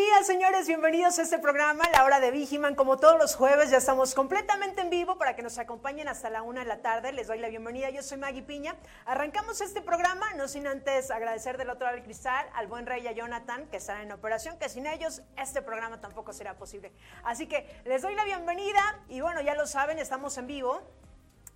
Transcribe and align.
días, 0.00 0.26
señores. 0.26 0.66
Bienvenidos 0.66 1.18
a 1.18 1.22
este 1.22 1.38
programa, 1.38 1.84
La 1.92 2.04
Hora 2.04 2.20
de 2.20 2.30
Vigiman. 2.30 2.74
Como 2.74 2.96
todos 2.96 3.18
los 3.18 3.36
jueves, 3.36 3.70
ya 3.70 3.76
estamos 3.76 4.14
completamente 4.14 4.80
en 4.80 4.88
vivo 4.88 5.18
para 5.18 5.36
que 5.36 5.42
nos 5.42 5.58
acompañen 5.58 6.08
hasta 6.08 6.30
la 6.30 6.40
una 6.40 6.60
de 6.60 6.66
la 6.66 6.80
tarde. 6.80 7.12
Les 7.12 7.26
doy 7.26 7.38
la 7.38 7.48
bienvenida. 7.48 7.90
Yo 7.90 8.02
soy 8.02 8.16
Maggie 8.16 8.42
Piña. 8.42 8.76
Arrancamos 9.04 9.60
este 9.60 9.82
programa, 9.82 10.32
no 10.38 10.48
sin 10.48 10.66
antes 10.66 11.10
agradecer 11.10 11.58
del 11.58 11.68
otro 11.68 11.84
lado 11.84 11.96
del 11.96 12.04
cristal 12.04 12.48
al 12.54 12.66
buen 12.66 12.86
rey 12.86 13.02
y 13.02 13.08
a 13.08 13.12
Jonathan, 13.12 13.66
que 13.66 13.76
están 13.76 14.00
en 14.00 14.12
operación, 14.12 14.58
que 14.58 14.70
sin 14.70 14.86
ellos 14.86 15.20
este 15.36 15.60
programa 15.60 16.00
tampoco 16.00 16.32
será 16.32 16.54
posible. 16.54 16.92
Así 17.22 17.46
que 17.46 17.68
les 17.84 18.00
doy 18.00 18.14
la 18.14 18.24
bienvenida 18.24 18.80
y 19.10 19.20
bueno, 19.20 19.42
ya 19.42 19.54
lo 19.54 19.66
saben, 19.66 19.98
estamos 19.98 20.38
en 20.38 20.46
vivo 20.46 20.80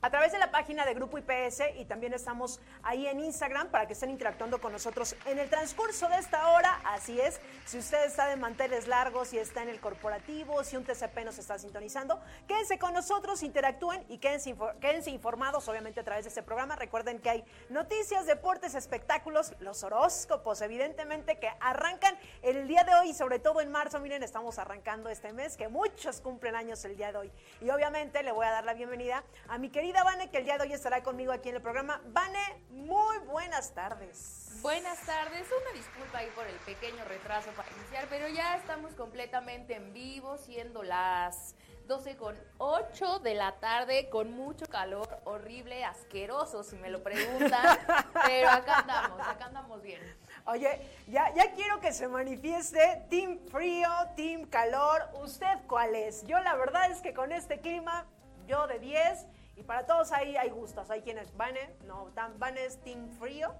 a 0.05 0.11
través 0.11 0.33
de 0.33 0.39
la 0.39 0.51
página 0.51 0.85
de 0.85 0.93
Grupo 0.93 1.17
IPS 1.17 1.63
y 1.79 1.87
también 1.87 2.13
estamos 2.13 2.61
ahí 2.83 3.07
en 3.07 3.21
Instagram 3.21 3.69
para 3.69 3.87
que 3.87 3.95
estén 3.95 4.11
interactuando 4.11 4.61
con 4.61 4.71
nosotros 4.71 5.17
en 5.25 5.39
el 5.39 5.49
transcurso 5.49 6.11
de 6.11 6.17
esta 6.17 6.51
hora. 6.51 6.79
Así 6.85 7.19
es, 7.19 7.41
si 7.65 7.79
usted 7.79 8.05
está 8.05 8.27
de 8.27 8.37
manteles 8.37 8.87
largos 8.87 9.33
y 9.33 9.39
está 9.39 9.63
en 9.63 9.71
el 9.71 9.81
corporativo, 9.81 10.63
si 10.63 10.77
un 10.77 10.85
TCP 10.85 11.25
nos 11.25 11.39
está 11.39 11.59
sintonizando, 11.59 12.21
quédense 12.47 12.79
con 12.79 12.93
nosotros, 12.93 13.43
interactúen 13.43 14.05
y 14.11 14.19
quédense, 14.19 14.55
quédense 14.79 15.09
informados, 15.09 15.67
obviamente, 15.69 16.01
a 16.01 16.05
través 16.05 16.27
de 16.27 16.29
este 16.29 16.43
programa. 16.43 16.77
Recuerden 16.77 17.19
que 17.19 17.31
hay 17.31 17.45
noticias, 17.71 18.27
deportes, 18.27 18.75
espectáculos, 18.75 19.55
los 19.61 19.85
horóscopos, 19.85 20.61
evidentemente, 20.61 21.39
que 21.39 21.51
arrancan 21.61 22.15
el 22.43 22.69
día 22.69 22.85
de 22.85 22.95
hoy 22.95 23.15
sobre 23.15 23.39
todo 23.39 23.63
en 23.63 23.73
marzo. 23.73 24.01
Miren, 24.01 24.23
estamos 24.23 24.59
arrancando 24.59 25.09
este 25.09 25.33
mes, 25.33 25.57
que 25.57 25.69
muchos 25.69 26.21
cumplen 26.21 26.57
años 26.57 26.85
el 26.85 26.95
día 26.95 27.11
de 27.11 27.17
hoy. 27.17 27.33
Y 27.63 27.71
obviamente 27.71 28.23
le 28.23 28.33
voy 28.33 28.45
a 28.45 28.51
dar 28.51 28.67
la 28.67 28.75
bienvenida 28.75 29.25
a 29.49 29.57
mi 29.57 29.71
querida 29.95 30.11
Vane, 30.11 30.29
que 30.29 30.39
el 30.39 30.45
día 30.45 30.59
de 30.59 30.65
hoy 30.65 30.73
estará 30.73 31.05
conmigo 31.05 31.31
aquí 31.33 31.51
en 31.51 31.55
el 31.55 31.63
programa. 31.63 32.01
Vane, 32.07 32.65
muy 32.71 33.17
buenas 33.19 33.73
tardes. 33.75 34.59
Buenas 34.61 34.99
tardes, 35.07 35.47
una 35.47 35.79
disculpa 35.79 36.19
ahí 36.19 36.29
por 36.35 36.45
el 36.49 36.57
pequeño 36.57 37.05
retraso 37.05 37.51
para 37.53 37.69
iniciar, 37.71 38.07
pero 38.11 38.27
ya 38.27 38.57
estamos 38.57 38.93
completamente 38.95 39.77
en 39.77 39.93
vivo, 39.93 40.37
siendo 40.37 40.83
las 40.83 41.55
12 41.87 42.17
con 42.17 42.37
8 42.59 43.21
de 43.21 43.35
la 43.35 43.53
tarde, 43.61 44.09
con 44.11 44.33
mucho 44.33 44.67
calor, 44.67 45.09
horrible, 45.23 45.85
asqueroso, 45.85 46.65
si 46.65 46.75
me 46.75 46.91
lo 46.91 47.01
preguntan, 47.05 47.79
pero 48.27 48.51
acá 48.51 48.81
andamos, 48.81 49.21
acá 49.21 49.45
andamos 49.45 49.81
bien. 49.81 50.01
Oye, 50.47 50.81
ya, 51.07 51.33
ya 51.35 51.53
quiero 51.53 51.81
que 51.81 51.93
se 51.93 52.09
manifieste 52.09 53.07
Team 53.11 53.39
Frío, 53.47 53.89
Team 54.17 54.47
Calor. 54.47 55.09
¿Usted 55.23 55.57
cuál 55.69 55.95
es? 55.95 56.27
Yo 56.27 56.41
la 56.41 56.57
verdad 56.57 56.91
es 56.91 57.01
que 57.01 57.15
con 57.15 57.31
este 57.31 57.61
clima, 57.61 58.07
yo 58.49 58.67
de 58.67 58.81
10 58.81 59.27
y 59.57 59.63
para 59.63 59.87
todos 59.87 60.13
ahí 60.13 60.37
hay 60.37 60.51
gustos. 60.51 60.91
Hay 60.91 61.03
quienes 61.03 61.37
van, 61.37 61.55
no, 61.87 62.11
van 62.39 62.59
es 62.59 62.79
team 62.83 63.09
frío. 63.19 63.55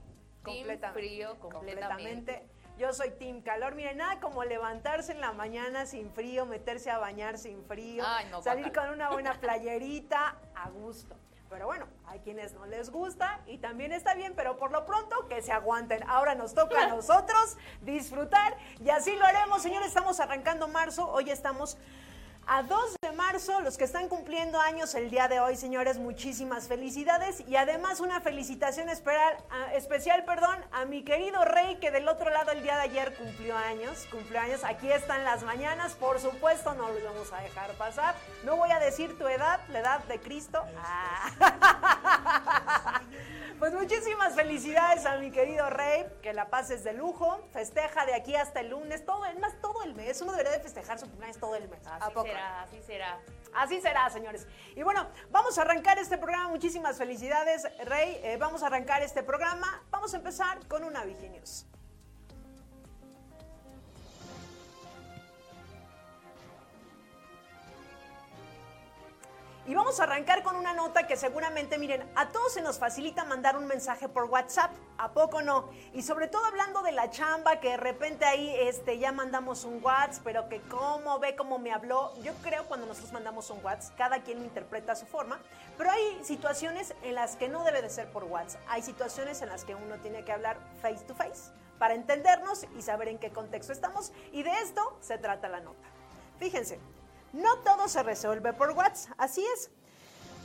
Team 0.45 0.67
frío, 0.93 1.39
completamente. 1.39 2.47
Yo 2.77 2.93
soy 2.93 3.11
team 3.13 3.41
calor. 3.41 3.75
Miren, 3.75 3.99
nada 3.99 4.21
como 4.21 4.45
levantarse 4.45 5.13
en 5.13 5.21
la 5.21 5.33
mañana 5.33 5.87
sin 5.87 6.11
frío, 6.11 6.45
meterse 6.45 6.91
a 6.91 6.99
bañar 6.99 7.39
sin 7.39 7.65
frío, 7.65 8.05
salir 8.43 8.73
con 8.73 8.91
una 8.91 9.11
buena 9.11 9.35
playerita 9.41 10.37
a 10.55 10.69
gusto. 10.71 11.15
Pero 11.49 11.67
bueno, 11.67 11.87
hay 12.07 12.19
quienes 12.19 12.53
no 12.53 12.67
les 12.67 12.91
gusta 12.91 13.41
y 13.47 13.59
también 13.59 13.93
está 13.93 14.15
bien, 14.15 14.35
pero 14.35 14.57
por 14.57 14.73
lo 14.73 14.85
pronto 14.85 15.29
que 15.29 15.41
se 15.41 15.53
aguanten. 15.53 16.03
Ahora 16.09 16.35
nos 16.35 16.53
toca 16.53 16.83
a 16.83 16.89
nosotros 16.89 17.57
disfrutar 17.83 18.57
y 18.81 18.91
así 18.91 19.15
lo 19.15 19.25
haremos, 19.25 19.63
señores. 19.63 19.89
Estamos 19.89 20.19
arrancando 20.19 20.67
marzo, 20.67 21.09
hoy 21.09 21.31
estamos 21.31 21.79
a 22.47 22.63
2 22.63 22.97
de 23.03 23.13
marzo, 23.13 23.61
los 23.61 23.77
que 23.79 23.85
están 23.85 24.09
cumpliendo 24.09 24.61
años 24.61 24.95
el 24.95 25.11
día 25.11 25.29
de 25.29 25.41
hoy, 25.41 25.57
señores, 25.57 25.99
muchísimas 25.99 26.69
felicidades 26.69 27.43
y 27.47 27.57
además 27.57 28.01
una 28.01 28.21
felicitación 28.21 28.89
especial, 28.89 30.25
perdón, 30.25 30.65
a 30.73 30.85
mi 30.85 31.03
querido 31.05 31.45
Rey 31.45 31.77
que 31.77 31.91
del 31.91 32.09
otro 32.09 32.31
lado 32.31 32.53
el 32.53 32.63
día 32.63 32.77
de 32.77 32.83
ayer 32.83 33.15
cumplió 33.17 33.57
años, 33.57 34.07
cumplió 34.11 34.41
años. 34.41 34.65
Aquí 34.65 34.91
están 34.91 35.25
las 35.25 35.43
mañanas, 35.43 35.95
por 35.95 36.21
supuesto 36.21 36.75
no 36.75 36.89
los 36.91 37.03
vamos 37.05 37.33
a 37.33 37.41
dejar 37.41 37.71
pasar. 37.73 38.15
No 38.45 38.57
voy 38.57 38.71
a 38.71 38.79
decir 38.79 39.17
tu 39.19 39.27
edad, 39.27 39.61
la 39.69 39.81
edad 39.81 40.05
de 40.05 40.21
Cristo. 40.21 40.63
Ah. 40.79 41.31
Pues 43.59 43.73
muchísimas 43.73 44.35
felicidades 44.35 45.07
a 45.07 45.17
mi 45.17 45.31
querido 45.31 45.71
Rey, 45.71 46.05
que 46.23 46.33
la 46.33 46.51
pases 46.51 46.83
de 46.83 46.93
lujo, 46.93 47.39
festeja 47.53 48.05
de 48.05 48.15
aquí 48.15 48.35
hasta 48.35 48.61
el 48.61 48.71
lunes, 48.71 49.07
todo, 49.07 49.21
más 49.41 49.59
todo 49.61 49.85
el 49.85 49.95
mes, 49.95 50.21
uno 50.21 50.33
debería 50.33 50.53
de 50.53 50.61
festejar 50.61 50.99
su 50.99 51.07
cumpleaños 51.07 51.39
todo 51.39 51.55
el 51.55 51.69
mes. 51.69 51.81
¿A 51.87 52.11
poco? 52.11 52.29
Así 52.37 52.83
será. 52.83 53.21
Así 53.55 53.81
será, 53.81 54.11
señores. 54.11 54.47
Y 54.75 54.83
bueno, 54.83 55.07
vamos 55.31 55.59
a 55.59 55.63
arrancar 55.63 55.99
este 55.99 56.19
programa. 56.19 56.49
Muchísimas 56.49 56.99
felicidades, 56.99 57.67
Rey. 57.85 58.21
Eh, 58.23 58.37
vamos 58.39 58.63
a 58.63 58.67
arrancar 58.67 59.03
este 59.03 59.23
programa. 59.23 59.83
Vamos 59.91 60.13
a 60.15 60.17
empezar 60.17 60.67
con 60.67 60.83
una 60.85 61.05
News. 61.05 61.67
Y 69.67 69.75
vamos 69.75 69.99
a 69.99 70.03
arrancar 70.03 70.43
con 70.43 70.57
una 70.57 70.75
nota 70.75 71.07
que 71.07 71.17
seguramente, 71.17 71.79
miren, 71.79 72.07
a 72.17 72.29
todos 72.29 72.53
se 72.53 72.61
nos 72.61 72.79
facilita 72.79 73.25
mandar 73.25 73.57
un 73.57 73.67
mensaje 73.67 74.11
por 74.11 74.25
WhatsApp, 74.25 74.71
¿a 74.99 75.13
poco 75.13 75.41
no? 75.41 75.71
Y 75.95 76.03
sobre 76.03 76.29
todo 76.29 76.45
hablando 76.45 76.83
de 76.83 76.93
la 76.93 77.09
chamba, 77.09 77.61
que 77.61 77.71
de 77.71 77.77
repente 77.79 78.27
ahí 78.27 78.55
este, 78.59 78.99
ya 78.99 79.11
mandamos 79.11 79.65
un 79.65 79.83
WhatsApp, 79.83 80.23
pero 80.23 80.51
que 80.51 80.61
cómo 80.63 81.19
ve 81.19 81.35
cómo 81.35 81.59
me 81.59 81.73
habló. 81.73 82.13
Yo 82.23 82.35
creo 82.43 82.67
cuando 82.67 82.85
nosotros 82.85 83.13
mandamos 83.13 83.49
un 83.49 83.65
WhatsApp, 83.65 83.97
cada 83.97 84.23
quien 84.23 84.41
lo 84.41 84.45
interpreta 84.45 84.93
a 84.93 84.97
su 84.97 85.07
forma, 85.07 85.41
pero 85.79 85.91
hay 85.91 86.23
situaciones 86.23 86.95
en 87.03 87.15
las 87.15 87.37
que 87.37 87.49
no 87.49 87.65
debe 87.65 87.81
de 87.81 87.89
ser 87.89 88.13
por 88.13 88.25
WhatsApp. 88.25 88.61
Hay 88.69 88.83
situaciones 88.83 89.41
en 89.41 89.49
las 89.49 89.65
que 89.65 89.75
uno 89.75 89.97
tiene 89.97 90.27
que 90.27 90.33
hablar 90.33 90.59
face 90.83 91.05
to 91.07 91.15
face 91.15 91.51
para 91.79 91.95
entendernos 91.95 92.67
y 92.79 92.83
saber 92.83 93.09
en 93.09 93.19
qué 93.19 93.31
contexto 93.31 93.73
estamos. 93.73 94.13
Y 94.31 94.43
de 94.43 94.53
esto 94.61 94.99
se 95.01 95.17
trata 95.17 95.49
la 95.49 95.61
nota. 95.61 95.89
Fíjense, 96.39 96.79
no 97.35 97.59
todo 97.59 97.89
se 97.89 98.03
resuelve 98.03 98.53
por 98.53 98.71
WhatsApp, 98.71 99.15
así 99.19 99.45
es. 99.55 99.71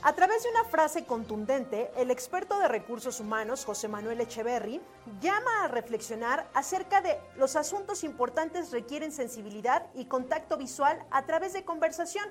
A 0.02 0.14
través 0.14 0.42
de 0.42 0.48
una 0.50 0.64
frase 0.64 1.04
contundente, 1.04 1.92
el 1.96 2.10
experto 2.10 2.58
de 2.58 2.68
recursos 2.68 3.20
humanos, 3.20 3.66
José 3.66 3.86
Manuel 3.86 4.20
Echeverry, 4.20 4.80
llama 5.20 5.64
a 5.64 5.68
reflexionar 5.68 6.48
acerca 6.54 7.02
de 7.02 7.18
los 7.36 7.54
asuntos 7.54 8.02
importantes 8.02 8.72
requieren 8.72 9.12
sensibilidad 9.12 9.86
y 9.94 10.06
contacto 10.06 10.56
visual 10.56 11.04
a 11.10 11.26
través 11.26 11.52
de 11.52 11.64
conversación. 11.64 12.24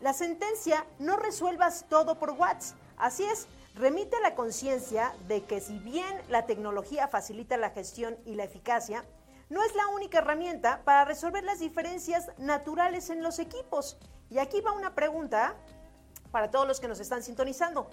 La 0.00 0.12
sentencia 0.12 0.84
no 0.98 1.16
resuelvas 1.16 1.86
todo 1.88 2.18
por 2.18 2.30
WhatsApp, 2.30 2.76
así 2.96 3.24
es, 3.24 3.46
remite 3.76 4.16
a 4.16 4.20
la 4.20 4.34
conciencia 4.34 5.14
de 5.28 5.44
que 5.44 5.60
si 5.60 5.78
bien 5.78 6.20
la 6.28 6.46
tecnología 6.46 7.06
facilita 7.06 7.56
la 7.56 7.70
gestión 7.70 8.18
y 8.26 8.34
la 8.34 8.44
eficacia, 8.44 9.04
no 9.50 9.64
es 9.64 9.74
la 9.74 9.88
única 9.88 10.18
herramienta 10.18 10.82
para 10.84 11.04
resolver 11.04 11.44
las 11.44 11.60
diferencias 11.60 12.30
naturales 12.38 13.10
en 13.10 13.22
los 13.22 13.38
equipos. 13.38 13.98
Y 14.30 14.38
aquí 14.38 14.60
va 14.60 14.72
una 14.72 14.94
pregunta 14.94 15.54
para 16.30 16.50
todos 16.50 16.66
los 16.68 16.80
que 16.80 16.88
nos 16.88 17.00
están 17.00 17.22
sintonizando. 17.22 17.88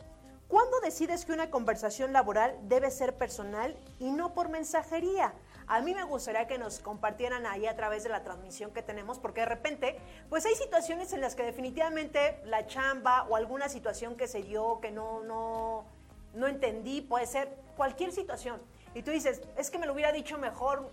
¿Cuándo 0.48 0.80
decides 0.82 1.26
que 1.26 1.32
una 1.32 1.50
conversación 1.50 2.14
laboral 2.14 2.56
debe 2.64 2.92
ser 2.92 3.18
personal 3.18 3.76
y 4.00 4.12
no 4.12 4.34
por 4.34 4.50
mensajería? 4.50 5.34
A 5.66 5.82
mí 5.82 5.96
me 5.96 6.04
gustaría 6.04 6.46
que 6.46 6.60
nos 6.60 6.80
compartieran 6.80 7.48
ahí 7.48 7.66
a 7.66 7.76
través 7.76 8.04
de 8.04 8.10
la 8.10 8.22
transmisión 8.22 8.72
que 8.72 8.84
tenemos, 8.84 9.18
porque 9.18 9.42
de 9.42 9.48
repente, 9.48 9.98
pues 10.30 10.46
hay 10.46 10.54
situaciones 10.54 11.14
en 11.14 11.22
las 11.22 11.34
que 11.34 11.42
definitivamente 11.42 12.40
la 12.46 12.68
chamba 12.68 13.24
o 13.24 13.36
alguna 13.36 13.70
situación 13.70 14.16
que 14.16 14.28
se 14.28 14.44
dio 14.44 14.80
que 14.82 14.92
no, 14.92 15.24
no, 15.24 15.86
no 16.36 16.48
entendí, 16.48 17.02
puede 17.02 17.26
ser 17.26 17.50
cualquier 17.76 18.12
situación. 18.12 18.62
Y 18.94 19.02
tú 19.02 19.10
dices, 19.10 19.42
es 19.58 19.72
que 19.72 19.80
me 19.80 19.88
lo 19.88 19.94
hubiera 19.94 20.12
dicho 20.12 20.38
mejor 20.38 20.92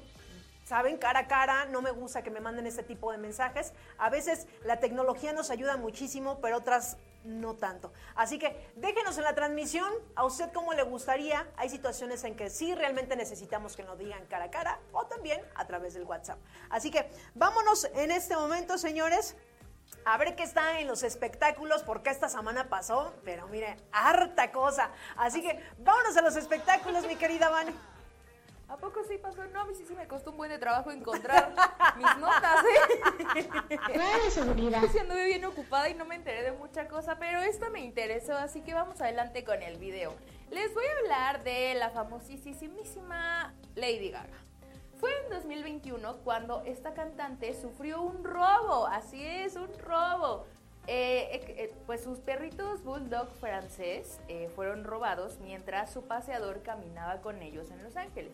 saben, 0.64 0.97
cara 0.97 1.20
a 1.20 1.26
cara, 1.26 1.64
no 1.67 1.82
me 1.82 1.91
gusta 1.91 2.23
que 2.23 2.31
me 2.31 2.41
manden 2.41 2.67
este 2.67 2.82
tipo 2.82 3.12
de 3.12 3.19
mensajes. 3.19 3.73
A 3.99 4.11
veces 4.11 4.47
la 4.64 4.81
tecnología 4.81 5.32
nos 5.32 5.50
ayuda 5.50 5.76
muchísimo, 5.76 6.38
pero 6.41 6.59
otras 6.59 6.97
no 7.25 7.55
tanto. 7.55 7.93
Así 8.14 8.38
que 8.38 8.73
déjenos 8.76 9.17
en 9.19 9.25
la 9.25 9.35
transmisión 9.35 9.93
a 10.14 10.25
usted 10.25 10.53
cómo 10.53 10.73
le 10.73 10.82
gustaría. 10.82 11.47
Hay 11.56 11.69
situaciones 11.69 12.25
en 12.25 12.37
que 12.37 12.50
sí 12.50 12.75
realmente 12.75 13.17
necesitamos 13.17 13.76
que 13.76 13.82
nos 13.82 13.99
digan 13.99 14.25
cara 14.26 14.47
a 14.47 14.50
cara 14.50 14.79
o 14.93 15.06
también 15.06 15.41
a 15.55 15.67
través 15.67 15.94
del 15.94 16.05
WhatsApp. 16.05 16.38
Así 16.70 16.91
que 16.91 17.11
vámonos 17.35 17.85
en 17.94 18.11
este 18.11 18.37
momento, 18.37 18.79
señores. 18.79 19.37
A 20.05 20.17
ver 20.17 20.35
qué 20.35 20.43
está 20.43 20.81
en 20.81 20.88
los 20.88 21.05
espectáculos, 21.05 21.82
porque 21.85 22.11
esta 22.11 22.29
semana 22.29 22.69
pasó, 22.69 23.12
pero 23.25 23.47
mire, 23.49 23.76
harta 23.93 24.50
cosa. 24.50 24.91
Así 25.17 25.43
que 25.43 25.62
vámonos 25.79 26.17
a 26.17 26.23
los 26.23 26.35
espectáculos, 26.35 27.06
mi 27.06 27.14
querida 27.14 27.50
Vani. 27.50 27.73
¿A 28.73 28.77
poco 28.79 29.05
sí 29.07 29.19
pasó? 29.19 29.45
No, 29.49 29.61
a 29.61 29.65
mí 29.67 29.75
sí, 29.75 29.85
sí 29.87 29.95
me 29.95 30.09
costó 30.09 30.31
un 30.31 30.39
buen 30.39 30.51
de 30.51 30.59
trabajo 30.59 30.91
encontrar 30.91 31.53
mis 31.99 32.17
notas, 32.17 32.65
¿eh? 32.65 33.49
de 34.25 34.31
seguridad. 34.31 34.83
anduve 34.99 35.27
bien 35.27 35.45
ocupada 35.45 35.91
y 35.91 35.95
no 35.95 36.07
me 36.07 36.15
enteré 36.15 36.43
de 36.43 36.53
mucha 36.53 36.89
cosa, 36.89 37.19
pero 37.19 37.41
esto 37.43 37.69
me 37.69 37.81
interesó, 37.81 38.35
así 38.35 38.63
que 38.63 38.73
vamos 38.73 39.03
adelante 39.03 39.45
con 39.45 39.63
el 39.63 39.77
video. 39.77 40.15
Les 40.51 40.73
voy 40.73 40.87
a 40.87 40.99
hablar 41.01 41.45
de 41.45 41.75
la 41.75 41.91
famosísima 41.91 43.53
Lady 43.75 44.11
Gaga. 44.11 44.39
Fue 44.99 45.11
en 45.25 45.29
2021 45.29 46.17
cuando 46.25 46.63
esta 46.65 46.95
cantante 46.95 47.53
sufrió 47.53 48.01
un 48.01 48.25
robo, 48.25 48.87
así 48.87 49.23
es, 49.23 49.55
un 49.57 49.69
robo. 49.81 50.47
Eh, 50.89 51.29
eh, 51.31 51.55
eh, 51.59 51.75
pues 51.87 52.03
sus 52.03 52.19
perritos 52.19 52.83
bulldog 52.83 53.29
francés 53.35 54.19
fueron 54.57 54.83
robados 54.83 55.39
mientras 55.39 55.93
su 55.93 56.03
paseador 56.03 56.63
caminaba 56.63 57.21
con 57.21 57.41
ellos 57.43 57.71
en 57.71 57.83
Los 57.85 57.97
Ángeles. 57.97 58.33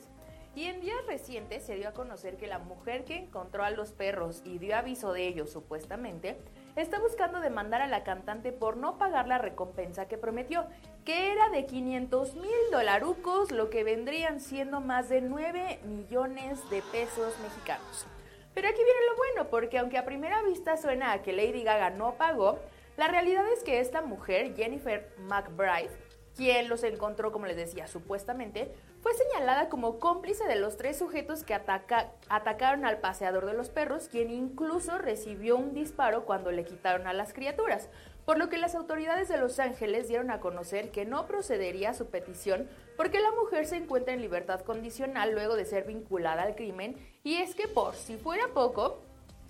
Y 0.54 0.64
en 0.64 0.80
días 0.80 1.06
recientes 1.06 1.62
se 1.64 1.76
dio 1.76 1.88
a 1.88 1.92
conocer 1.92 2.36
que 2.36 2.46
la 2.46 2.58
mujer 2.58 3.04
que 3.04 3.16
encontró 3.16 3.62
a 3.62 3.70
los 3.70 3.92
perros 3.92 4.42
y 4.44 4.58
dio 4.58 4.76
aviso 4.76 5.12
de 5.12 5.28
ellos 5.28 5.50
supuestamente, 5.50 6.36
está 6.74 6.98
buscando 6.98 7.40
demandar 7.40 7.80
a 7.80 7.86
la 7.86 8.02
cantante 8.02 8.52
por 8.52 8.76
no 8.76 8.98
pagar 8.98 9.28
la 9.28 9.38
recompensa 9.38 10.08
que 10.08 10.18
prometió, 10.18 10.66
que 11.04 11.32
era 11.32 11.48
de 11.50 11.66
500 11.66 12.34
mil 12.36 12.50
dolarucos, 12.72 13.52
lo 13.52 13.70
que 13.70 13.84
vendrían 13.84 14.40
siendo 14.40 14.80
más 14.80 15.08
de 15.08 15.20
9 15.20 15.80
millones 15.84 16.68
de 16.70 16.82
pesos 16.82 17.38
mexicanos. 17.40 18.06
Pero 18.54 18.68
aquí 18.68 18.82
viene 18.82 19.06
lo 19.08 19.16
bueno, 19.16 19.50
porque 19.50 19.78
aunque 19.78 19.98
a 19.98 20.04
primera 20.04 20.42
vista 20.42 20.76
suena 20.76 21.12
a 21.12 21.22
que 21.22 21.32
Lady 21.32 21.62
Gaga 21.62 21.90
no 21.90 22.14
pagó, 22.14 22.58
la 22.96 23.06
realidad 23.06 23.44
es 23.52 23.62
que 23.62 23.78
esta 23.78 24.02
mujer, 24.02 24.56
Jennifer 24.56 25.14
McBride, 25.18 25.90
quien 26.34 26.68
los 26.68 26.82
encontró, 26.82 27.30
como 27.30 27.46
les 27.46 27.56
decía, 27.56 27.86
supuestamente, 27.86 28.72
fue 29.08 29.24
señalada 29.24 29.70
como 29.70 29.98
cómplice 29.98 30.46
de 30.46 30.56
los 30.56 30.76
tres 30.76 30.98
sujetos 30.98 31.42
que 31.42 31.54
atacaron 31.54 32.84
al 32.84 32.98
paseador 32.98 33.46
de 33.46 33.54
los 33.54 33.70
perros, 33.70 34.08
quien 34.08 34.30
incluso 34.30 34.98
recibió 34.98 35.56
un 35.56 35.72
disparo 35.72 36.26
cuando 36.26 36.52
le 36.52 36.66
quitaron 36.66 37.06
a 37.06 37.14
las 37.14 37.32
criaturas, 37.32 37.88
por 38.26 38.36
lo 38.36 38.50
que 38.50 38.58
las 38.58 38.74
autoridades 38.74 39.28
de 39.28 39.38
Los 39.38 39.60
Ángeles 39.60 40.08
dieron 40.08 40.30
a 40.30 40.40
conocer 40.40 40.90
que 40.90 41.06
no 41.06 41.26
procedería 41.26 41.90
a 41.90 41.94
su 41.94 42.10
petición 42.10 42.68
porque 42.98 43.20
la 43.20 43.32
mujer 43.32 43.64
se 43.64 43.76
encuentra 43.76 44.12
en 44.12 44.20
libertad 44.20 44.60
condicional 44.60 45.32
luego 45.32 45.56
de 45.56 45.64
ser 45.64 45.84
vinculada 45.84 46.42
al 46.42 46.54
crimen 46.54 46.94
y 47.24 47.36
es 47.36 47.54
que 47.54 47.66
por 47.66 47.94
si 47.94 48.18
fuera 48.18 48.48
poco, 48.52 49.00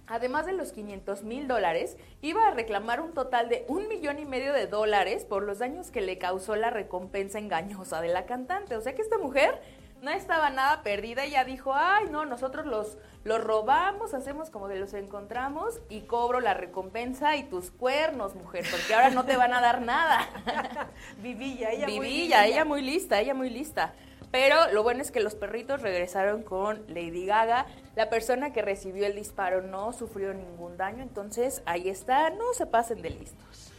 además 0.08 0.46
de 0.46 0.52
los 0.52 0.72
500 0.72 1.22
mil 1.22 1.48
dólares, 1.48 1.96
iba 2.22 2.46
a 2.46 2.50
reclamar 2.50 3.00
un 3.00 3.12
total 3.12 3.48
de 3.48 3.64
un 3.68 3.88
millón 3.88 4.18
y 4.18 4.24
medio 4.24 4.52
de 4.52 4.66
dólares 4.66 5.24
por 5.24 5.42
los 5.42 5.58
daños 5.58 5.90
que 5.90 6.00
le 6.00 6.18
causó 6.18 6.56
la 6.56 6.70
recompensa 6.70 7.38
engañosa 7.38 8.00
de 8.00 8.08
la 8.08 8.26
cantante. 8.26 8.76
O 8.76 8.80
sea 8.80 8.94
que 8.94 9.02
esta 9.02 9.18
mujer 9.18 9.60
no 10.02 10.10
estaba 10.10 10.50
nada 10.50 10.82
perdida, 10.82 11.24
ella 11.24 11.44
dijo, 11.44 11.74
ay, 11.74 12.06
no, 12.10 12.24
nosotros 12.24 12.66
los, 12.66 12.98
los 13.24 13.42
robamos, 13.42 14.14
hacemos 14.14 14.50
como 14.50 14.68
que 14.68 14.76
los 14.76 14.94
encontramos 14.94 15.80
y 15.88 16.02
cobro 16.02 16.40
la 16.40 16.54
recompensa 16.54 17.36
y 17.36 17.42
tus 17.44 17.70
cuernos, 17.70 18.34
mujer, 18.34 18.64
porque 18.70 18.94
ahora 18.94 19.10
no 19.10 19.24
te 19.24 19.36
van 19.36 19.52
a 19.52 19.60
dar 19.60 19.82
nada. 19.82 20.28
Vivilla, 21.22 21.70
ella 21.70 21.88
muy 21.88 22.08
lista. 22.08 22.46
ella 22.46 22.64
muy 22.64 22.82
lista, 22.82 23.20
ella 23.20 23.34
muy 23.34 23.50
lista. 23.50 23.94
Pero 24.30 24.70
lo 24.72 24.82
bueno 24.82 25.02
es 25.02 25.10
que 25.10 25.20
los 25.20 25.34
perritos 25.34 25.80
regresaron 25.80 26.42
con 26.42 26.84
Lady 26.88 27.24
Gaga. 27.26 27.66
La 27.96 28.10
persona 28.10 28.52
que 28.52 28.62
recibió 28.62 29.06
el 29.06 29.14
disparo 29.14 29.62
no 29.62 29.92
sufrió 29.92 30.34
ningún 30.34 30.76
daño, 30.76 31.02
entonces 31.02 31.62
ahí 31.64 31.88
está, 31.88 32.30
no 32.30 32.52
se 32.52 32.66
pasen 32.66 33.00
de 33.00 33.10
listos. 33.10 33.72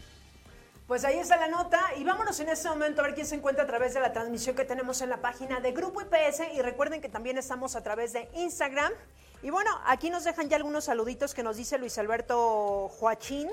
Pues 0.87 1.05
ahí 1.05 1.19
está 1.19 1.37
la 1.37 1.47
nota 1.47 1.79
y 1.97 2.03
vámonos 2.03 2.39
en 2.39 2.49
este 2.49 2.67
momento 2.67 3.01
a 3.01 3.03
ver 3.03 3.13
quién 3.13 3.27
se 3.27 3.35
encuentra 3.35 3.63
a 3.63 3.67
través 3.67 3.93
de 3.93 3.99
la 3.99 4.11
transmisión 4.11 4.55
que 4.55 4.65
tenemos 4.65 5.03
en 5.03 5.11
la 5.11 5.21
página 5.21 5.59
de 5.59 5.71
Grupo 5.71 6.01
IPS 6.01 6.41
y 6.55 6.63
recuerden 6.63 6.99
que 6.99 7.09
también 7.09 7.37
estamos 7.37 7.75
a 7.75 7.83
través 7.83 8.11
de 8.13 8.27
Instagram. 8.33 8.91
Y 9.43 9.51
bueno, 9.51 9.69
aquí 9.85 10.09
nos 10.09 10.23
dejan 10.23 10.49
ya 10.49 10.57
algunos 10.57 10.85
saluditos 10.85 11.35
que 11.35 11.43
nos 11.43 11.57
dice 11.57 11.77
Luis 11.77 11.95
Alberto 11.99 12.89
Joachín. 12.89 13.51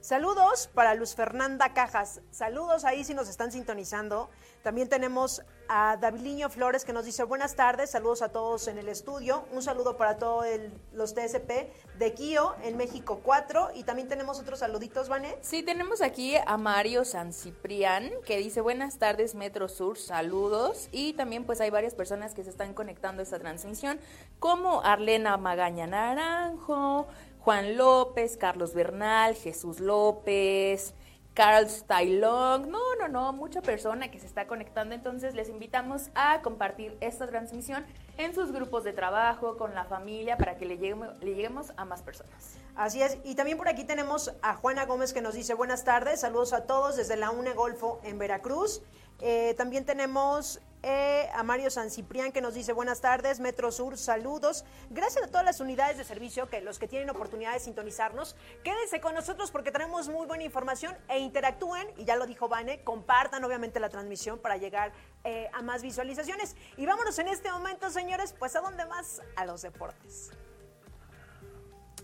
Saludos 0.00 0.70
para 0.72 0.94
Luz 0.94 1.14
Fernanda 1.14 1.74
Cajas. 1.74 2.22
Saludos 2.30 2.86
ahí 2.86 3.04
si 3.04 3.12
nos 3.12 3.28
están 3.28 3.52
sintonizando. 3.52 4.30
También 4.62 4.88
tenemos 4.88 5.42
a 5.68 5.98
Daviliño 5.98 6.48
Flores 6.50 6.84
que 6.84 6.92
nos 6.92 7.04
dice 7.04 7.22
buenas 7.22 7.54
tardes, 7.54 7.90
saludos 7.90 8.22
a 8.22 8.30
todos 8.30 8.66
en 8.66 8.76
el 8.76 8.88
estudio, 8.88 9.44
un 9.52 9.62
saludo 9.62 9.96
para 9.96 10.16
todos 10.16 10.44
los 10.92 11.14
TSP 11.14 11.70
de 11.96 12.14
Kio 12.14 12.56
en 12.64 12.76
México 12.76 13.20
4 13.22 13.70
y 13.76 13.84
también 13.84 14.08
tenemos 14.08 14.40
otros 14.40 14.58
saluditos, 14.58 15.08
¿Vane? 15.08 15.38
Sí, 15.42 15.62
tenemos 15.62 16.02
aquí 16.02 16.34
a 16.44 16.56
Mario 16.56 17.04
San 17.04 17.32
Ciprián 17.32 18.10
que 18.26 18.38
dice 18.38 18.60
buenas 18.60 18.98
tardes 18.98 19.36
Metro 19.36 19.68
Sur, 19.68 19.96
saludos 19.96 20.88
y 20.90 21.12
también 21.12 21.44
pues 21.44 21.60
hay 21.60 21.70
varias 21.70 21.94
personas 21.94 22.34
que 22.34 22.42
se 22.42 22.50
están 22.50 22.74
conectando 22.74 23.20
a 23.20 23.22
esta 23.22 23.38
transmisión 23.38 24.00
como 24.40 24.82
Arlena 24.82 25.36
Magaña 25.36 25.86
Naranjo, 25.86 27.06
Juan 27.40 27.76
López, 27.76 28.36
Carlos 28.36 28.74
Bernal, 28.74 29.34
Jesús 29.34 29.80
López, 29.80 30.94
Carl 31.32 31.70
Stylong, 31.70 32.70
no, 32.70 32.96
no, 32.96 33.08
no, 33.08 33.32
mucha 33.32 33.62
persona 33.62 34.10
que 34.10 34.18
se 34.18 34.26
está 34.26 34.46
conectando, 34.46 34.94
entonces 34.94 35.34
les 35.34 35.48
invitamos 35.48 36.10
a 36.14 36.42
compartir 36.42 36.98
esta 37.00 37.26
transmisión 37.26 37.86
en 38.18 38.34
sus 38.34 38.52
grupos 38.52 38.84
de 38.84 38.92
trabajo, 38.92 39.56
con 39.56 39.74
la 39.74 39.84
familia, 39.84 40.36
para 40.36 40.58
que 40.58 40.66
le 40.66 40.76
lleguemos, 40.76 41.08
le 41.20 41.34
lleguemos 41.34 41.72
a 41.76 41.86
más 41.86 42.02
personas. 42.02 42.58
Así 42.76 43.00
es, 43.00 43.16
y 43.24 43.36
también 43.36 43.56
por 43.56 43.68
aquí 43.68 43.84
tenemos 43.84 44.34
a 44.42 44.54
Juana 44.56 44.84
Gómez 44.84 45.14
que 45.14 45.22
nos 45.22 45.34
dice 45.34 45.54
buenas 45.54 45.84
tardes, 45.84 46.20
saludos 46.20 46.52
a 46.52 46.66
todos 46.66 46.96
desde 46.96 47.16
la 47.16 47.30
UNE 47.30 47.54
Golfo 47.54 48.00
en 48.04 48.18
Veracruz. 48.18 48.82
Eh, 49.20 49.54
también 49.56 49.84
tenemos 49.84 50.60
eh, 50.82 51.28
a 51.34 51.42
Mario 51.42 51.70
San 51.70 51.90
Ciprián 51.90 52.32
que 52.32 52.40
nos 52.40 52.54
dice 52.54 52.72
buenas 52.72 53.02
tardes, 53.02 53.38
Metro 53.38 53.70
Sur, 53.70 53.98
saludos. 53.98 54.64
Gracias 54.88 55.24
a 55.24 55.26
todas 55.26 55.44
las 55.44 55.60
unidades 55.60 55.98
de 55.98 56.04
servicio 56.04 56.48
que 56.48 56.62
los 56.62 56.78
que 56.78 56.88
tienen 56.88 57.10
oportunidad 57.10 57.52
de 57.52 57.60
sintonizarnos, 57.60 58.34
quédense 58.64 59.00
con 59.00 59.14
nosotros 59.14 59.50
porque 59.50 59.70
tenemos 59.72 60.08
muy 60.08 60.26
buena 60.26 60.44
información 60.44 60.96
e 61.08 61.18
interactúen, 61.18 61.86
y 61.98 62.04
ya 62.04 62.16
lo 62.16 62.26
dijo 62.26 62.48
Vane, 62.48 62.82
compartan 62.82 63.44
obviamente 63.44 63.78
la 63.78 63.90
transmisión 63.90 64.38
para 64.38 64.56
llegar 64.56 64.92
eh, 65.24 65.50
a 65.52 65.60
más 65.60 65.82
visualizaciones. 65.82 66.56
Y 66.78 66.86
vámonos 66.86 67.18
en 67.18 67.28
este 67.28 67.52
momento, 67.52 67.90
señores, 67.90 68.34
pues 68.38 68.56
a 68.56 68.60
dónde 68.60 68.86
más? 68.86 69.20
A 69.36 69.44
los 69.44 69.60
deportes 69.62 70.30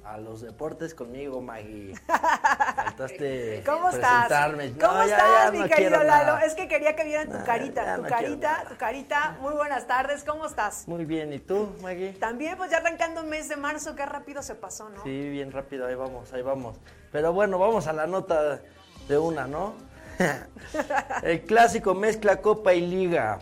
a 0.07 0.19
los 0.19 0.41
deportes 0.41 0.95
conmigo, 0.95 1.43
Maggie. 1.43 1.93
¿Cómo 2.97 3.91
presentarme. 3.91 4.67
Estás? 4.67 4.89
¿Cómo 4.89 5.03
estás, 5.03 5.53
mi 5.53 5.69
querido 5.69 6.03
Lalo? 6.03 6.39
Es 6.39 6.55
que 6.55 6.67
quería 6.67 6.97
que 6.97 7.05
vieran 7.05 7.29
tu 7.29 7.45
carita, 7.45 7.97
tu 7.97 8.03
carita, 8.05 8.65
tu 8.69 8.77
carita. 8.77 9.37
Muy 9.41 9.53
buenas 9.53 9.87
tardes, 9.87 10.25
¿cómo 10.25 10.47
estás? 10.47 10.89
Muy 10.89 11.05
bien, 11.05 11.33
¿y 11.33 11.39
tú, 11.39 11.75
Maggie? 11.83 12.13
También, 12.15 12.57
pues 12.57 12.71
ya 12.71 12.79
arrancando 12.79 13.21
un 13.21 13.29
mes 13.29 13.51
de 13.51 13.57
marzo, 13.57 13.95
qué 13.95 14.07
rápido 14.07 14.43
se 14.43 14.55
pasó, 14.55 14.89
¿no? 14.89 15.03
Sí, 15.03 15.29
bien 15.29 15.53
rápido, 15.53 15.87
ahí 15.87 15.95
vamos, 15.95 16.33
ahí 16.33 16.41
vamos. 16.41 16.79
Pero 17.13 17.35
bueno, 17.35 17.59
vamos 17.59 17.87
a 17.87 17.93
la 17.93 18.07
nota 18.07 18.63
de 19.09 19.19
una, 19.19 19.47
¿no? 19.47 19.75
el 21.23 21.43
clásico 21.43 21.95
mezcla 21.95 22.41
Copa 22.41 22.73
y 22.73 22.81
Liga. 22.81 23.41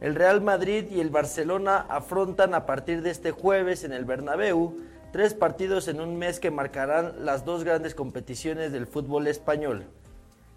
El 0.00 0.14
Real 0.16 0.40
Madrid 0.40 0.86
y 0.90 1.00
el 1.00 1.10
Barcelona 1.10 1.86
afrontan 1.88 2.54
a 2.54 2.66
partir 2.66 3.02
de 3.02 3.10
este 3.10 3.30
jueves 3.30 3.84
en 3.84 3.92
el 3.92 4.04
Bernabéu 4.04 4.76
Tres 5.16 5.32
partidos 5.32 5.88
en 5.88 6.02
un 6.02 6.18
mes 6.18 6.40
que 6.40 6.50
marcarán 6.50 7.24
las 7.24 7.46
dos 7.46 7.64
grandes 7.64 7.94
competiciones 7.94 8.70
del 8.70 8.86
fútbol 8.86 9.28
español. 9.28 9.86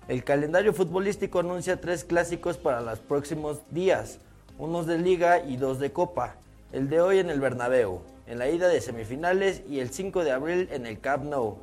El 0.09 0.25
calendario 0.25 0.73
futbolístico 0.73 1.39
anuncia 1.39 1.79
tres 1.79 2.03
clásicos 2.03 2.57
para 2.57 2.81
los 2.81 2.99
próximos 2.99 3.61
días, 3.71 4.19
unos 4.57 4.85
de 4.85 4.97
liga 4.97 5.39
y 5.39 5.55
dos 5.55 5.79
de 5.79 5.93
copa. 5.93 6.35
El 6.73 6.89
de 6.89 6.99
hoy 6.99 7.19
en 7.19 7.29
el 7.29 7.39
Bernabéu, 7.39 8.01
en 8.27 8.37
la 8.37 8.49
ida 8.49 8.67
de 8.67 8.81
semifinales 8.81 9.61
y 9.69 9.79
el 9.79 9.91
5 9.91 10.25
de 10.25 10.33
abril 10.33 10.67
en 10.73 10.85
el 10.85 10.99
Camp 10.99 11.23
Nou. 11.23 11.59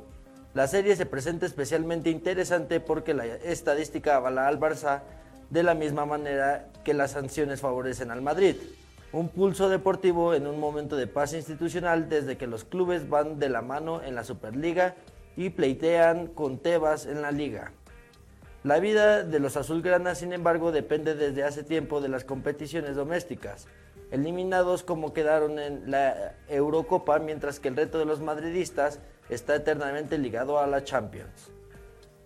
La 0.55 0.65
serie 0.65 0.95
se 0.95 1.05
presenta 1.05 1.45
especialmente 1.45 2.09
interesante 2.09 2.79
porque 2.79 3.13
la 3.13 3.27
estadística 3.27 4.15
avala 4.15 4.47
al 4.47 4.59
Barça 4.59 5.01
de 5.51 5.61
la 5.61 5.75
misma 5.75 6.07
manera 6.07 6.69
que 6.83 6.95
las 6.95 7.11
sanciones 7.11 7.61
favorecen 7.61 8.09
al 8.09 8.23
Madrid 8.23 8.55
un 9.11 9.29
pulso 9.29 9.69
deportivo 9.69 10.33
en 10.33 10.47
un 10.47 10.59
momento 10.59 10.95
de 10.97 11.07
paz 11.07 11.33
institucional 11.33 12.09
desde 12.09 12.37
que 12.37 12.47
los 12.47 12.65
clubes 12.65 13.09
van 13.09 13.39
de 13.39 13.49
la 13.49 13.61
mano 13.61 14.01
en 14.03 14.15
la 14.15 14.23
Superliga 14.23 14.95
y 15.37 15.49
pleitean 15.49 16.27
con 16.27 16.57
Tebas 16.57 17.05
en 17.05 17.21
la 17.21 17.31
liga. 17.31 17.71
La 18.63 18.79
vida 18.79 19.23
de 19.23 19.39
los 19.39 19.55
azulgranas, 19.55 20.17
sin 20.17 20.33
embargo, 20.33 20.71
depende 20.71 21.15
desde 21.15 21.43
hace 21.43 21.63
tiempo 21.63 22.01
de 22.01 22.09
las 22.09 22.25
competiciones 22.25 22.95
domésticas, 22.95 23.67
eliminados 24.11 24.83
como 24.83 25.13
quedaron 25.13 25.57
en 25.59 25.89
la 25.89 26.33
Eurocopa, 26.49 27.19
mientras 27.19 27.59
que 27.59 27.69
el 27.69 27.77
reto 27.77 27.99
de 27.99 28.05
los 28.05 28.19
madridistas 28.19 28.99
está 29.29 29.55
eternamente 29.55 30.17
ligado 30.17 30.59
a 30.59 30.67
la 30.67 30.83
Champions. 30.83 31.51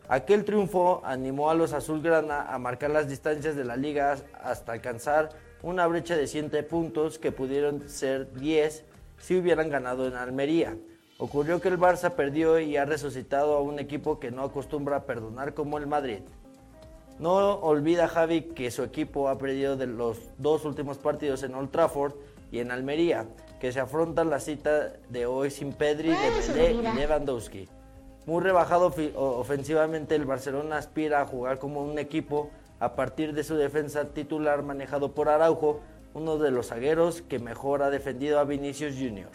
Aquel 0.08 0.46
triunfo 0.46 1.02
animó 1.06 1.50
a 1.50 1.54
los 1.54 1.74
azulgrana 1.74 2.52
a 2.52 2.58
marcar 2.58 2.90
las 2.90 3.08
distancias 3.08 3.56
de 3.56 3.64
la 3.64 3.78
liga 3.78 4.18
hasta 4.44 4.72
alcanzar 4.72 5.30
una 5.64 5.88
brecha 5.88 6.16
de 6.16 6.28
7 6.28 6.64
puntos 6.64 7.20
que 7.20 7.32
pudieron 7.32 7.88
ser 7.88 8.34
10 8.34 8.84
si 9.20 9.38
hubieran 9.38 9.70
ganado 9.70 10.08
en 10.08 10.16
Almería. 10.16 10.78
Ocurrió 11.18 11.62
que 11.62 11.68
el 11.68 11.78
Barça 11.78 12.12
perdió 12.16 12.60
y 12.60 12.78
ha 12.78 12.86
resucitado 12.86 13.56
a 13.56 13.62
un 13.62 13.78
equipo 13.78 14.20
que 14.20 14.32
no 14.32 14.44
acostumbra 14.44 14.98
a 14.98 15.06
perdonar 15.06 15.54
como 15.54 15.78
el 15.78 15.86
Madrid. 15.86 16.22
No 17.20 17.60
olvida 17.60 18.08
Javi 18.08 18.42
que 18.42 18.72
su 18.72 18.84
equipo 18.84 19.30
ha 19.30 19.38
perdido 19.38 19.78
de 19.78 19.86
los 19.86 20.18
dos 20.40 20.66
últimos 20.66 20.98
partidos 20.98 21.44
en 21.44 21.54
Old 21.54 21.70
Trafford 21.70 22.14
y 22.52 22.60
en 22.60 22.72
Almería. 22.72 23.28
que 23.60 23.72
se 23.72 23.80
afrontan 23.80 24.32
la 24.32 24.40
cita 24.40 24.92
de 25.10 25.28
hoy 25.28 25.52
sin 25.52 25.72
Pedri, 25.72 26.10
Dembélé 26.10 26.72
y 26.72 26.96
Lewandowski. 26.96 27.70
Muy 28.26 28.42
rebajado 28.42 28.92
ofensivamente, 29.16 30.16
el 30.16 30.26
Barcelona 30.26 30.78
aspira 30.78 31.22
a 31.22 31.28
jugar 31.28 31.60
como 31.60 31.84
un 31.84 32.00
equipo 32.00 32.50
a 32.82 32.96
partir 32.96 33.34
de 33.34 33.44
su 33.44 33.56
defensa 33.56 34.06
titular 34.06 34.64
manejado 34.64 35.14
por 35.14 35.30
Araujo, 35.30 35.82
uno 36.16 36.40
de 36.40 36.50
los 36.50 36.70
zagueros 36.70 37.22
que 37.22 37.38
mejor 37.38 37.84
ha 37.84 37.92
defendido 37.92 38.40
a 38.40 38.44
Vinicius 38.44 38.96
Jr. 38.96 39.30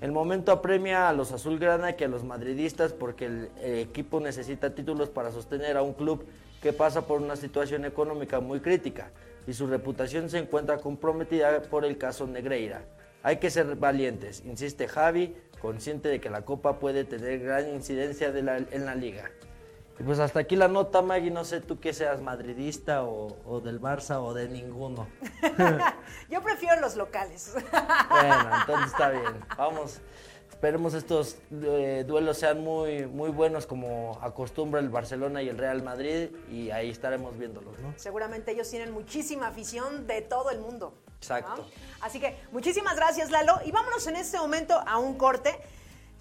El 0.00 0.12
momento 0.12 0.52
apremia 0.52 1.08
a 1.08 1.12
los 1.12 1.32
azulgrana 1.32 1.94
que 1.94 2.04
a 2.04 2.08
los 2.08 2.22
madridistas 2.22 2.92
porque 2.92 3.26
el, 3.26 3.50
equipo 3.60 4.20
necesita 4.20 4.76
títulos 4.76 5.10
para 5.10 5.32
sostener 5.32 5.76
a 5.76 5.82
un 5.82 5.92
club 5.92 6.24
que 6.62 6.72
pasa 6.72 7.04
por 7.04 7.20
una 7.20 7.34
situación 7.34 7.84
económica 7.84 8.38
muy 8.38 8.60
crítica 8.60 9.10
y 9.48 9.54
su 9.54 9.66
reputación 9.66 10.30
se 10.30 10.38
encuentra 10.38 10.78
comprometida 10.78 11.62
por 11.62 11.84
el 11.84 11.98
caso 11.98 12.28
Negreira. 12.28 12.84
Hay 13.24 13.38
que 13.38 13.50
ser 13.50 13.74
valientes, 13.74 14.44
insiste 14.46 14.86
Javi, 14.86 15.34
consciente 15.60 16.08
de 16.08 16.20
que 16.20 16.30
la 16.30 16.42
Copa 16.42 16.78
puede 16.78 17.04
tener 17.04 17.40
gran 17.40 17.68
incidencia 17.74 18.28
en 18.28 18.86
la 18.86 18.94
liga. 18.94 19.32
Y 19.98 20.02
pues 20.02 20.18
hasta 20.18 20.40
aquí 20.40 20.56
la 20.56 20.68
nota, 20.68 21.02
Maggie. 21.02 21.30
No 21.30 21.44
sé 21.44 21.60
tú 21.60 21.78
que 21.78 21.92
seas 21.92 22.20
madridista 22.20 23.04
o, 23.04 23.60
del 23.60 23.80
Barça 23.80 24.20
o 24.22 24.34
de 24.34 24.48
ninguno. 24.48 25.06
Yo 26.30 26.42
prefiero 26.42 26.80
los 26.80 26.96
locales. 26.96 27.54
bueno, 27.54 28.50
entonces 28.60 28.86
está 28.86 29.10
bien. 29.10 29.44
Vamos. 29.56 30.00
Esperemos 30.50 30.94
estos 30.94 31.38
eh, 31.50 32.04
duelos 32.06 32.38
sean 32.38 32.62
muy, 32.62 33.06
muy 33.06 33.30
buenos 33.30 33.66
como 33.66 34.16
acostumbra 34.22 34.78
el 34.78 34.90
Barcelona 34.90 35.42
y 35.42 35.48
el 35.48 35.58
Real 35.58 35.82
Madrid 35.82 36.30
y 36.48 36.70
ahí 36.70 36.88
estaremos 36.88 37.36
viéndolos, 37.36 37.80
¿no? 37.80 37.92
Seguramente 37.96 38.52
ellos 38.52 38.70
tienen 38.70 38.92
muchísima 38.92 39.48
afición 39.48 40.06
de 40.06 40.22
todo 40.22 40.50
el 40.50 40.60
mundo. 40.60 40.94
Exacto. 41.16 41.66
Así 42.00 42.20
que 42.20 42.36
muchísimas 42.52 42.94
gracias, 42.94 43.32
Lalo. 43.32 43.58
Y 43.64 43.72
vámonos 43.72 44.06
en 44.06 44.14
este 44.14 44.38
momento 44.38 44.80
a 44.86 44.98
un 44.98 45.16
corte. 45.16 45.58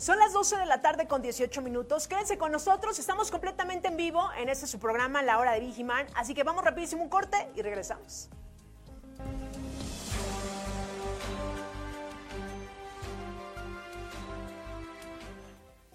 Son 0.02 0.18
las 0.18 0.34
12 0.34 0.58
de 0.58 0.66
la 0.66 0.82
tarde 0.82 1.08
con 1.08 1.22
18 1.22 1.62
minutos. 1.62 2.08
Quédense 2.08 2.40
con 2.40 2.52
nosotros. 2.52 2.98
Estamos 2.98 3.30
completamente 3.30 3.88
en 3.88 3.98
vivo 3.98 4.32
en 4.36 4.50
este 4.50 4.66
su 4.66 4.80
programa, 4.80 5.22
La 5.22 5.38
Hora 5.38 5.52
de 5.52 5.60
Vigiman. 5.60 6.08
Así 6.16 6.34
que 6.34 6.42
vamos 6.42 6.66
rapidísimo 6.66 7.04
un 7.04 7.10
corte 7.10 7.38
y 7.56 7.62
regresamos. 7.62 8.28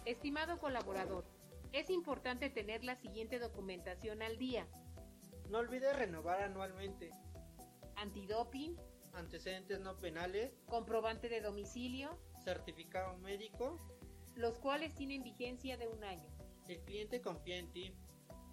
Estimado 0.05 0.61
colaborador, 0.61 1.25
es 1.73 1.91
importante 1.91 2.49
tener 2.49 2.85
la 2.85 2.95
siguiente 2.95 3.41
documentación 3.41 4.23
al 4.23 4.39
día. 4.39 4.69
No 5.51 5.59
olvides 5.59 5.97
renovar 5.97 6.43
anualmente. 6.43 7.11
Antidoping. 7.97 8.77
Antecedentes 9.15 9.81
no 9.81 9.99
penales. 9.99 10.53
Comprobante 10.69 11.29
de 11.29 11.41
domicilio. 11.41 12.21
Certificado 12.45 13.17
médico 13.17 13.81
los 14.37 14.59
cuales 14.59 14.95
tienen 14.95 15.23
vigencia 15.23 15.77
de 15.77 15.89
un 15.89 16.05
año. 16.05 16.29
El 16.69 16.81
cliente 16.81 17.21
confía 17.21 17.57
en 17.57 17.73
ti. 17.73 17.93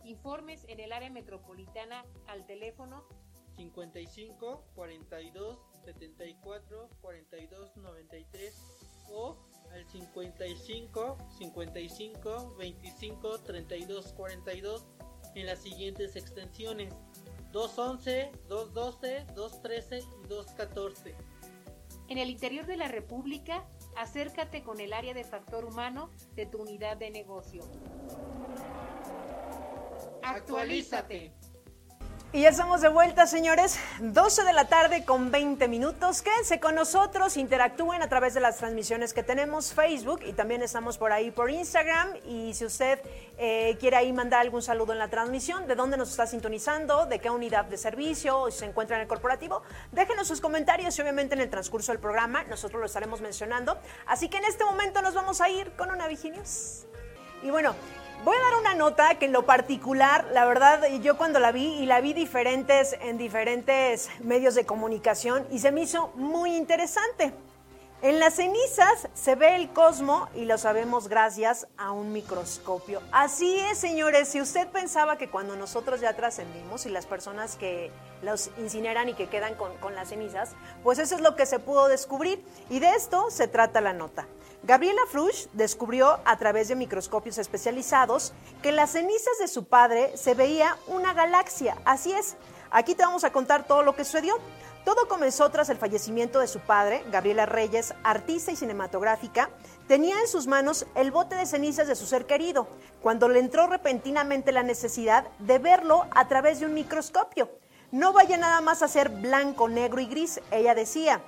Informes 0.05 0.65
en 0.67 0.79
el 0.79 0.91
área 0.91 1.09
metropolitana 1.09 2.05
al 2.27 2.45
teléfono 2.45 3.05
55 3.55 4.65
42 4.75 5.59
74 5.85 6.89
42 7.01 7.77
93 7.77 8.53
o 9.11 9.37
al 9.71 9.85
55 9.85 11.17
55 11.37 12.55
25 12.57 13.39
32 13.39 14.13
42 14.13 14.87
en 15.35 15.45
las 15.45 15.59
siguientes 15.59 16.15
extensiones 16.15 16.93
211, 17.51 18.31
212, 18.49 19.25
213 19.35 19.99
y 19.99 20.27
214. 20.27 21.15
En 22.09 22.17
el 22.17 22.29
interior 22.29 22.65
de 22.65 22.77
la 22.77 22.87
República 22.87 23.63
acércate 23.97 24.63
con 24.63 24.79
el 24.79 24.93
área 24.93 25.13
de 25.13 25.23
factor 25.23 25.65
humano 25.65 26.11
de 26.35 26.45
tu 26.45 26.61
unidad 26.61 26.97
de 26.97 27.11
negocio. 27.11 27.63
Actualízate. 30.21 31.33
Y 32.35 32.41
ya 32.41 32.49
estamos 32.49 32.81
de 32.81 32.89
vuelta, 32.89 33.27
señores. 33.27 33.77
12 33.99 34.43
de 34.43 34.53
la 34.53 34.67
tarde 34.67 35.05
con 35.05 35.29
20 35.29 35.67
minutos. 35.67 36.23
Quédense 36.23 36.59
con 36.59 36.73
nosotros, 36.73 37.37
interactúen 37.37 38.01
a 38.01 38.09
través 38.09 38.33
de 38.33 38.39
las 38.39 38.57
transmisiones 38.57 39.13
que 39.13 39.21
tenemos 39.21 39.71
Facebook 39.71 40.21
y 40.25 40.33
también 40.33 40.63
estamos 40.63 40.97
por 40.97 41.11
ahí 41.11 41.29
por 41.29 41.51
Instagram. 41.51 42.09
Y 42.25 42.55
si 42.55 42.65
usted 42.65 42.99
eh, 43.37 43.77
quiere 43.79 43.97
ahí 43.97 44.11
mandar 44.11 44.41
algún 44.41 44.63
saludo 44.63 44.93
en 44.93 44.97
la 44.97 45.09
transmisión, 45.09 45.67
de 45.67 45.75
dónde 45.75 45.95
nos 45.95 46.09
está 46.09 46.25
sintonizando, 46.25 47.05
de 47.05 47.19
qué 47.19 47.29
unidad 47.29 47.65
de 47.65 47.77
servicio, 47.77 48.39
o 48.39 48.49
si 48.49 48.57
se 48.57 48.65
encuentra 48.65 48.95
en 48.95 49.03
el 49.03 49.07
corporativo, 49.07 49.61
déjenos 49.91 50.27
sus 50.27 50.41
comentarios 50.41 50.97
y 50.97 51.03
obviamente 51.03 51.35
en 51.35 51.41
el 51.41 51.51
transcurso 51.51 51.91
del 51.91 52.01
programa 52.01 52.45
nosotros 52.45 52.79
lo 52.79 52.87
estaremos 52.87 53.21
mencionando. 53.21 53.77
Así 54.07 54.27
que 54.27 54.37
en 54.37 54.45
este 54.45 54.65
momento 54.65 55.03
nos 55.03 55.13
vamos 55.13 55.39
a 55.39 55.49
ir 55.49 55.71
con 55.73 55.91
una 55.91 56.07
Viginius. 56.07 56.87
Y 57.43 57.51
bueno, 57.51 57.75
Voy 58.23 58.37
a 58.37 58.41
dar 58.41 58.59
una 58.61 58.73
nota 58.73 59.15
que 59.15 59.25
en 59.25 59.33
lo 59.33 59.45
particular, 59.45 60.29
la 60.31 60.45
verdad, 60.45 60.87
yo 61.01 61.17
cuando 61.17 61.39
la 61.39 61.51
vi 61.51 61.73
y 61.73 61.85
la 61.85 61.99
vi 61.99 62.13
diferentes 62.13 62.95
en 63.01 63.17
diferentes 63.17 64.09
medios 64.21 64.55
de 64.55 64.65
comunicación 64.65 65.45
y 65.51 65.59
se 65.59 65.73
me 65.73 65.81
hizo 65.81 66.07
muy 66.15 66.55
interesante. 66.55 67.33
En 68.01 68.19
las 68.21 68.35
cenizas 68.35 69.09
se 69.13 69.35
ve 69.35 69.57
el 69.57 69.73
cosmo 69.73 70.29
y 70.35 70.45
lo 70.45 70.57
sabemos 70.57 71.09
gracias 71.09 71.67
a 71.75 71.91
un 71.91 72.13
microscopio. 72.13 73.01
Así 73.11 73.59
es, 73.59 73.77
señores, 73.77 74.29
si 74.29 74.39
usted 74.39 74.69
pensaba 74.69 75.17
que 75.17 75.29
cuando 75.29 75.57
nosotros 75.57 75.99
ya 75.99 76.15
trascendimos 76.15 76.85
y 76.85 76.91
las 76.91 77.05
personas 77.05 77.57
que 77.57 77.91
los 78.21 78.51
incineran 78.57 79.09
y 79.09 79.15
que 79.15 79.27
quedan 79.27 79.55
con, 79.55 79.75
con 79.79 79.95
las 79.95 80.09
cenizas, 80.09 80.51
pues 80.81 80.97
eso 80.97 81.15
es 81.15 81.21
lo 81.21 81.35
que 81.35 81.45
se 81.45 81.59
pudo 81.59 81.89
descubrir 81.89 82.41
y 82.69 82.79
de 82.79 82.89
esto 82.91 83.29
se 83.31 83.49
trata 83.49 83.81
la 83.81 83.91
nota. 83.91 84.27
Gabriela 84.65 85.01
Frusch 85.09 85.49
descubrió 85.51 86.19
a 86.23 86.37
través 86.37 86.69
de 86.69 86.77
microscopios 86.77 87.37
especializados 87.37 88.31
que 88.61 88.69
en 88.69 88.77
las 88.77 88.91
cenizas 88.91 89.37
de 89.41 89.49
su 89.49 89.65
padre 89.65 90.15
se 90.15 90.35
veía 90.35 90.77
una 90.87 91.13
galaxia. 91.13 91.75
Así 91.83 92.13
es, 92.13 92.37
aquí 92.71 92.95
te 92.95 93.03
vamos 93.03 93.25
a 93.25 93.33
contar 93.33 93.67
todo 93.67 93.83
lo 93.83 93.93
que 93.93 94.05
sucedió. 94.05 94.37
Todo 94.85 95.09
comenzó 95.09 95.49
tras 95.49 95.67
el 95.67 95.77
fallecimiento 95.77 96.39
de 96.39 96.47
su 96.47 96.61
padre, 96.61 97.03
Gabriela 97.11 97.45
Reyes, 97.45 97.93
artista 98.03 98.53
y 98.53 98.55
cinematográfica. 98.55 99.49
Tenía 99.89 100.17
en 100.21 100.27
sus 100.29 100.47
manos 100.47 100.85
el 100.95 101.11
bote 101.11 101.35
de 101.35 101.45
cenizas 101.45 101.87
de 101.87 101.95
su 101.95 102.05
ser 102.05 102.25
querido, 102.25 102.67
cuando 103.01 103.27
le 103.27 103.39
entró 103.39 103.67
repentinamente 103.67 104.53
la 104.53 104.63
necesidad 104.63 105.27
de 105.39 105.59
verlo 105.59 106.05
a 106.11 106.29
través 106.29 106.61
de 106.61 106.67
un 106.67 106.73
microscopio. 106.73 107.49
No 107.91 108.13
vaya 108.13 108.37
nada 108.37 108.61
más 108.61 108.81
a 108.81 108.87
ser 108.87 109.09
blanco, 109.09 109.67
negro 109.67 109.99
y 109.99 110.05
gris, 110.05 110.39
ella 110.51 110.73
decía. 110.73 111.21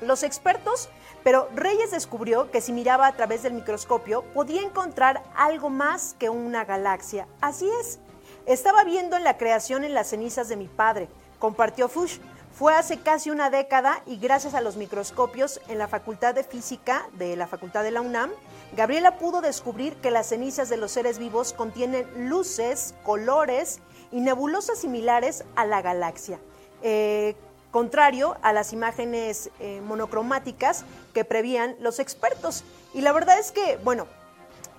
Los 0.00 0.22
expertos 0.22 0.88
pero 1.22 1.48
Reyes 1.54 1.90
descubrió 1.90 2.50
que 2.50 2.60
si 2.60 2.72
miraba 2.72 3.06
a 3.06 3.12
través 3.12 3.42
del 3.42 3.52
microscopio 3.52 4.22
podía 4.34 4.62
encontrar 4.62 5.22
algo 5.36 5.70
más 5.70 6.16
que 6.18 6.28
una 6.28 6.64
galaxia. 6.64 7.26
Así 7.40 7.68
es. 7.80 7.98
Estaba 8.46 8.84
viendo 8.84 9.16
en 9.16 9.24
la 9.24 9.38
creación 9.38 9.84
en 9.84 9.94
las 9.94 10.08
cenizas 10.08 10.48
de 10.48 10.56
mi 10.56 10.66
padre, 10.66 11.08
compartió 11.38 11.88
Fuchs. 11.88 12.20
Fue 12.52 12.74
hace 12.74 13.00
casi 13.00 13.30
una 13.30 13.48
década 13.48 14.02
y 14.04 14.18
gracias 14.18 14.54
a 14.54 14.60
los 14.60 14.76
microscopios 14.76 15.60
en 15.68 15.78
la 15.78 15.88
Facultad 15.88 16.34
de 16.34 16.44
Física 16.44 17.08
de 17.14 17.34
la 17.34 17.46
Facultad 17.46 17.82
de 17.82 17.92
la 17.92 18.02
UNAM, 18.02 18.30
Gabriela 18.76 19.16
pudo 19.16 19.40
descubrir 19.40 19.96
que 19.96 20.10
las 20.10 20.28
cenizas 20.28 20.68
de 20.68 20.76
los 20.76 20.92
seres 20.92 21.18
vivos 21.18 21.54
contienen 21.54 22.06
luces, 22.28 22.94
colores 23.04 23.80
y 24.10 24.20
nebulosas 24.20 24.78
similares 24.78 25.44
a 25.56 25.64
la 25.64 25.80
galaxia. 25.80 26.38
Eh, 26.82 27.36
contrario 27.72 28.36
a 28.42 28.52
las 28.52 28.72
imágenes 28.72 29.50
eh, 29.58 29.80
monocromáticas 29.84 30.84
que 31.12 31.24
prevían 31.24 31.74
los 31.80 31.98
expertos. 31.98 32.62
Y 32.94 33.00
la 33.00 33.12
verdad 33.12 33.40
es 33.40 33.50
que, 33.50 33.78
bueno, 33.82 34.06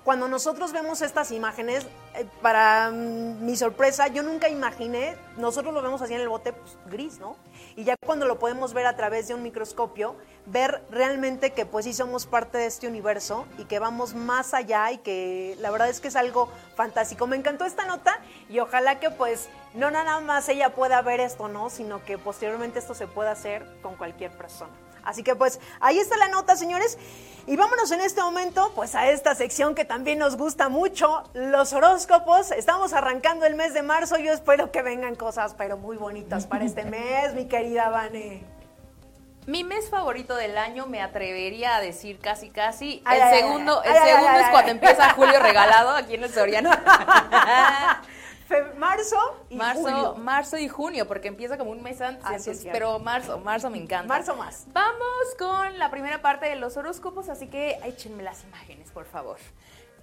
cuando 0.04 0.28
nosotros 0.28 0.72
vemos 0.72 1.00
estas 1.00 1.30
imágenes, 1.30 1.86
eh, 2.14 2.26
para 2.42 2.90
mm, 2.90 3.44
mi 3.44 3.56
sorpresa, 3.56 4.08
yo 4.08 4.22
nunca 4.22 4.50
imaginé, 4.50 5.16
nosotros 5.38 5.72
lo 5.72 5.80
vemos 5.80 6.02
así 6.02 6.12
en 6.12 6.20
el 6.20 6.28
bote 6.28 6.52
pues, 6.52 6.76
gris, 6.86 7.18
¿no? 7.18 7.36
Y 7.74 7.84
ya 7.84 7.96
cuando 8.04 8.26
lo 8.26 8.38
podemos 8.38 8.74
ver 8.74 8.86
a 8.86 8.96
través 8.96 9.28
de 9.28 9.34
un 9.34 9.42
microscopio, 9.42 10.14
ver 10.44 10.82
realmente 10.90 11.52
que 11.52 11.64
pues 11.64 11.86
sí 11.86 11.94
somos 11.94 12.26
parte 12.26 12.58
de 12.58 12.66
este 12.66 12.86
universo 12.86 13.46
y 13.56 13.64
que 13.64 13.78
vamos 13.78 14.14
más 14.14 14.52
allá 14.52 14.92
y 14.92 14.98
que 14.98 15.56
la 15.58 15.70
verdad 15.70 15.88
es 15.88 16.00
que 16.00 16.08
es 16.08 16.16
algo 16.16 16.50
fantástico. 16.76 17.26
Me 17.26 17.36
encantó 17.36 17.64
esta 17.64 17.86
nota 17.86 18.20
y 18.50 18.60
ojalá 18.60 19.00
que 19.00 19.10
pues 19.10 19.48
no 19.72 19.90
nada 19.90 20.20
más 20.20 20.48
ella 20.50 20.74
pueda 20.74 21.00
ver 21.00 21.20
esto, 21.20 21.48
¿no? 21.48 21.70
Sino 21.70 22.04
que 22.04 22.18
posteriormente 22.18 22.78
esto 22.78 22.94
se 22.94 23.06
pueda 23.06 23.30
hacer 23.30 23.66
con 23.80 23.96
cualquier 23.96 24.30
persona. 24.36 24.83
Así 25.04 25.22
que 25.22 25.34
pues 25.34 25.60
ahí 25.80 25.98
está 25.98 26.16
la 26.16 26.28
nota, 26.28 26.56
señores. 26.56 26.98
Y 27.46 27.56
vámonos 27.56 27.90
en 27.90 28.00
este 28.00 28.22
momento 28.22 28.72
pues 28.74 28.94
a 28.94 29.10
esta 29.10 29.34
sección 29.34 29.74
que 29.74 29.84
también 29.84 30.18
nos 30.18 30.36
gusta 30.36 30.68
mucho, 30.68 31.24
los 31.34 31.72
horóscopos. 31.72 32.50
Estamos 32.52 32.92
arrancando 32.92 33.44
el 33.44 33.54
mes 33.54 33.74
de 33.74 33.82
marzo. 33.82 34.16
Yo 34.18 34.32
espero 34.32 34.70
que 34.70 34.82
vengan 34.82 35.14
cosas 35.14 35.54
pero 35.54 35.76
muy 35.76 35.96
bonitas 35.96 36.46
para 36.46 36.64
este 36.64 36.84
mes, 36.84 37.34
mi 37.34 37.46
querida 37.46 37.90
Vane. 37.90 38.44
Mi 39.46 39.62
mes 39.62 39.90
favorito 39.90 40.34
del 40.36 40.56
año 40.56 40.86
me 40.86 41.02
atrevería 41.02 41.76
a 41.76 41.80
decir 41.80 42.18
casi 42.18 42.48
casi. 42.48 43.02
el 43.10 43.38
segundo, 43.38 43.82
el 43.82 43.92
segundo 43.92 44.38
es 44.38 44.48
cuando 44.48 44.70
empieza 44.70 45.10
Julio 45.10 45.38
regalado 45.38 45.90
aquí 45.90 46.14
en 46.14 46.24
el 46.24 46.32
Soriano. 46.32 46.70
Fe- 48.46 48.74
marzo 48.76 49.16
y 49.48 49.56
marzo, 49.56 49.82
julio. 49.82 50.14
marzo 50.16 50.58
y 50.58 50.68
junio, 50.68 51.06
porque 51.08 51.28
empieza 51.28 51.56
como 51.56 51.70
un 51.70 51.82
mes 51.82 52.00
antes, 52.00 52.46
es 52.46 52.66
pero 52.70 52.98
marzo, 52.98 53.38
marzo 53.38 53.70
me 53.70 53.78
encanta. 53.78 54.06
Marzo 54.08 54.36
más. 54.36 54.66
Vamos 54.72 55.34
con 55.38 55.78
la 55.78 55.90
primera 55.90 56.20
parte 56.20 56.46
de 56.46 56.56
los 56.56 56.76
horóscopos, 56.76 57.28
así 57.28 57.46
que 57.48 57.78
échenme 57.84 58.22
las 58.22 58.44
imágenes, 58.44 58.90
por 58.90 59.06
favor. 59.06 59.38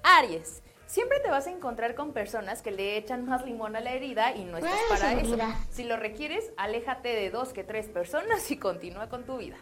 Aries, 0.04 0.64
siempre 0.88 1.20
te 1.20 1.30
vas 1.30 1.46
a 1.46 1.52
encontrar 1.52 1.94
con 1.94 2.14
personas 2.14 2.62
que 2.64 2.72
le 2.72 2.98
echan 2.98 3.26
más 3.26 3.46
limón 3.46 3.76
a 3.76 3.80
la 3.80 3.92
herida 3.92 4.34
y 4.36 4.44
no 4.44 4.58
estás 4.58 4.74
Ay, 4.74 4.98
para 4.98 5.14
eso. 5.14 5.38
Si 5.70 5.84
lo 5.84 5.98
requieres, 5.98 6.52
aléjate 6.58 7.10
de 7.10 7.30
dos 7.30 7.54
que 7.54 7.64
tres 7.64 7.88
personas 7.88 8.50
y 8.50 8.58
continúa 8.58 9.08
con 9.08 9.24
tu 9.24 9.38
vida. 9.38 9.58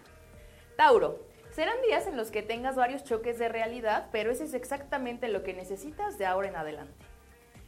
Tauro, 0.77 1.19
serán 1.51 1.75
días 1.85 2.07
en 2.07 2.15
los 2.15 2.31
que 2.31 2.41
tengas 2.43 2.77
varios 2.77 3.03
choques 3.03 3.37
de 3.37 3.49
realidad, 3.49 4.07
pero 4.13 4.31
eso 4.31 4.45
es 4.45 4.53
exactamente 4.53 5.27
lo 5.27 5.43
que 5.43 5.53
necesitas 5.53 6.17
de 6.17 6.25
ahora 6.25 6.47
en 6.47 6.55
adelante. 6.55 7.05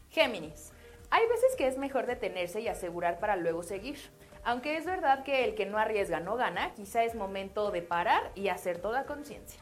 Géminis, 0.10 0.72
hay 1.12 1.27
veces 1.27 1.56
que 1.58 1.68
es 1.68 1.77
mejor 1.77 2.08
detenerse 2.08 2.62
y 2.62 2.70
asegurar 2.70 3.20
para 3.20 3.36
luego 3.36 3.63
seguir. 3.63 4.00
Aunque 4.44 4.77
es 4.77 4.86
verdad 4.86 5.24
que 5.24 5.44
el 5.44 5.56
que 5.56 5.65
no 5.65 5.77
arriesga 5.77 6.22
no 6.22 6.38
gana, 6.38 6.74
quizá 6.74 7.03
es 7.03 7.15
momento 7.15 7.70
de 7.70 7.82
parar 7.82 8.32
y 8.34 8.48
hacer 8.48 8.80
toda 8.80 9.06
conciencia. 9.06 9.60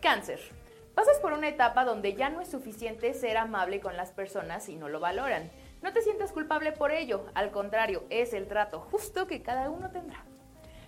Cáncer. 0.00 0.40
Pasas 0.94 1.18
por 1.18 1.34
una 1.34 1.48
etapa 1.48 1.84
donde 1.84 2.14
ya 2.14 2.30
no 2.30 2.40
es 2.40 2.48
suficiente 2.48 3.12
ser 3.12 3.36
amable 3.36 3.80
con 3.80 3.96
las 3.96 4.12
personas 4.12 4.68
y 4.70 4.76
no 4.76 4.88
lo 4.88 5.00
valoran. 5.00 5.50
No 5.82 5.92
te 5.92 6.00
sientas 6.00 6.32
culpable 6.32 6.72
por 6.72 6.92
ello, 6.92 7.26
al 7.34 7.50
contrario, 7.50 8.04
es 8.08 8.32
el 8.32 8.48
trato 8.48 8.80
justo 8.80 9.26
que 9.26 9.42
cada 9.42 9.68
uno 9.68 9.90
tendrá. 9.90 10.24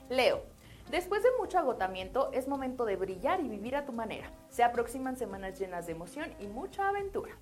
Leo, 0.08 0.42
después 0.90 1.22
de 1.22 1.28
mucho 1.38 1.58
agotamiento 1.58 2.30
es 2.32 2.48
momento 2.48 2.86
de 2.86 2.96
brillar 2.96 3.40
y 3.40 3.48
vivir 3.48 3.76
a 3.76 3.84
tu 3.84 3.92
manera. 3.92 4.30
Se 4.48 4.64
aproximan 4.64 5.18
semanas 5.18 5.58
llenas 5.58 5.86
de 5.86 5.92
emoción 5.92 6.32
y 6.40 6.46
mucha 6.46 6.88
aventura. 6.88 7.32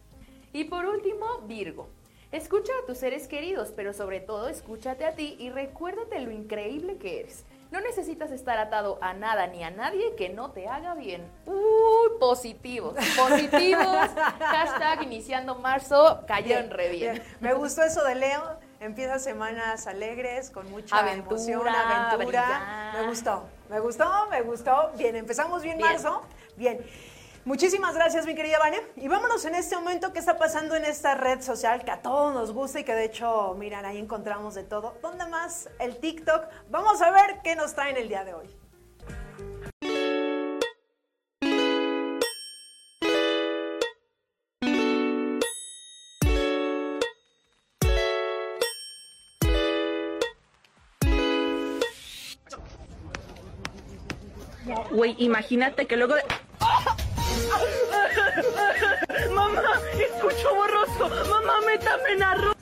Y 0.53 0.65
por 0.65 0.87
último, 0.87 1.27
Virgo. 1.47 1.89
Escucha 2.33 2.73
a 2.83 2.87
tus 2.87 2.99
seres 2.99 3.29
queridos, 3.29 3.73
pero 3.77 3.93
sobre 3.93 4.21
todo 4.21 4.49
escúchate 4.49 5.05
a 5.05 5.13
ti 5.15 5.37
y 5.39 5.51
recuérdate 5.51 6.19
lo 6.21 6.31
increíble 6.33 6.97
que 6.97 7.21
eres. 7.21 7.45
No 7.71 7.81
necesitas 7.81 8.31
estar 8.31 8.59
atado 8.59 8.99
a 9.01 9.15
nada 9.15 9.47
ni 9.49 9.63
a 9.65 9.71
nadie 9.71 10.15
que 10.17 10.29
no 10.29 10.51
te 10.53 10.69
haga 10.69 10.95
bien. 10.95 11.27
Uy, 11.47 12.19
positivos, 12.21 12.95
positivos. 13.17 14.11
Hashtag 14.39 15.03
iniciando 15.03 15.57
marzo, 15.57 16.21
cayeron 16.27 16.71
re 16.71 16.89
bien. 16.91 17.23
Me 17.41 17.53
gustó 17.55 17.83
eso 17.83 18.05
de 18.05 18.15
Leo. 18.15 18.59
Empieza 18.81 19.19
semanas 19.19 19.87
alegres, 19.87 20.51
con 20.51 20.71
mucha 20.71 20.99
Aventura, 20.99 21.37
emoción, 21.37 21.69
aventura. 21.69 22.27
brillar. 22.27 22.95
Me 23.01 23.09
gustó, 23.09 23.45
me 23.71 23.81
gustó, 23.81 24.27
me 24.31 24.43
gustó. 24.43 24.91
Bien, 24.99 25.17
empezamos 25.17 25.63
bien, 25.63 25.79
Bien. 25.79 25.89
marzo. 25.91 26.21
Bien. 26.57 26.79
Muchísimas 27.47 27.95
gracias, 27.95 28.25
mi 28.25 28.35
querida 28.35 28.59
Vane. 28.59 28.81
Y 28.97 29.07
vámonos 29.07 29.45
en 29.45 29.55
este 29.55 29.77
momento, 29.77 30.15
¿qué 30.15 30.19
está 30.19 30.39
pasando 30.39 30.77
en 30.77 30.87
esta 30.87 31.15
red 31.15 31.43
social 31.43 31.85
que 31.85 31.91
a 31.91 32.01
todos 32.01 32.33
nos 32.33 32.53
gusta 32.53 32.81
y 32.81 32.85
que 32.85 32.95
de 32.95 33.05
hecho, 33.05 33.55
miran, 33.59 33.85
ahí 33.85 33.99
encontramos 33.99 34.55
de 34.55 34.63
todo? 34.63 34.97
¿Dónde 35.03 35.27
más? 35.27 35.69
El 35.79 35.99
TikTok. 35.99 36.47
Vamos 36.71 37.03
a 37.03 37.11
ver 37.11 37.41
qué 37.45 37.55
nos 37.55 37.75
traen 37.75 37.99
el 37.99 38.09
día 38.09 38.25
de 38.25 38.33
hoy. 38.33 38.49
Güey, 54.93 55.15
imagínate 55.19 55.87
que 55.87 55.99
luego. 55.99 56.15
¡Mamá! 59.55 59.81
¡Escucho 59.93 60.55
borroso! 60.55 61.09
¡Mamá, 61.31 61.61
métame 61.67 62.13
en 62.13 62.23
arroz! 62.23 62.57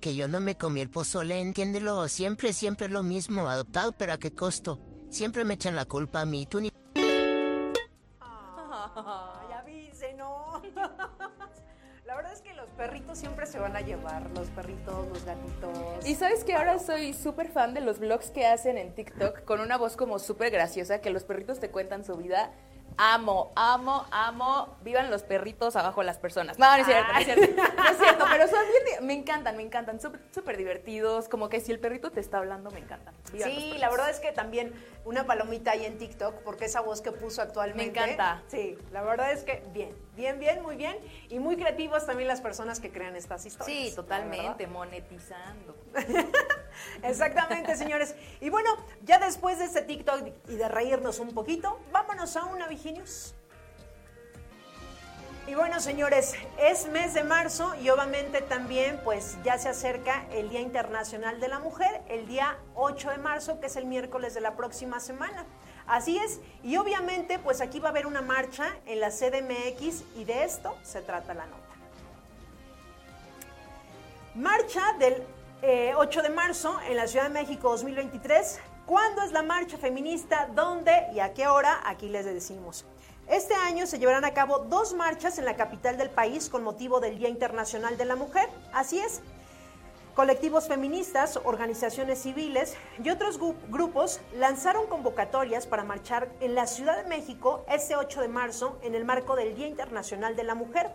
Que 0.00 0.14
yo 0.14 0.28
no 0.28 0.40
me 0.40 0.56
comí 0.56 0.80
el 0.80 0.90
pozole, 0.90 1.40
entiéndelo. 1.40 2.08
Siempre, 2.08 2.52
siempre 2.52 2.86
es 2.86 2.92
lo 2.92 3.02
mismo. 3.02 3.48
Adoptado, 3.48 3.92
pero 3.92 4.12
¿a 4.12 4.18
qué 4.18 4.34
costo? 4.34 4.78
Siempre 5.08 5.44
me 5.44 5.54
echan 5.54 5.76
la 5.76 5.86
culpa 5.86 6.20
a 6.20 6.26
mí. 6.26 6.46
Tú 6.46 6.60
ni... 6.60 6.70
Ay, 8.96 9.52
avise, 9.52 10.14
no. 10.14 10.60
La 12.04 12.16
verdad 12.16 12.34
es 12.34 12.42
que 12.42 12.52
los 12.52 12.68
perritos 12.70 13.16
siempre 13.18 13.46
se 13.46 13.58
van 13.58 13.74
a 13.76 13.80
llevar, 13.80 14.30
los 14.32 14.48
perritos, 14.48 15.08
los 15.08 15.24
gatitos. 15.24 16.06
Y 16.06 16.14
sabes 16.14 16.44
que 16.44 16.54
ahora 16.54 16.78
soy 16.78 17.14
súper 17.14 17.48
fan 17.48 17.72
de 17.72 17.80
los 17.80 17.98
vlogs 17.98 18.30
que 18.30 18.46
hacen 18.46 18.76
en 18.76 18.94
TikTok 18.94 19.44
con 19.44 19.60
una 19.60 19.78
voz 19.78 19.96
como 19.96 20.18
súper 20.18 20.50
graciosa, 20.50 21.00
que 21.00 21.08
los 21.08 21.24
perritos 21.24 21.60
te 21.60 21.70
cuentan 21.70 22.04
su 22.04 22.14
vida. 22.16 22.52
Amo, 22.96 23.52
amo, 23.56 24.06
amo. 24.10 24.76
Vivan 24.82 25.10
los 25.10 25.22
perritos 25.22 25.76
abajo 25.76 26.00
de 26.00 26.06
las 26.06 26.18
personas. 26.18 26.58
No, 26.58 26.70
no 26.70 26.76
es 26.76 26.86
cierto, 26.86 27.12
no 27.12 27.18
es 27.18 27.24
cierto. 27.24 27.62
No 27.76 27.88
es 27.90 27.98
cierto, 27.98 28.24
pero 28.30 28.48
son 28.48 28.60
bien, 28.84 29.06
me 29.06 29.14
encantan, 29.14 29.56
me 29.56 29.62
encantan. 29.62 30.00
Súper 30.00 30.20
súper 30.32 30.56
divertidos. 30.56 31.28
Como 31.28 31.48
que 31.48 31.60
si 31.60 31.72
el 31.72 31.80
perrito 31.80 32.10
te 32.10 32.20
está 32.20 32.38
hablando, 32.38 32.70
me 32.70 32.78
encantan. 32.78 33.14
Vivan 33.32 33.50
Sí, 33.50 33.74
la 33.78 33.90
verdad 33.90 34.10
es 34.10 34.20
que 34.20 34.32
también 34.32 34.72
una 35.04 35.26
palomita 35.26 35.72
ahí 35.72 35.84
en 35.84 35.98
TikTok, 35.98 36.42
porque 36.42 36.66
esa 36.66 36.80
voz 36.80 37.00
que 37.00 37.12
puso 37.12 37.42
actualmente. 37.42 38.00
Me 38.00 38.04
encanta. 38.06 38.42
Sí, 38.48 38.78
la 38.92 39.02
verdad 39.02 39.32
es 39.32 39.42
que 39.42 39.62
bien, 39.72 39.94
bien, 40.14 40.38
bien, 40.38 40.62
muy 40.62 40.76
bien. 40.76 40.96
Y 41.28 41.38
muy 41.38 41.56
creativas 41.56 42.06
también 42.06 42.28
las 42.28 42.40
personas 42.40 42.80
que 42.80 42.90
crean 42.90 43.16
estas 43.16 43.44
historias. 43.44 43.88
Sí, 43.88 43.94
totalmente, 43.94 44.66
monetizando. 44.66 45.74
Exactamente, 47.02 47.76
señores. 47.76 48.14
Y 48.40 48.50
bueno, 48.50 48.70
ya 49.02 49.18
después 49.18 49.58
de 49.58 49.64
este 49.64 49.82
TikTok 49.82 50.28
y 50.48 50.56
de 50.56 50.68
reírnos 50.68 51.18
un 51.18 51.34
poquito, 51.34 51.80
vámonos 51.92 52.36
a 52.36 52.44
una 52.44 52.66
Y 55.46 55.54
bueno, 55.54 55.78
señores, 55.80 56.34
es 56.58 56.86
mes 56.88 57.14
de 57.14 57.22
marzo 57.22 57.74
y 57.76 57.88
obviamente 57.90 58.42
también 58.42 59.00
pues 59.04 59.36
ya 59.44 59.58
se 59.58 59.68
acerca 59.68 60.26
el 60.32 60.50
Día 60.50 60.60
Internacional 60.60 61.40
de 61.40 61.48
la 61.48 61.58
Mujer, 61.60 62.02
el 62.08 62.26
día 62.26 62.58
8 62.74 63.10
de 63.10 63.18
marzo, 63.18 63.60
que 63.60 63.66
es 63.66 63.76
el 63.76 63.86
miércoles 63.86 64.34
de 64.34 64.40
la 64.40 64.56
próxima 64.56 65.00
semana. 65.00 65.46
Así 65.86 66.18
es, 66.18 66.40
y 66.62 66.76
obviamente 66.76 67.38
pues 67.38 67.60
aquí 67.60 67.78
va 67.78 67.88
a 67.88 67.90
haber 67.90 68.06
una 68.06 68.22
marcha 68.22 68.76
en 68.86 69.00
la 69.00 69.10
CDMX 69.10 70.02
y 70.16 70.24
de 70.24 70.44
esto 70.44 70.76
se 70.82 71.02
trata 71.02 71.34
la 71.34 71.46
nota. 71.46 71.62
Marcha 74.34 74.94
del 74.98 75.22
eh, 75.62 75.92
8 75.96 76.22
de 76.22 76.30
marzo 76.30 76.78
en 76.88 76.96
la 76.96 77.06
Ciudad 77.06 77.24
de 77.24 77.30
México 77.30 77.70
2023. 77.70 78.60
¿Cuándo 78.86 79.22
es 79.22 79.32
la 79.32 79.42
marcha 79.42 79.78
feminista? 79.78 80.46
¿Dónde 80.54 81.06
y 81.14 81.20
a 81.20 81.32
qué 81.32 81.46
hora? 81.46 81.80
Aquí 81.86 82.10
les 82.10 82.26
decimos. 82.26 82.84
Este 83.28 83.54
año 83.54 83.86
se 83.86 83.98
llevarán 83.98 84.26
a 84.26 84.34
cabo 84.34 84.58
dos 84.58 84.92
marchas 84.92 85.38
en 85.38 85.46
la 85.46 85.56
capital 85.56 85.96
del 85.96 86.10
país 86.10 86.50
con 86.50 86.62
motivo 86.62 87.00
del 87.00 87.16
Día 87.16 87.30
Internacional 87.30 87.96
de 87.96 88.04
la 88.04 88.14
Mujer. 88.14 88.46
Así 88.74 88.98
es. 88.98 89.22
Colectivos 90.14 90.68
feministas, 90.68 91.40
organizaciones 91.44 92.20
civiles 92.20 92.76
y 93.02 93.08
otros 93.08 93.40
grupos 93.70 94.20
lanzaron 94.36 94.86
convocatorias 94.86 95.66
para 95.66 95.82
marchar 95.82 96.28
en 96.40 96.54
la 96.54 96.66
Ciudad 96.66 97.02
de 97.02 97.08
México 97.08 97.64
este 97.70 97.96
8 97.96 98.20
de 98.20 98.28
marzo 98.28 98.78
en 98.82 98.94
el 98.94 99.06
marco 99.06 99.34
del 99.34 99.54
Día 99.54 99.66
Internacional 99.66 100.36
de 100.36 100.44
la 100.44 100.54
Mujer. 100.54 100.90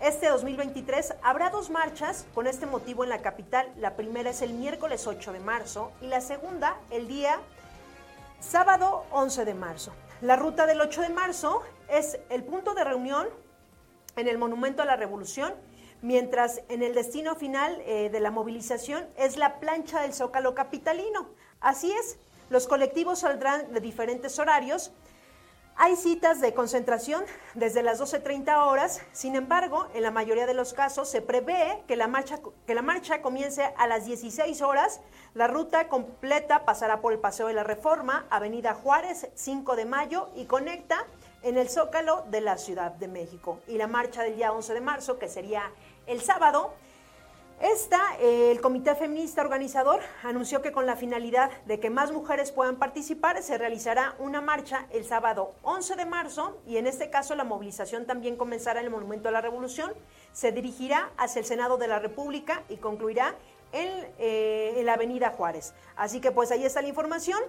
Este 0.00 0.28
2023 0.28 1.14
habrá 1.22 1.48
dos 1.48 1.70
marchas 1.70 2.26
con 2.34 2.46
este 2.46 2.66
motivo 2.66 3.02
en 3.02 3.10
la 3.10 3.22
capital. 3.22 3.72
La 3.78 3.96
primera 3.96 4.28
es 4.28 4.42
el 4.42 4.52
miércoles 4.52 5.06
8 5.06 5.32
de 5.32 5.40
marzo 5.40 5.90
y 6.02 6.06
la 6.06 6.20
segunda 6.20 6.76
el 6.90 7.08
día 7.08 7.40
sábado 8.38 9.06
11 9.10 9.46
de 9.46 9.54
marzo. 9.54 9.92
La 10.20 10.36
ruta 10.36 10.66
del 10.66 10.82
8 10.82 11.00
de 11.00 11.08
marzo 11.08 11.62
es 11.88 12.18
el 12.28 12.44
punto 12.44 12.74
de 12.74 12.84
reunión 12.84 13.26
en 14.16 14.28
el 14.28 14.36
Monumento 14.36 14.82
a 14.82 14.86
la 14.86 14.96
Revolución, 14.96 15.54
mientras 16.02 16.60
en 16.68 16.82
el 16.82 16.94
destino 16.94 17.34
final 17.34 17.82
eh, 17.86 18.10
de 18.10 18.20
la 18.20 18.30
movilización 18.30 19.06
es 19.16 19.38
la 19.38 19.60
plancha 19.60 20.02
del 20.02 20.12
Zócalo 20.12 20.54
Capitalino. 20.54 21.30
Así 21.60 21.90
es, 21.90 22.18
los 22.50 22.66
colectivos 22.66 23.20
saldrán 23.20 23.72
de 23.72 23.80
diferentes 23.80 24.38
horarios. 24.38 24.92
Hay 25.78 25.94
citas 25.94 26.40
de 26.40 26.54
concentración 26.54 27.22
desde 27.52 27.82
las 27.82 28.00
12.30 28.00 28.66
horas, 28.66 29.02
sin 29.12 29.36
embargo, 29.36 29.88
en 29.92 30.04
la 30.04 30.10
mayoría 30.10 30.46
de 30.46 30.54
los 30.54 30.72
casos 30.72 31.06
se 31.06 31.20
prevé 31.20 31.82
que 31.86 31.96
la, 31.96 32.08
marcha, 32.08 32.40
que 32.66 32.74
la 32.74 32.80
marcha 32.80 33.20
comience 33.20 33.62
a 33.76 33.86
las 33.86 34.06
16 34.06 34.62
horas. 34.62 35.02
La 35.34 35.48
ruta 35.48 35.88
completa 35.88 36.64
pasará 36.64 37.02
por 37.02 37.12
el 37.12 37.18
Paseo 37.18 37.48
de 37.48 37.52
la 37.52 37.62
Reforma, 37.62 38.24
Avenida 38.30 38.72
Juárez, 38.72 39.28
5 39.34 39.76
de 39.76 39.84
mayo 39.84 40.30
y 40.34 40.46
conecta 40.46 41.04
en 41.42 41.58
el 41.58 41.68
Zócalo 41.68 42.24
de 42.30 42.40
la 42.40 42.56
Ciudad 42.56 42.92
de 42.92 43.08
México. 43.08 43.60
Y 43.68 43.76
la 43.76 43.86
marcha 43.86 44.22
del 44.22 44.36
día 44.36 44.52
11 44.52 44.72
de 44.72 44.80
marzo, 44.80 45.18
que 45.18 45.28
sería 45.28 45.70
el 46.06 46.22
sábado, 46.22 46.72
esta, 47.60 48.18
eh, 48.20 48.50
el 48.50 48.60
Comité 48.60 48.94
Feminista 48.94 49.40
Organizador 49.40 50.00
anunció 50.22 50.60
que 50.60 50.72
con 50.72 50.84
la 50.84 50.94
finalidad 50.94 51.50
de 51.64 51.80
que 51.80 51.88
más 51.88 52.12
mujeres 52.12 52.52
puedan 52.52 52.76
participar, 52.76 53.42
se 53.42 53.56
realizará 53.56 54.14
una 54.18 54.42
marcha 54.42 54.86
el 54.90 55.06
sábado 55.06 55.54
11 55.62 55.96
de 55.96 56.04
marzo 56.04 56.60
y 56.66 56.76
en 56.76 56.86
este 56.86 57.08
caso 57.08 57.34
la 57.34 57.44
movilización 57.44 58.04
también 58.04 58.36
comenzará 58.36 58.80
en 58.80 58.86
el 58.86 58.90
Monumento 58.92 59.30
a 59.30 59.32
la 59.32 59.40
Revolución, 59.40 59.92
se 60.32 60.52
dirigirá 60.52 61.10
hacia 61.16 61.40
el 61.40 61.46
Senado 61.46 61.78
de 61.78 61.88
la 61.88 61.98
República 61.98 62.62
y 62.68 62.76
concluirá 62.76 63.34
en, 63.72 63.88
eh, 64.18 64.74
en 64.76 64.84
la 64.84 64.92
Avenida 64.92 65.30
Juárez. 65.30 65.72
Así 65.96 66.20
que 66.20 66.32
pues 66.32 66.50
ahí 66.50 66.66
está 66.66 66.82
la 66.82 66.88
información. 66.88 67.40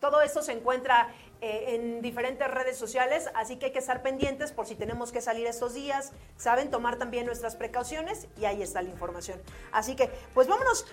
Todo 0.00 0.22
esto 0.22 0.42
se 0.42 0.52
encuentra 0.52 1.14
eh, 1.42 1.74
en 1.74 2.02
diferentes 2.02 2.46
redes 2.48 2.76
sociales, 2.76 3.30
así 3.34 3.56
que 3.56 3.66
hay 3.66 3.72
que 3.72 3.78
estar 3.78 4.02
pendientes 4.02 4.52
por 4.52 4.66
si 4.66 4.74
tenemos 4.74 5.10
que 5.10 5.20
salir 5.20 5.46
estos 5.46 5.72
días, 5.72 6.12
saben, 6.36 6.70
tomar 6.70 6.96
también 6.96 7.24
nuestras 7.24 7.56
precauciones 7.56 8.26
y 8.38 8.44
ahí 8.44 8.62
está 8.62 8.82
la 8.82 8.90
información. 8.90 9.40
Así 9.72 9.96
que, 9.96 10.10
pues 10.34 10.48
vámonos. 10.48 10.86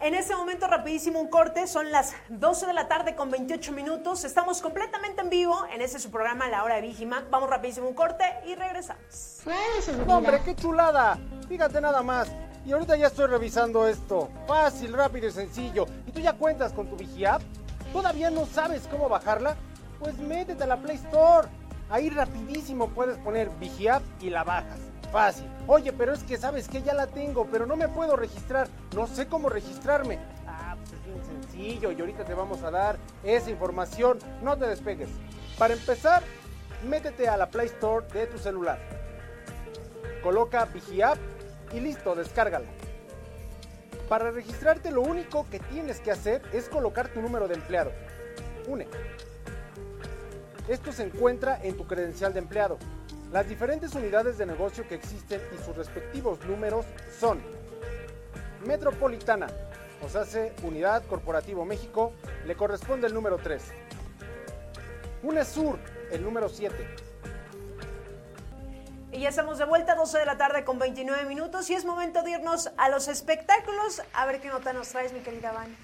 En 0.00 0.14
este 0.14 0.34
momento, 0.34 0.66
rapidísimo 0.66 1.20
un 1.20 1.28
corte, 1.28 1.68
son 1.68 1.92
las 1.92 2.14
12 2.28 2.66
de 2.66 2.72
la 2.74 2.88
tarde 2.88 3.14
con 3.14 3.30
28 3.30 3.72
minutos. 3.72 4.24
Estamos 4.24 4.60
completamente 4.60 5.22
en 5.22 5.30
vivo 5.30 5.64
en 5.72 5.80
ese 5.80 6.00
su 6.00 6.10
programa 6.10 6.48
La 6.48 6.64
Hora 6.64 6.74
de 6.74 6.82
Vigima. 6.82 7.24
Vamos 7.30 7.48
rapidísimo 7.48 7.88
un 7.88 7.94
corte 7.94 8.24
y 8.44 8.56
regresamos. 8.56 9.42
No, 10.06 10.18
hombre, 10.18 10.40
qué 10.44 10.56
chulada. 10.56 11.18
Fíjate 11.48 11.80
nada 11.80 12.02
más. 12.02 12.28
Y 12.66 12.72
ahorita 12.72 12.96
ya 12.96 13.06
estoy 13.06 13.28
revisando 13.28 13.86
esto. 13.86 14.28
Fácil, 14.48 14.92
rápido 14.92 15.28
y 15.28 15.30
sencillo. 15.30 15.86
¿Y 16.06 16.10
tú 16.10 16.20
ya 16.20 16.32
cuentas 16.32 16.72
con 16.72 16.88
tu 16.88 16.96
Vigiapp? 16.96 17.40
¿Todavía 17.92 18.30
no 18.30 18.44
sabes 18.46 18.82
cómo 18.90 19.08
bajarla? 19.08 19.56
Pues 20.04 20.18
métete 20.18 20.62
a 20.62 20.66
la 20.66 20.76
Play 20.76 20.96
Store. 20.96 21.48
Ahí 21.88 22.10
rapidísimo 22.10 22.90
puedes 22.90 23.16
poner 23.16 23.48
Vigiapp 23.58 24.02
y 24.20 24.28
la 24.28 24.44
bajas. 24.44 24.78
Fácil. 25.10 25.46
Oye, 25.66 25.94
pero 25.94 26.12
es 26.12 26.22
que 26.24 26.36
sabes 26.36 26.68
que 26.68 26.82
ya 26.82 26.92
la 26.92 27.06
tengo, 27.06 27.46
pero 27.50 27.64
no 27.64 27.74
me 27.74 27.88
puedo 27.88 28.14
registrar. 28.14 28.68
No 28.94 29.06
sé 29.06 29.28
cómo 29.28 29.48
registrarme. 29.48 30.18
Ah, 30.46 30.76
pues 30.78 30.92
es 30.92 31.06
bien 31.06 31.24
sencillo 31.24 31.90
y 31.90 31.98
ahorita 31.98 32.26
te 32.26 32.34
vamos 32.34 32.62
a 32.64 32.70
dar 32.70 32.98
esa 33.22 33.50
información. 33.50 34.18
No 34.42 34.58
te 34.58 34.66
despegues. 34.66 35.08
Para 35.58 35.72
empezar, 35.72 36.22
métete 36.86 37.26
a 37.26 37.38
la 37.38 37.48
Play 37.48 37.68
Store 37.68 38.06
de 38.08 38.26
tu 38.26 38.36
celular. 38.36 38.78
Coloca 40.22 40.66
Vigiapp 40.66 41.16
y 41.72 41.80
listo, 41.80 42.14
descárgala. 42.14 42.66
Para 44.10 44.30
registrarte 44.30 44.90
lo 44.90 45.00
único 45.00 45.48
que 45.48 45.60
tienes 45.60 46.00
que 46.00 46.10
hacer 46.10 46.42
es 46.52 46.68
colocar 46.68 47.08
tu 47.08 47.22
número 47.22 47.48
de 47.48 47.54
empleado. 47.54 47.90
UNE. 48.68 48.86
Esto 50.68 50.92
se 50.92 51.02
encuentra 51.02 51.60
en 51.62 51.76
tu 51.76 51.86
credencial 51.86 52.32
de 52.32 52.38
empleado. 52.38 52.78
Las 53.32 53.48
diferentes 53.48 53.94
unidades 53.94 54.38
de 54.38 54.46
negocio 54.46 54.86
que 54.88 54.94
existen 54.94 55.40
y 55.52 55.62
sus 55.62 55.76
respectivos 55.76 56.38
números 56.46 56.86
son 57.18 57.40
Metropolitana, 58.66 59.48
o 60.02 60.08
sea, 60.08 60.24
Unidad 60.62 61.04
Corporativo 61.04 61.66
México, 61.66 62.12
le 62.46 62.56
corresponde 62.56 63.06
el 63.06 63.14
número 63.14 63.36
3. 63.36 63.62
UNESUR, 65.22 65.78
el 66.12 66.22
número 66.22 66.48
7. 66.48 66.74
Y 69.12 69.20
ya 69.20 69.28
estamos 69.28 69.58
de 69.58 69.64
vuelta, 69.64 69.94
12 69.94 70.18
de 70.18 70.26
la 70.26 70.38
tarde 70.38 70.64
con 70.64 70.78
29 70.78 71.26
minutos 71.26 71.68
y 71.70 71.74
es 71.74 71.84
momento 71.84 72.22
de 72.22 72.32
irnos 72.32 72.70
a 72.78 72.88
los 72.88 73.08
espectáculos. 73.08 74.02
A 74.12 74.26
ver 74.26 74.40
qué 74.40 74.48
nota 74.48 74.72
nos 74.72 74.88
traes, 74.88 75.12
mi 75.12 75.20
querida 75.20 75.52
Van. 75.52 75.76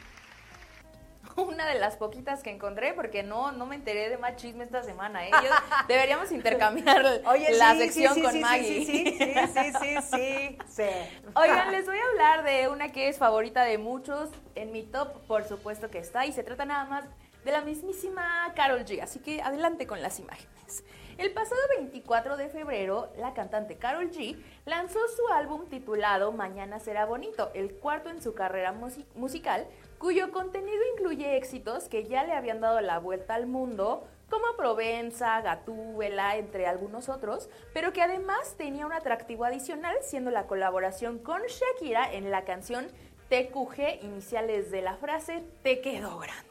Una 1.36 1.66
de 1.66 1.78
las 1.78 1.96
poquitas 1.96 2.42
que 2.42 2.50
encontré, 2.50 2.92
porque 2.94 3.22
no, 3.22 3.52
no 3.52 3.66
me 3.66 3.76
enteré 3.76 4.08
de 4.08 4.18
más 4.18 4.36
chisme 4.36 4.64
esta 4.64 4.82
semana. 4.82 5.26
¿eh? 5.26 5.30
Yo- 5.30 5.38
deberíamos 5.88 6.30
intercambiar 6.32 7.22
Oye, 7.26 7.52
la 7.56 7.72
sí, 7.74 7.78
sección 7.80 8.14
sí, 8.14 8.20
sí, 8.20 8.26
con 8.26 8.40
Maggie. 8.40 8.84
Sí, 8.84 8.86
sí, 8.86 9.16
sí, 9.18 9.34
sí, 9.54 9.72
sí, 9.80 9.96
sí, 10.10 10.58
sí. 10.68 11.22
Oigan, 11.34 11.70
les 11.72 11.86
voy 11.86 11.96
a 11.98 12.04
hablar 12.10 12.44
de 12.44 12.68
una 12.68 12.90
que 12.92 13.08
es 13.08 13.18
favorita 13.18 13.62
de 13.64 13.78
muchos. 13.78 14.30
En 14.54 14.72
mi 14.72 14.82
top, 14.82 15.20
por 15.26 15.44
supuesto 15.44 15.90
que 15.90 15.98
está. 15.98 16.26
Y 16.26 16.32
se 16.32 16.42
trata 16.42 16.64
nada 16.64 16.84
más 16.84 17.04
de 17.44 17.52
la 17.52 17.60
mismísima 17.62 18.52
Carol 18.54 18.84
G. 18.84 19.00
Así 19.02 19.18
que 19.20 19.40
adelante 19.40 19.86
con 19.86 20.02
las 20.02 20.18
imágenes. 20.18 20.84
El 21.18 21.32
pasado 21.32 21.60
24 21.78 22.36
de 22.36 22.48
febrero, 22.48 23.12
la 23.16 23.34
cantante 23.34 23.76
Carol 23.76 24.10
G 24.10 24.36
lanzó 24.64 24.98
su 25.08 25.28
álbum 25.32 25.66
titulado 25.68 26.32
Mañana 26.32 26.80
será 26.80 27.04
bonito, 27.04 27.50
el 27.54 27.74
cuarto 27.74 28.08
en 28.10 28.22
su 28.22 28.34
carrera 28.34 28.72
musi- 28.72 29.04
musical, 29.14 29.66
cuyo 29.98 30.32
contenido 30.32 30.80
incluye 30.96 31.36
éxitos 31.36 31.88
que 31.88 32.04
ya 32.04 32.24
le 32.24 32.32
habían 32.32 32.60
dado 32.60 32.80
la 32.80 32.98
vuelta 32.98 33.34
al 33.34 33.46
mundo, 33.46 34.06
como 34.30 34.56
Provenza, 34.56 35.40
Gatúbela, 35.42 36.36
entre 36.36 36.66
algunos 36.66 37.08
otros, 37.08 37.50
pero 37.74 37.92
que 37.92 38.00
además 38.02 38.54
tenía 38.56 38.86
un 38.86 38.92
atractivo 38.92 39.44
adicional, 39.44 39.96
siendo 40.02 40.30
la 40.30 40.46
colaboración 40.46 41.18
con 41.18 41.42
Shakira 41.42 42.10
en 42.12 42.30
la 42.30 42.44
canción 42.44 42.86
TQG, 43.28 44.02
iniciales 44.02 44.70
de 44.70 44.82
la 44.82 44.96
frase 44.96 45.42
Te 45.62 45.80
quedó 45.80 46.18
grande. 46.18 46.49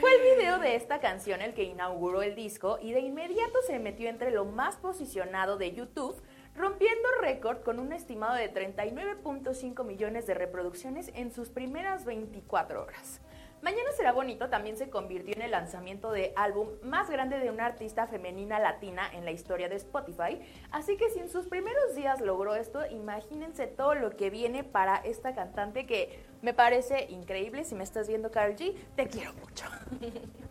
Fue 0.00 0.10
el 0.14 0.36
video 0.36 0.58
de 0.58 0.74
esta 0.74 1.00
canción 1.00 1.42
el 1.42 1.52
que 1.52 1.64
inauguró 1.64 2.22
el 2.22 2.34
disco 2.34 2.78
y 2.80 2.92
de 2.92 3.00
inmediato 3.00 3.60
se 3.66 3.78
metió 3.78 4.08
entre 4.08 4.30
lo 4.30 4.46
más 4.46 4.76
posicionado 4.76 5.58
de 5.58 5.74
YouTube, 5.74 6.16
rompiendo 6.56 7.08
récord 7.20 7.62
con 7.62 7.78
un 7.78 7.92
estimado 7.92 8.34
de 8.34 8.52
39.5 8.52 9.84
millones 9.84 10.26
de 10.26 10.32
reproducciones 10.32 11.10
en 11.14 11.30
sus 11.30 11.50
primeras 11.50 12.06
24 12.06 12.82
horas. 12.82 13.20
Mañana 13.60 13.92
será 13.92 14.12
bonito 14.12 14.48
también 14.48 14.76
se 14.76 14.88
convirtió 14.88 15.34
en 15.36 15.42
el 15.42 15.50
lanzamiento 15.50 16.10
de 16.10 16.32
álbum 16.36 16.68
más 16.82 17.10
grande 17.10 17.38
de 17.38 17.50
una 17.50 17.66
artista 17.66 18.06
femenina 18.06 18.58
latina 18.58 19.08
en 19.12 19.24
la 19.24 19.30
historia 19.30 19.68
de 19.68 19.76
Spotify, 19.76 20.40
así 20.72 20.96
que 20.96 21.10
si 21.10 21.20
en 21.20 21.28
sus 21.28 21.46
primeros 21.46 21.94
días 21.94 22.20
logró 22.20 22.54
esto, 22.54 22.84
imagínense 22.90 23.66
todo 23.68 23.94
lo 23.94 24.16
que 24.16 24.30
viene 24.30 24.64
para 24.64 24.96
esta 24.96 25.34
cantante 25.34 25.86
que 25.86 26.24
me 26.42 26.52
parece 26.52 27.06
increíble. 27.08 27.64
Si 27.64 27.74
me 27.74 27.84
estás 27.84 28.08
viendo, 28.08 28.30
Carl 28.30 28.54
G, 28.54 28.74
te 28.96 29.08
quiero 29.08 29.32
mucho. 29.34 29.64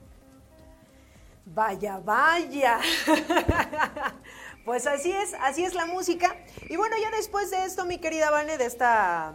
Vaya, 1.45 1.99
vaya. 1.99 2.79
Pues 4.63 4.85
así 4.85 5.11
es, 5.11 5.33
así 5.41 5.65
es 5.65 5.73
la 5.73 5.87
música. 5.87 6.35
Y 6.69 6.75
bueno, 6.75 6.95
ya 7.01 7.09
después 7.09 7.49
de 7.49 7.65
esto, 7.65 7.83
mi 7.83 7.97
querida 7.97 8.29
Vane, 8.29 8.59
de 8.59 8.67
esta 8.67 9.33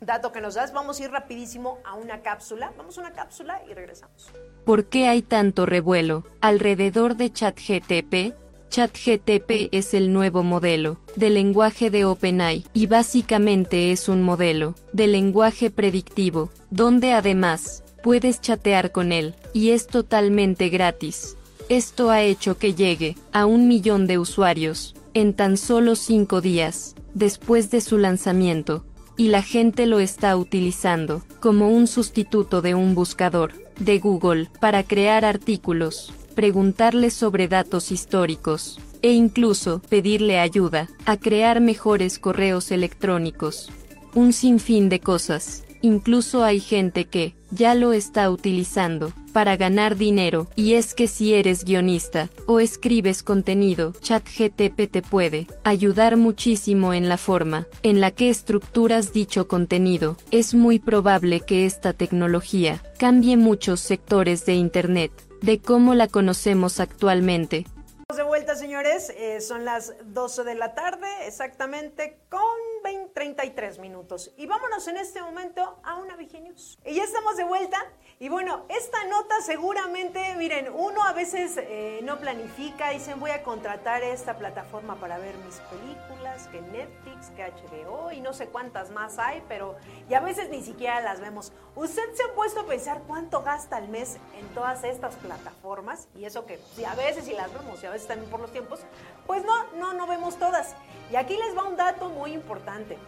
dato 0.00 0.30
que 0.30 0.40
nos 0.40 0.54
das, 0.54 0.72
vamos 0.72 1.00
a 1.00 1.04
ir 1.04 1.10
rapidísimo 1.10 1.78
a 1.84 1.94
una 1.94 2.22
cápsula. 2.22 2.72
Vamos 2.76 2.96
a 2.98 3.00
una 3.00 3.12
cápsula 3.12 3.62
y 3.68 3.74
regresamos. 3.74 4.30
¿Por 4.64 4.86
qué 4.86 5.08
hay 5.08 5.22
tanto 5.22 5.66
revuelo 5.66 6.24
alrededor 6.40 7.16
de 7.16 7.32
ChatGTP? 7.32 8.34
ChatGTP 8.70 9.70
es 9.72 9.94
el 9.94 10.12
nuevo 10.12 10.42
modelo 10.42 10.98
de 11.16 11.30
lenguaje 11.30 11.90
de 11.90 12.04
OpenAI 12.04 12.66
y 12.74 12.86
básicamente 12.86 13.92
es 13.92 14.08
un 14.08 14.22
modelo 14.22 14.74
de 14.92 15.06
lenguaje 15.06 15.70
predictivo, 15.70 16.50
donde 16.70 17.12
además 17.12 17.82
puedes 18.02 18.40
chatear 18.40 18.92
con 18.92 19.10
él, 19.12 19.34
y 19.52 19.70
es 19.70 19.86
totalmente 19.86 20.68
gratis. 20.68 21.36
Esto 21.68 22.10
ha 22.10 22.22
hecho 22.22 22.58
que 22.58 22.74
llegue 22.74 23.16
a 23.32 23.46
un 23.46 23.68
millón 23.68 24.06
de 24.06 24.18
usuarios 24.18 24.94
en 25.14 25.34
tan 25.34 25.56
solo 25.56 25.96
cinco 25.96 26.40
días 26.40 26.94
después 27.14 27.70
de 27.70 27.80
su 27.80 27.98
lanzamiento, 27.98 28.84
y 29.16 29.28
la 29.28 29.42
gente 29.42 29.86
lo 29.86 29.98
está 29.98 30.36
utilizando 30.36 31.22
como 31.40 31.70
un 31.70 31.86
sustituto 31.86 32.62
de 32.62 32.74
un 32.74 32.94
buscador 32.94 33.52
de 33.80 33.98
Google 33.98 34.48
para 34.60 34.84
crear 34.84 35.24
artículos, 35.24 36.12
preguntarle 36.38 37.10
sobre 37.10 37.48
datos 37.48 37.90
históricos 37.90 38.78
e 39.02 39.10
incluso 39.10 39.82
pedirle 39.88 40.38
ayuda 40.38 40.88
a 41.04 41.16
crear 41.16 41.60
mejores 41.60 42.20
correos 42.20 42.70
electrónicos. 42.70 43.72
Un 44.14 44.32
sinfín 44.32 44.88
de 44.88 45.00
cosas. 45.00 45.64
Incluso 45.82 46.44
hay 46.44 46.60
gente 46.60 47.06
que 47.06 47.34
ya 47.50 47.74
lo 47.74 47.92
está 47.92 48.30
utilizando 48.30 49.12
para 49.32 49.56
ganar 49.56 49.96
dinero, 49.96 50.46
y 50.54 50.74
es 50.74 50.94
que 50.94 51.08
si 51.08 51.34
eres 51.34 51.64
guionista 51.64 52.30
o 52.46 52.60
escribes 52.60 53.24
contenido, 53.24 53.92
ChatGTP 54.00 54.88
te 54.90 55.02
puede 55.02 55.48
ayudar 55.64 56.16
muchísimo 56.16 56.94
en 56.94 57.08
la 57.08 57.16
forma 57.16 57.66
en 57.82 58.00
la 58.00 58.12
que 58.12 58.30
estructuras 58.30 59.12
dicho 59.12 59.48
contenido. 59.48 60.16
Es 60.30 60.54
muy 60.54 60.78
probable 60.78 61.40
que 61.40 61.66
esta 61.66 61.92
tecnología 61.92 62.80
cambie 62.96 63.36
muchos 63.36 63.80
sectores 63.80 64.46
de 64.46 64.54
Internet, 64.54 65.12
de 65.40 65.58
cómo 65.58 65.94
la 65.94 66.08
conocemos 66.08 66.80
actualmente. 66.80 67.66
De 68.16 68.22
vuelta, 68.22 68.56
señores. 68.56 69.10
Eh, 69.10 69.42
son 69.42 69.66
las 69.66 69.92
12 70.02 70.42
de 70.42 70.54
la 70.54 70.74
tarde, 70.74 71.06
exactamente 71.26 72.18
con 72.30 72.40
20, 72.82 73.08
33 73.18 73.80
minutos. 73.80 74.30
Y 74.36 74.46
vámonos 74.46 74.86
en 74.86 74.96
este 74.96 75.20
momento 75.20 75.80
a 75.82 75.96
una 75.96 76.14
Vigenius. 76.14 76.78
Y 76.86 76.94
ya 76.94 77.02
estamos 77.02 77.36
de 77.36 77.42
vuelta. 77.42 77.76
Y 78.20 78.28
bueno, 78.28 78.64
esta 78.68 79.04
nota 79.06 79.34
seguramente, 79.42 80.34
miren, 80.36 80.68
uno 80.72 81.02
a 81.02 81.12
veces 81.12 81.56
eh, 81.56 81.98
no 82.04 82.20
planifica, 82.20 82.90
dicen 82.90 83.18
voy 83.18 83.32
a 83.32 83.42
contratar 83.42 84.04
esta 84.04 84.38
plataforma 84.38 84.94
para 85.00 85.18
ver 85.18 85.36
mis 85.38 85.56
películas, 85.56 86.46
que 86.48 86.60
Netflix, 86.60 87.30
que 87.30 87.42
HBO 87.42 88.12
y 88.12 88.20
no 88.20 88.32
sé 88.32 88.46
cuántas 88.46 88.90
más 88.90 89.18
hay, 89.18 89.42
pero 89.48 89.76
y 90.08 90.14
a 90.14 90.20
veces 90.20 90.48
ni 90.48 90.62
siquiera 90.62 91.00
las 91.00 91.20
vemos. 91.20 91.52
¿Usted 91.74 92.02
se 92.14 92.22
ha 92.22 92.34
puesto 92.34 92.60
a 92.60 92.66
pensar 92.66 93.02
cuánto 93.06 93.42
gasta 93.42 93.76
al 93.76 93.88
mes 93.88 94.16
en 94.38 94.48
todas 94.54 94.82
estas 94.84 95.16
plataformas? 95.16 96.08
Y 96.14 96.24
eso 96.24 96.46
que 96.46 96.60
si 96.76 96.84
a 96.84 96.94
veces 96.94 97.24
sí 97.24 97.34
las 97.34 97.52
vemos 97.52 97.82
y 97.82 97.86
a 97.86 97.90
veces 97.90 97.97
también 98.06 98.30
por 98.30 98.40
los 98.40 98.52
tiempos, 98.52 98.80
pues 99.26 99.44
no, 99.44 99.64
no, 99.72 99.92
no 99.92 100.06
vemos 100.06 100.38
todas. 100.38 100.74
Y 101.10 101.16
aquí 101.16 101.36
les 101.36 101.56
va 101.56 101.64
un 101.64 101.76
dato 101.76 102.08
muy 102.08 102.32
importante. 102.32 102.98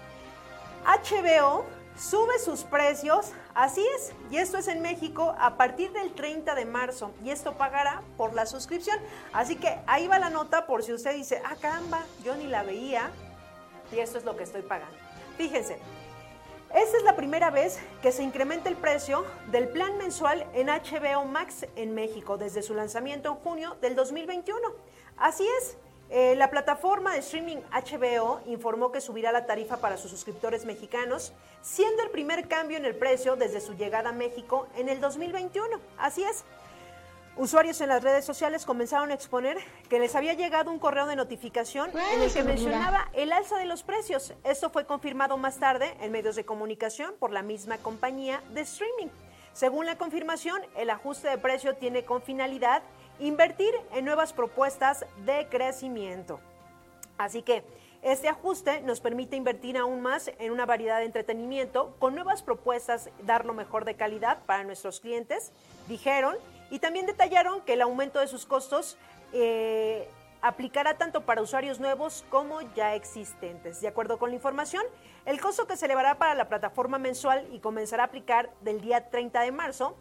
HBO 0.85 1.65
sube 1.97 2.39
sus 2.39 2.63
precios, 2.63 3.33
así 3.55 3.87
es, 3.97 4.13
y 4.31 4.39
esto 4.39 4.57
es 4.57 4.69
en 4.69 4.81
México 4.81 5.35
a 5.39 5.57
partir 5.57 5.93
del 5.93 6.15
30 6.15 6.55
de 6.55 6.65
marzo, 6.65 7.13
y 7.23 7.31
esto 7.31 7.55
pagará 7.55 8.03
por 8.17 8.33
la 8.33 8.47
suscripción. 8.47 8.99
Así 9.33 9.57
que 9.57 9.79
ahí 9.87 10.09
va 10.09 10.19
la 10.19 10.31
nota 10.31 10.67
por 10.67 10.83
si 10.83 10.93
usted 10.93 11.15
dice, 11.15 11.43
ah 11.45 11.57
caramba, 11.61 12.03
yo 12.25 12.35
ni 12.37 12.47
la 12.47 12.63
veía, 12.63 13.11
y 13.93 13.99
esto 13.99 14.19
es 14.19 14.25
lo 14.25 14.37
que 14.37 14.45
estoy 14.45 14.63
pagando. 14.63 14.97
Fíjense, 15.37 15.79
Esta 16.75 16.99
es 16.99 17.03
la 17.03 17.17
primera 17.17 17.51
vez 17.51 17.81
que 18.01 18.13
se 18.13 18.23
incrementa 18.23 18.69
el 18.69 18.77
precio 18.77 19.25
del 19.51 19.69
plan 19.69 19.99
mensual 19.99 20.47
en 20.55 20.69
HBO 20.69 21.25
Max 21.25 21.67
en 21.75 21.95
México 21.95 22.39
desde 22.39 22.63
su 22.63 22.75
lanzamiento 22.75 23.31
en 23.31 23.35
junio 23.37 23.77
del 23.81 23.97
2021. 23.97 24.61
Así 25.17 25.45
es, 25.59 25.77
eh, 26.11 26.37
la 26.37 26.49
plataforma 26.49 27.13
de 27.13 27.19
streaming 27.19 27.57
HBO 27.73 28.41
informó 28.47 28.93
que 28.93 29.01
subirá 29.01 29.33
la 29.33 29.47
tarifa 29.47 29.79
para 29.79 29.97
sus 29.97 30.13
suscriptores 30.13 30.65
mexicanos, 30.65 31.33
siendo 31.61 32.05
el 32.05 32.11
primer 32.11 32.47
cambio 32.47 32.79
en 32.79 32.85
el 32.85 32.95
precio 32.95 33.35
desde 33.35 33.61
su 33.61 33.75
llegada 33.75 34.11
a 34.11 34.13
México 34.13 34.69
en 34.77 34.89
el 34.89 35.01
2021. 35.01 35.81
Así 35.99 36.23
es. 36.23 36.45
Usuarios 37.41 37.81
en 37.81 37.89
las 37.89 38.03
redes 38.03 38.27
sociales 38.27 38.67
comenzaron 38.67 39.11
a 39.11 39.15
exponer 39.15 39.57
que 39.89 39.99
les 39.99 40.15
había 40.15 40.35
llegado 40.35 40.71
un 40.71 40.79
correo 40.79 41.07
de 41.07 41.17
notificación 41.17 41.91
en 42.13 42.21
el 42.21 42.31
que 42.31 42.45
mencionaba 42.45 43.09
el 43.15 43.33
alza 43.33 43.57
de 43.57 43.65
los 43.65 43.83
precios. 43.83 44.35
Esto 44.45 44.69
fue 44.69 44.85
confirmado 44.85 45.39
más 45.39 45.59
tarde 45.59 45.97
en 46.03 46.13
medios 46.13 46.37
de 46.37 46.45
comunicación 46.45 47.15
por 47.19 47.33
la 47.33 47.41
misma 47.41 47.79
compañía 47.79 48.43
de 48.53 48.61
streaming. 48.61 49.07
Según 49.55 49.87
la 49.87 49.97
confirmación, 49.97 50.61
el 50.77 50.91
ajuste 50.91 51.29
de 51.29 51.39
precio 51.39 51.77
tiene 51.77 52.05
con 52.05 52.21
finalidad 52.21 52.83
invertir 53.21 53.73
en 53.95 54.05
nuevas 54.05 54.35
propuestas 54.35 55.07
de 55.25 55.47
crecimiento. 55.49 56.41
Así 57.17 57.41
que 57.41 57.65
este 58.03 58.29
ajuste 58.29 58.83
nos 58.83 59.01
permite 59.01 59.37
invertir 59.37 59.79
aún 59.79 60.03
más 60.03 60.31
en 60.39 60.53
una 60.53 60.67
variedad 60.67 60.99
de 60.99 61.07
entretenimiento 61.07 61.97
con 62.01 62.15
nuevas 62.15 62.43
propuestas, 62.43 63.09
dar 63.23 63.47
lo 63.47 63.55
mejor 63.55 63.87
de 63.87 63.95
calidad 63.95 64.41
para 64.45 64.63
nuestros 64.63 65.01
clientes, 65.01 65.53
dijeron, 65.89 66.37
y 66.71 66.79
también 66.79 67.07
detallaron 67.07 67.61
que 67.63 67.75
el 67.75 67.83
aumento 67.83 68.21
de 68.21 68.29
sus 68.29 68.47
costos 68.47 68.97
eh, 69.33 70.09
aplicará 70.41 70.97
tanto 70.97 71.23
para 71.23 71.43
usuarios 71.43 71.81
nuevos 71.81 72.25
como 72.31 72.61
ya 72.75 72.95
existentes. 72.95 73.81
De 73.81 73.89
acuerdo 73.89 74.19
con 74.19 74.31
la 74.31 74.37
información, 74.37 74.85
el 75.27 75.41
costo 75.41 75.67
que 75.67 75.77
se 75.77 75.87
elevará 75.87 76.17
para 76.17 76.35
la 76.35 76.49
plataforma 76.49 76.99
mensual 76.99 77.47
y 77.53 77.61
comenzará 77.61 78.05
a 78.05 78.07
aplicar 78.07 78.51
del 78.61 78.81
día 78.81 79.11
30 79.11 79.41
de 79.43 79.53
marzo 79.53 79.97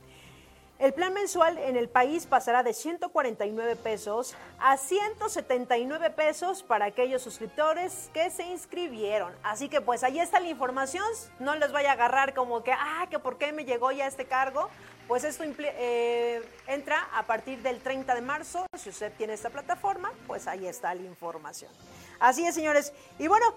el 0.79 0.93
plan 0.93 1.13
mensual 1.13 1.57
en 1.57 1.75
el 1.75 1.89
país 1.89 2.25
pasará 2.25 2.63
de 2.63 2.73
149 2.73 3.75
pesos 3.75 4.33
a 4.59 4.77
179 4.77 6.09
pesos 6.11 6.63
para 6.63 6.85
aquellos 6.85 7.21
suscriptores 7.21 8.09
que 8.13 8.29
se 8.29 8.43
inscribieron. 8.43 9.33
Así 9.43 9.67
que 9.67 9.81
pues 9.81 10.05
ahí 10.05 10.21
está 10.21 10.39
la 10.39 10.47
información. 10.47 11.03
No 11.37 11.53
les 11.55 11.73
vaya 11.73 11.89
a 11.89 11.93
agarrar 11.93 12.33
como 12.33 12.63
que, 12.63 12.71
ah, 12.71 13.07
que 13.09 13.19
por 13.19 13.37
qué 13.37 13.51
me 13.51 13.65
llegó 13.65 13.91
ya 13.91 14.07
este 14.07 14.23
cargo. 14.23 14.69
Pues 15.09 15.23
esto 15.23 15.43
eh, 15.43 16.43
entra 16.67 17.09
a 17.15 17.23
partir 17.23 17.63
del 17.63 17.79
30 17.79 18.13
de 18.13 18.21
marzo. 18.21 18.67
Si 18.77 18.89
usted 18.89 19.11
tiene 19.17 19.33
esta 19.33 19.49
plataforma, 19.49 20.11
pues 20.27 20.45
ahí 20.47 20.67
está 20.67 20.93
la 20.93 21.01
información. 21.01 21.71
Así 22.19 22.45
es, 22.45 22.53
señores. 22.53 22.93
Y 23.17 23.27
bueno, 23.27 23.47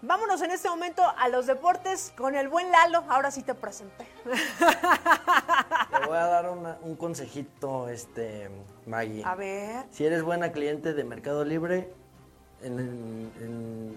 Vámonos 0.00 0.40
en 0.42 0.52
este 0.52 0.68
momento 0.68 1.02
a 1.02 1.28
los 1.28 1.48
deportes 1.48 2.12
con 2.16 2.36
el 2.36 2.48
buen 2.48 2.70
Lalo. 2.70 3.02
Ahora 3.08 3.32
sí 3.32 3.42
te 3.42 3.52
presenté. 3.52 4.06
Te 4.24 6.06
voy 6.06 6.16
a 6.16 6.26
dar 6.26 6.48
un 6.48 6.94
consejito, 6.94 7.88
este, 7.88 8.48
Maggie. 8.86 9.24
A 9.24 9.34
ver. 9.34 9.86
Si 9.90 10.06
eres 10.06 10.22
buena 10.22 10.52
cliente 10.52 10.94
de 10.94 11.02
Mercado 11.02 11.44
Libre, 11.44 11.92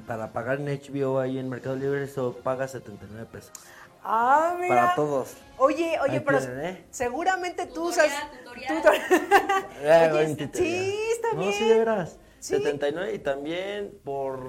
para 0.08 0.34
pagar 0.34 0.60
en 0.60 0.66
HBO 0.66 1.20
ahí 1.20 1.38
en 1.38 1.50
Mercado 1.50 1.76
Libre, 1.76 2.04
eso 2.04 2.36
paga 2.44 2.68
79 2.68 3.28
pesos. 3.32 3.52
Ah, 4.04 4.56
mira. 4.60 4.76
Para 4.76 4.96
todos. 4.96 5.36
Oye, 5.58 6.00
oye, 6.02 6.22
pero 6.22 6.40
¿eh? 6.40 6.86
seguramente 6.90 7.68
tú. 7.68 7.92
Tutorial. 7.92 9.02
Eh, 9.84 10.50
sí, 10.54 11.00
está 11.14 11.36
bien. 11.36 11.50
No, 11.50 11.52
sí, 11.52 11.66
de 11.66 11.78
veras. 11.80 12.18
79 12.40 13.14
y 13.14 13.20
también 13.20 14.00
por 14.04 14.40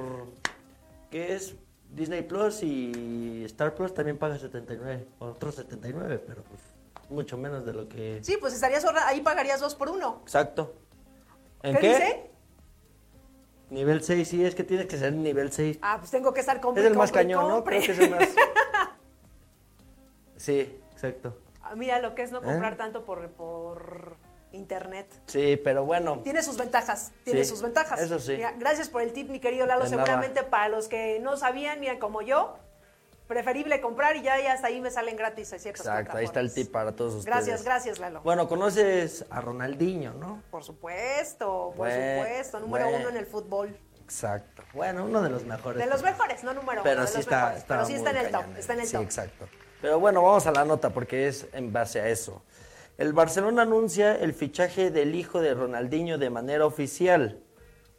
que 1.11 1.35
es 1.35 1.55
Disney 1.91 2.23
Plus 2.23 2.63
y 2.63 3.45
Star 3.45 3.75
Plus 3.75 3.93
también 3.93 4.19
paga 4.19 4.39
79, 4.39 5.07
otros 5.19 5.57
79, 5.57 6.23
pero 6.27 6.43
pues 6.43 6.61
mucho 7.11 7.37
menos 7.37 7.67
de 7.67 7.75
lo 7.75 7.89
que... 7.89 8.19
Sí, 8.23 8.39
pues 8.41 8.55
estarías 8.55 8.85
ahí 9.05 9.21
pagarías 9.21 9.61
dos 9.61 9.75
por 9.75 9.91
uno. 9.91 10.21
Exacto. 10.23 10.75
¿En 11.63 11.77
qué, 11.77 11.89
dice? 11.89 12.31
Nivel 13.69 14.03
6, 14.03 14.29
sí, 14.29 14.45
es 14.45 14.55
que 14.55 14.65
tiene 14.65 14.87
que 14.87 14.97
ser 14.97 15.13
nivel 15.13 15.53
6. 15.53 15.79
Ah, 15.83 15.97
pues 15.99 16.11
tengo 16.11 16.33
que 16.33 16.41
estar 16.41 16.61
con 16.61 16.77
Es 16.77 16.85
el 16.85 16.95
más 16.95 17.13
cañón, 17.13 17.49
¿no? 17.49 17.63
Creo 17.63 17.83
que 17.83 17.93
es 17.93 17.99
el 17.99 18.11
más... 18.11 18.29
sí, 20.43 20.81
exacto. 20.93 21.39
Ah, 21.63 21.75
mira, 21.77 22.01
lo 22.01 22.15
que 22.15 22.23
es 22.23 22.33
no 22.33 22.43
comprar 22.43 22.73
¿Eh? 22.75 22.77
tanto 22.77 23.05
por, 23.05 23.31
por 23.31 24.17
internet. 24.53 25.07
Sí, 25.27 25.61
pero 25.63 25.85
bueno. 25.85 26.21
Tiene 26.23 26.43
sus 26.43 26.57
ventajas, 26.57 27.13
tiene 27.25 27.45
sus 27.45 27.63
ventajas. 27.63 28.01
Eso 28.01 28.19
sí. 28.19 28.37
gracias 28.59 28.89
por 28.89 29.03
el 29.03 29.13
tip, 29.13 29.29
mi 29.31 29.41
querido 29.41 29.67
Lalo. 29.67 29.87
Seguramente 29.87 30.43
para 30.43 30.69
los 30.69 30.89
que 30.89 31.21
no 31.21 31.37
sabían, 31.37 31.81
mira, 31.81 31.99
como 31.99 32.23
yo, 32.23 32.57
preferible 33.27 33.81
comprar 33.81 34.17
y 34.17 34.23
ya, 34.23 34.41
ya 34.41 34.53
hasta 34.53 34.67
ahí 34.67 34.81
me 34.81 34.91
salen 34.91 35.17
gratis 35.17 35.53
Exacto, 35.53 36.17
ahí 36.17 36.25
está 36.25 36.41
el 36.41 36.53
tip 36.53 36.71
para 36.71 36.93
todos 36.93 37.15
ustedes. 37.15 37.35
Gracias, 37.35 37.65
gracias, 37.65 37.99
Lalo. 37.99 38.21
Bueno, 38.23 38.49
conoces 38.49 39.25
a 39.31 39.41
Ronaldinho, 39.41 40.15
¿no? 40.15 40.43
Por 40.51 40.65
supuesto, 40.65 41.73
por 41.77 41.89
supuesto, 41.89 42.61
número 42.61 42.89
uno 42.89 43.09
en 43.09 43.17
el 43.17 43.27
fútbol. 43.27 43.77
Exacto. 44.03 44.63
Bueno, 44.75 45.07
uno 45.07 45.23
de 45.23 45.31
los 45.31 45.45
mejores. 45.45 45.83
De 45.83 45.89
los 45.89 46.03
mejores, 46.03 46.45
no 46.45 46.53
número 46.53 46.83
pero 46.83 47.01
uno. 47.01 47.11
Sí 47.11 47.21
está, 47.21 47.57
pero 47.67 47.87
sí 47.87 47.95
está 47.95 48.11
en 48.11 48.17
el 48.19 48.31
top, 48.31 48.45
está 48.59 48.75
en 48.75 48.81
el 48.81 48.87
sí, 48.87 48.97
exacto. 48.97 49.49
Pero 49.83 49.99
bueno, 49.99 50.23
vamos 50.23 50.47
a 50.47 50.53
la 50.53 50.65
nota 50.65 50.91
porque 50.91 51.27
es 51.27 51.49
en 51.53 51.73
base 51.73 52.01
a 52.01 52.09
eso. 52.09 52.41
El 52.99 53.13
Barcelona 53.13 53.63
anuncia 53.63 54.15
el 54.15 54.33
fichaje 54.33 54.93
del 54.93 55.17
hijo 55.17 55.41
de 55.41 55.55
Ronaldinho 55.55 56.19
de 56.19 56.31
manera 56.31 56.67
oficial. 56.67 57.41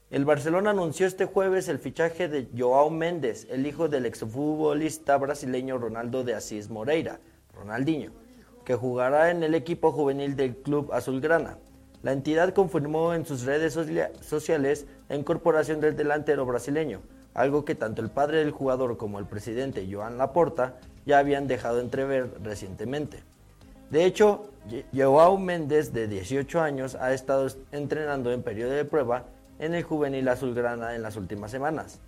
El 0.09 0.23
Barcelona 0.23 0.69
anunció 0.69 1.05
este 1.05 1.25
jueves 1.25 1.67
el 1.67 1.79
fichaje 1.79 2.29
de 2.29 2.47
Joao 2.57 2.89
Méndez, 2.89 3.47
el 3.51 3.67
hijo 3.67 3.89
del 3.89 4.05
exfutbolista 4.05 5.17
brasileño 5.17 5.77
Ronaldo 5.77 6.23
de 6.23 6.35
Asís 6.35 6.69
Moreira, 6.69 7.19
Ronaldinho, 7.53 8.11
que 8.63 8.75
jugará 8.75 9.29
en 9.29 9.43
el 9.43 9.53
equipo 9.53 9.91
juvenil 9.91 10.37
del 10.37 10.55
club 10.55 10.93
azulgrana. 10.93 11.57
La 12.01 12.13
entidad 12.13 12.53
confirmó 12.53 13.13
en 13.13 13.25
sus 13.25 13.43
redes 13.43 13.73
sociales 14.21 14.85
la 15.09 15.17
incorporación 15.17 15.81
del 15.81 15.97
delantero 15.97 16.45
brasileño, 16.45 17.01
algo 17.33 17.65
que 17.65 17.75
tanto 17.75 18.01
el 18.01 18.09
padre 18.09 18.37
del 18.37 18.51
jugador 18.51 18.95
como 18.95 19.19
el 19.19 19.25
presidente 19.25 19.85
Joan 19.91 20.17
Laporta 20.17 20.79
ya 21.05 21.19
habían 21.19 21.47
dejado 21.47 21.79
entrever 21.79 22.31
recientemente. 22.41 23.19
De 23.89 24.05
hecho, 24.05 24.49
Joao 24.93 25.37
Méndez, 25.37 25.93
de 25.93 26.07
18 26.07 26.61
años, 26.61 26.95
ha 26.95 27.13
estado 27.13 27.47
entrenando 27.71 28.31
en 28.31 28.41
periodo 28.41 28.71
de 28.71 28.85
prueba 28.85 29.25
en 29.59 29.75
el 29.75 29.83
juvenil 29.83 30.27
azulgrana 30.27 30.95
en 30.95 31.01
las 31.01 31.15
últimas 31.15 31.51
semanas. 31.51 31.99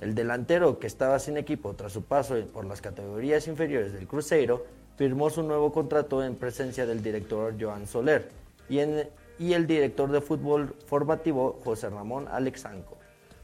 El 0.00 0.14
delantero, 0.14 0.78
que 0.78 0.86
estaba 0.86 1.18
sin 1.18 1.36
equipo 1.36 1.74
tras 1.74 1.92
su 1.92 2.02
paso 2.02 2.36
por 2.52 2.64
las 2.64 2.80
categorías 2.80 3.46
inferiores 3.48 3.92
del 3.92 4.06
Cruzeiro, 4.06 4.64
firmó 4.96 5.30
su 5.30 5.42
nuevo 5.42 5.72
contrato 5.72 6.22
en 6.22 6.36
presencia 6.36 6.86
del 6.86 7.02
director 7.02 7.54
Joan 7.58 7.86
Soler 7.86 8.28
y, 8.68 8.78
y 9.38 9.52
el 9.52 9.66
director 9.66 10.10
de 10.10 10.20
fútbol 10.20 10.74
formativo 10.86 11.58
José 11.64 11.88
Ramón 11.88 12.28
Alexanco. 12.28 12.98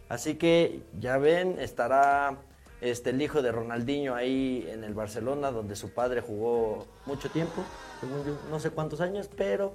Así 0.08 0.36
que 0.36 0.82
ya 0.98 1.18
ven, 1.18 1.58
estará 1.58 2.36
este, 2.80 3.10
el 3.10 3.20
hijo 3.20 3.42
de 3.42 3.52
Ronaldinho 3.52 4.14
ahí 4.14 4.66
en 4.70 4.84
el 4.84 4.94
Barcelona, 4.94 5.50
donde 5.50 5.76
su 5.76 5.90
padre 5.90 6.20
jugó 6.20 6.86
mucho 7.06 7.30
tiempo, 7.30 7.64
no 8.50 8.60
sé 8.60 8.70
cuántos 8.70 9.00
años, 9.00 9.28
pero 9.36 9.74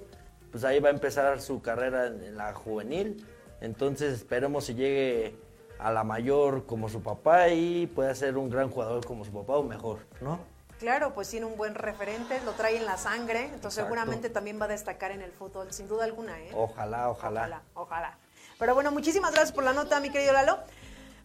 pues 0.50 0.64
ahí 0.64 0.78
va 0.78 0.88
a 0.88 0.92
empezar 0.92 1.40
su 1.40 1.60
carrera 1.60 2.06
en 2.06 2.36
la 2.36 2.54
juvenil. 2.54 3.26
Entonces 3.60 4.14
esperemos 4.14 4.66
si 4.66 4.74
llegue 4.74 5.36
a 5.78 5.90
la 5.90 6.04
mayor 6.04 6.66
como 6.66 6.88
su 6.88 7.02
papá 7.02 7.48
y 7.48 7.86
pueda 7.88 8.14
ser 8.14 8.36
un 8.36 8.48
gran 8.48 8.70
jugador 8.70 9.04
como 9.04 9.24
su 9.24 9.32
papá 9.32 9.54
o 9.56 9.64
mejor, 9.64 9.98
¿no? 10.20 10.38
Claro, 10.78 11.14
pues 11.14 11.28
tiene 11.28 11.46
un 11.46 11.56
buen 11.56 11.74
referente, 11.74 12.40
lo 12.44 12.52
trae 12.52 12.76
en 12.76 12.84
la 12.84 12.98
sangre, 12.98 13.44
entonces 13.46 13.82
seguramente 13.82 14.28
también 14.28 14.60
va 14.60 14.66
a 14.66 14.68
destacar 14.68 15.12
en 15.12 15.22
el 15.22 15.32
fútbol, 15.32 15.72
sin 15.72 15.88
duda 15.88 16.04
alguna, 16.04 16.38
¿eh? 16.40 16.50
Ojalá, 16.54 17.10
ojalá. 17.10 17.40
Ojalá, 17.40 17.62
ojalá. 17.74 18.18
Pero 18.58 18.74
bueno, 18.74 18.92
muchísimas 18.92 19.32
gracias 19.32 19.52
por 19.52 19.64
la 19.64 19.72
nota, 19.72 20.00
mi 20.00 20.10
querido 20.10 20.32
Lalo. 20.32 20.58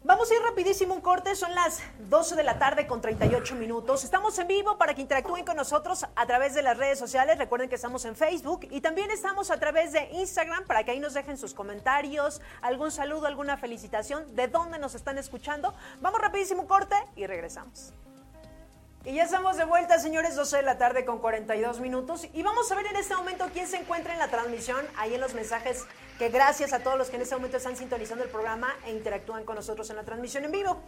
Vamos 0.02 0.32
a 0.32 0.34
ir 0.34 0.42
rapidísimo 0.42 0.96
un 0.96 1.02
corte, 1.02 1.36
son 1.36 1.54
las 1.54 1.82
12 2.10 2.38
de 2.38 2.44
la 2.44 2.58
tarde 2.58 2.88
con 2.88 3.02
38 3.02 3.56
minutos. 3.56 4.06
Estamos 4.06 4.40
en 4.40 4.48
vivo 4.48 4.78
para 4.78 4.94
que 4.94 5.02
interactúen 5.02 5.44
con 5.44 5.58
nosotros 5.58 6.06
a 6.16 6.26
través 6.26 6.54
de 6.54 6.62
las 6.62 6.78
redes 6.78 6.98
sociales. 6.98 7.38
Recuerden 7.38 7.68
que 7.68 7.76
estamos 7.76 8.06
en 8.06 8.16
Facebook 8.16 8.66
y 8.72 8.80
también 8.80 9.12
estamos 9.12 9.52
a 9.52 9.60
través 9.60 9.92
de 9.92 10.10
Instagram 10.14 10.64
para 10.64 10.86
que 10.86 10.92
ahí 10.92 11.02
nos 11.02 11.16
dejen 11.16 11.38
sus 11.38 11.54
comentarios, 11.54 12.42
algún 12.62 12.92
saludo, 12.92 13.28
alguna 13.28 13.58
felicitación, 13.58 14.38
de 14.38 14.48
dónde 14.48 14.80
nos 14.80 14.96
están 14.96 15.18
escuchando. 15.18 15.74
Vamos 16.00 16.22
rapidísimo 16.22 16.62
un 16.62 16.68
corte 16.68 16.96
y 17.18 17.28
regresamos. 17.28 17.94
Y 19.06 19.14
ya 19.14 19.24
estamos 19.24 19.56
de 19.56 19.64
vuelta, 19.64 19.98
señores, 19.98 20.36
12 20.36 20.58
de 20.58 20.64
la 20.64 20.78
tarde 20.78 21.06
con 21.06 21.20
42 21.20 21.80
minutos. 21.80 22.28
Y 22.34 22.44
vamos 22.44 22.70
a 22.70 22.76
ver 22.76 22.86
en 22.88 22.98
este 22.98 23.16
momento 23.16 23.48
quién 23.54 23.66
se 23.66 23.78
encuentra 23.78 24.12
en 24.12 24.20
la 24.20 24.28
transmisión, 24.28 24.86
ahí 24.98 25.16
en 25.16 25.22
los 25.22 25.34
mensajes, 25.34 25.86
que 26.18 26.28
gracias 26.28 26.74
a 26.74 26.80
todos 26.80 26.98
los 26.98 27.10
que 27.10 27.16
en 27.16 27.22
este 27.22 27.34
momento 27.34 27.56
están 27.56 27.78
sintonizando 27.78 28.26
el 28.26 28.30
programa 28.30 28.76
e 28.86 28.92
interactúan 28.92 29.46
con 29.46 29.56
nosotros 29.56 29.90
en 29.90 29.96
la 29.96 30.04
transmisión 30.04 30.44
en 30.44 30.52
vivo. 30.52 30.82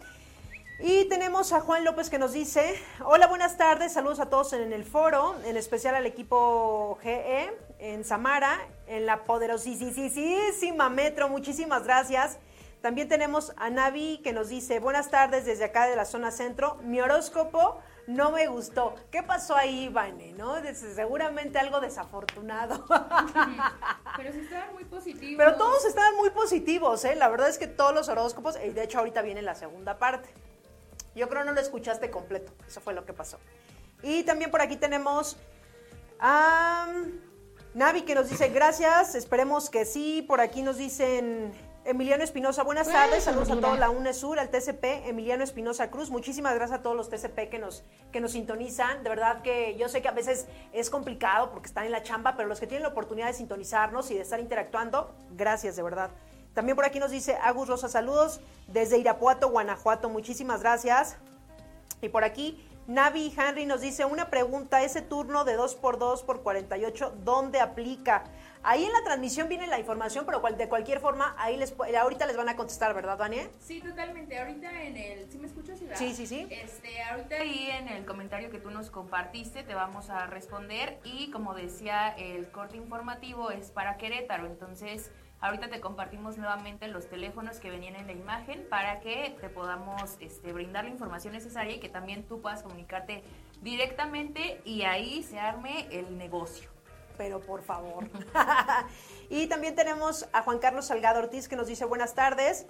Y 0.78 1.06
tenemos 1.06 1.54
a 1.54 1.60
Juan 1.60 1.84
López 1.84 2.10
que 2.10 2.18
nos 2.18 2.32
dice, 2.32 2.78
hola, 3.02 3.28
buenas 3.28 3.56
tardes, 3.56 3.94
saludos 3.94 4.20
a 4.20 4.28
todos 4.28 4.52
en 4.52 4.74
el 4.74 4.84
foro, 4.84 5.34
en 5.46 5.56
especial 5.56 5.94
al 5.94 6.04
equipo 6.04 6.98
GE 7.02 7.50
en 7.78 8.04
Samara, 8.04 8.60
en 8.88 9.06
la 9.06 9.24
poderosísima 9.24 10.90
Metro, 10.90 11.30
muchísimas 11.30 11.84
gracias. 11.84 12.36
También 12.82 13.08
tenemos 13.08 13.54
a 13.56 13.70
Navi 13.70 14.20
que 14.22 14.34
nos 14.34 14.48
dice, 14.48 14.80
buenas 14.80 15.08
tardes 15.08 15.46
desde 15.46 15.64
acá 15.64 15.86
de 15.86 15.96
la 15.96 16.04
zona 16.04 16.30
centro. 16.30 16.74
Mi 16.82 17.00
horóscopo 17.00 17.78
no 18.12 18.32
me 18.32 18.46
gustó. 18.46 18.94
¿Qué 19.10 19.22
pasó 19.22 19.56
ahí, 19.56 19.88
Vane? 19.88 20.32
¿No? 20.32 20.54
Seguramente 20.74 21.58
algo 21.58 21.80
desafortunado. 21.80 22.84
Pero 24.16 24.32
sí 24.32 24.40
estaban 24.40 24.72
muy 24.74 24.84
positivos. 24.84 25.36
Pero 25.36 25.56
todos 25.56 25.84
estaban 25.84 26.16
muy 26.16 26.30
positivos, 26.30 27.04
¿eh? 27.04 27.16
La 27.16 27.28
verdad 27.28 27.48
es 27.48 27.58
que 27.58 27.66
todos 27.66 27.94
los 27.94 28.08
horóscopos, 28.08 28.56
y 28.64 28.70
de 28.70 28.84
hecho 28.84 28.98
ahorita 28.98 29.22
viene 29.22 29.42
la 29.42 29.54
segunda 29.54 29.98
parte. 29.98 30.28
Yo 31.14 31.28
creo 31.28 31.44
no 31.44 31.52
lo 31.52 31.60
escuchaste 31.60 32.10
completo, 32.10 32.52
eso 32.66 32.80
fue 32.80 32.94
lo 32.94 33.04
que 33.04 33.12
pasó. 33.12 33.38
Y 34.02 34.22
también 34.24 34.50
por 34.50 34.62
aquí 34.62 34.76
tenemos 34.76 35.36
a 36.18 36.92
Navi 37.74 38.02
que 38.02 38.14
nos 38.14 38.30
dice 38.30 38.48
gracias, 38.48 39.14
esperemos 39.14 39.70
que 39.70 39.84
sí. 39.84 40.22
Por 40.22 40.40
aquí 40.40 40.62
nos 40.62 40.78
dicen 40.78 41.52
Emiliano 41.84 42.22
Espinosa, 42.22 42.62
buenas 42.62 42.86
tardes, 42.86 43.24
saludos 43.24 43.50
a 43.50 43.56
toda 43.56 43.76
la 43.76 43.90
UNESUR, 43.90 44.38
al 44.38 44.50
TCP, 44.50 45.08
Emiliano 45.08 45.42
Espinosa 45.42 45.90
Cruz, 45.90 46.10
muchísimas 46.10 46.54
gracias 46.54 46.78
a 46.78 46.82
todos 46.82 46.96
los 46.96 47.10
TCP 47.10 47.48
que 47.50 47.58
nos, 47.58 47.82
que 48.12 48.20
nos 48.20 48.32
sintonizan, 48.32 49.02
de 49.02 49.10
verdad 49.10 49.42
que 49.42 49.76
yo 49.76 49.88
sé 49.88 50.00
que 50.00 50.06
a 50.06 50.12
veces 50.12 50.46
es 50.72 50.90
complicado 50.90 51.50
porque 51.50 51.66
están 51.66 51.84
en 51.84 51.90
la 51.90 52.04
chamba, 52.04 52.36
pero 52.36 52.48
los 52.48 52.60
que 52.60 52.68
tienen 52.68 52.84
la 52.84 52.90
oportunidad 52.90 53.26
de 53.26 53.34
sintonizarnos 53.34 54.12
y 54.12 54.14
de 54.14 54.20
estar 54.20 54.38
interactuando, 54.38 55.12
gracias 55.32 55.74
de 55.74 55.82
verdad. 55.82 56.10
También 56.54 56.76
por 56.76 56.84
aquí 56.84 57.00
nos 57.00 57.10
dice 57.10 57.36
Agus 57.42 57.66
Rosa, 57.66 57.88
saludos 57.88 58.40
desde 58.68 58.98
Irapuato, 58.98 59.50
Guanajuato, 59.50 60.08
muchísimas 60.08 60.60
gracias. 60.60 61.16
Y 62.00 62.10
por 62.10 62.22
aquí, 62.22 62.64
Navi 62.86 63.34
Henry 63.36 63.66
nos 63.66 63.80
dice 63.80 64.04
una 64.04 64.30
pregunta, 64.30 64.82
ese 64.82 65.02
turno 65.02 65.44
de 65.44 65.58
2x2 65.58 66.24
por 66.24 66.42
48, 66.42 67.14
¿dónde 67.24 67.60
aplica? 67.60 68.24
Ahí 68.64 68.84
en 68.84 68.92
la 68.92 69.02
transmisión 69.02 69.48
viene 69.48 69.66
la 69.66 69.78
información, 69.80 70.24
pero 70.24 70.40
cual- 70.40 70.56
de 70.56 70.68
cualquier 70.68 71.00
forma, 71.00 71.34
ahí 71.36 71.56
les, 71.56 71.74
ahorita 72.00 72.26
les 72.26 72.36
van 72.36 72.48
a 72.48 72.54
contestar, 72.56 72.94
¿verdad, 72.94 73.18
Vania? 73.18 73.48
Sí, 73.58 73.80
totalmente. 73.80 74.38
Ahorita 74.38 74.82
en 74.84 74.96
el... 74.96 75.30
¿Sí 75.30 75.38
me 75.38 75.48
escuchas? 75.48 75.80
Sí, 75.94 76.14
sí, 76.14 76.26
sí. 76.26 76.46
Este, 76.48 77.02
ahorita 77.02 77.36
ahí 77.36 77.68
en 77.70 77.88
el 77.88 78.04
comentario 78.04 78.50
que 78.50 78.58
tú 78.58 78.70
nos 78.70 78.90
compartiste 78.90 79.62
te 79.64 79.74
vamos 79.74 80.10
a 80.10 80.26
responder 80.26 81.00
y 81.02 81.30
como 81.32 81.54
decía, 81.54 82.10
el 82.10 82.50
corte 82.52 82.76
informativo 82.76 83.50
es 83.50 83.70
para 83.72 83.96
Querétaro, 83.96 84.46
entonces 84.46 85.10
ahorita 85.40 85.68
te 85.68 85.80
compartimos 85.80 86.38
nuevamente 86.38 86.86
los 86.86 87.08
teléfonos 87.08 87.58
que 87.58 87.68
venían 87.68 87.96
en 87.96 88.06
la 88.06 88.12
imagen 88.12 88.64
para 88.70 89.00
que 89.00 89.36
te 89.40 89.48
podamos 89.48 90.16
este, 90.20 90.52
brindar 90.52 90.84
la 90.84 90.90
información 90.90 91.32
necesaria 91.32 91.74
y 91.74 91.80
que 91.80 91.88
también 91.88 92.22
tú 92.28 92.40
puedas 92.40 92.62
comunicarte 92.62 93.24
directamente 93.60 94.60
y 94.64 94.82
ahí 94.82 95.22
se 95.24 95.40
arme 95.40 95.88
el 95.90 96.16
negocio. 96.16 96.70
Pero 97.22 97.38
por 97.38 97.62
favor. 97.62 98.08
y 99.30 99.46
también 99.46 99.76
tenemos 99.76 100.26
a 100.32 100.42
Juan 100.42 100.58
Carlos 100.58 100.86
Salgado 100.86 101.20
Ortiz 101.20 101.46
que 101.46 101.54
nos 101.54 101.68
dice 101.68 101.84
buenas 101.84 102.14
tardes. 102.14 102.66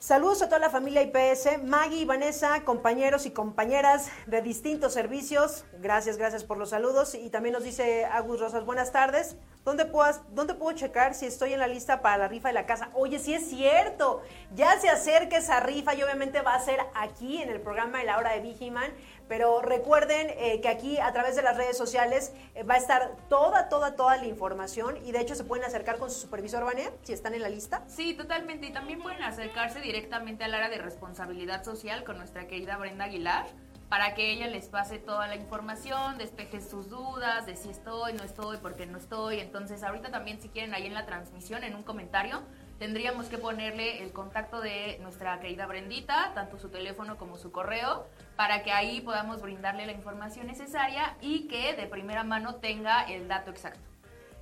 Saludos 0.00 0.42
a 0.42 0.46
toda 0.46 0.58
la 0.58 0.70
familia 0.70 1.02
IPS, 1.02 1.62
Maggie, 1.62 2.04
Vanessa, 2.04 2.64
compañeros 2.64 3.26
y 3.26 3.30
compañeras 3.30 4.10
de 4.26 4.42
distintos 4.42 4.92
servicios. 4.92 5.66
Gracias, 5.78 6.16
gracias 6.16 6.42
por 6.42 6.56
los 6.56 6.70
saludos. 6.70 7.14
Y 7.14 7.30
también 7.30 7.52
nos 7.52 7.62
dice 7.62 8.06
Agus 8.06 8.40
Rosas, 8.40 8.64
buenas 8.64 8.90
tardes. 8.90 9.36
¿Dónde 9.62 9.84
puedo, 9.84 10.10
¿Dónde 10.30 10.54
puedo 10.54 10.76
checar 10.76 11.14
si 11.14 11.26
estoy 11.26 11.52
en 11.52 11.60
la 11.60 11.68
lista 11.68 12.00
para 12.00 12.16
la 12.16 12.28
rifa 12.28 12.48
de 12.48 12.54
la 12.54 12.66
casa? 12.66 12.88
Oye, 12.94 13.18
sí 13.18 13.34
es 13.34 13.50
cierto. 13.50 14.22
Ya 14.56 14.80
se 14.80 14.88
acerca 14.88 15.36
esa 15.36 15.60
rifa 15.60 15.94
y 15.94 16.02
obviamente 16.02 16.40
va 16.40 16.54
a 16.54 16.60
ser 16.60 16.80
aquí 16.94 17.40
en 17.42 17.50
el 17.50 17.60
programa 17.60 17.98
de 17.98 18.04
la 18.04 18.16
hora 18.16 18.32
de 18.32 18.40
Vigiman. 18.40 18.90
Pero 19.30 19.62
recuerden 19.62 20.26
eh, 20.30 20.60
que 20.60 20.66
aquí 20.66 20.98
a 20.98 21.12
través 21.12 21.36
de 21.36 21.42
las 21.42 21.56
redes 21.56 21.78
sociales 21.78 22.32
eh, 22.56 22.64
va 22.64 22.74
a 22.74 22.78
estar 22.78 23.16
toda, 23.28 23.68
toda, 23.68 23.94
toda 23.94 24.16
la 24.16 24.26
información. 24.26 24.96
Y 25.06 25.12
de 25.12 25.20
hecho 25.20 25.36
se 25.36 25.44
pueden 25.44 25.64
acercar 25.64 25.98
con 25.98 26.10
su 26.10 26.18
supervisor, 26.18 26.64
Vania, 26.64 26.90
si 27.02 27.12
están 27.12 27.34
en 27.34 27.42
la 27.42 27.48
lista. 27.48 27.84
Sí, 27.86 28.14
totalmente. 28.14 28.66
Y 28.66 28.72
también 28.72 29.00
pueden 29.00 29.22
acercarse 29.22 29.80
directamente 29.80 30.42
al 30.42 30.52
área 30.52 30.68
de 30.68 30.78
responsabilidad 30.78 31.62
social 31.62 32.02
con 32.02 32.18
nuestra 32.18 32.48
querida 32.48 32.76
Brenda 32.76 33.04
Aguilar 33.04 33.46
para 33.88 34.14
que 34.14 34.32
ella 34.32 34.48
les 34.48 34.66
pase 34.68 34.98
toda 34.98 35.28
la 35.28 35.36
información, 35.36 36.18
despeje 36.18 36.60
sus 36.60 36.88
dudas 36.88 37.46
de 37.46 37.54
si 37.54 37.70
estoy, 37.70 38.14
no 38.14 38.24
estoy, 38.24 38.56
por 38.58 38.74
qué 38.74 38.86
no 38.86 38.98
estoy. 38.98 39.38
Entonces, 39.38 39.84
ahorita 39.84 40.10
también 40.10 40.40
si 40.40 40.48
quieren 40.48 40.74
ahí 40.74 40.86
en 40.86 40.94
la 40.94 41.06
transmisión, 41.06 41.62
en 41.62 41.76
un 41.76 41.84
comentario, 41.84 42.42
tendríamos 42.80 43.26
que 43.26 43.36
ponerle 43.36 44.02
el 44.02 44.10
contacto 44.10 44.62
de 44.62 44.98
nuestra 45.02 45.38
querida 45.38 45.66
Brendita, 45.66 46.32
tanto 46.34 46.58
su 46.58 46.70
teléfono 46.70 47.18
como 47.18 47.36
su 47.36 47.52
correo, 47.52 48.06
para 48.36 48.62
que 48.62 48.72
ahí 48.72 49.02
podamos 49.02 49.42
brindarle 49.42 49.84
la 49.84 49.92
información 49.92 50.46
necesaria 50.46 51.14
y 51.20 51.46
que 51.46 51.74
de 51.74 51.86
primera 51.86 52.24
mano 52.24 52.54
tenga 52.56 53.02
el 53.02 53.28
dato 53.28 53.50
exacto. 53.50 53.89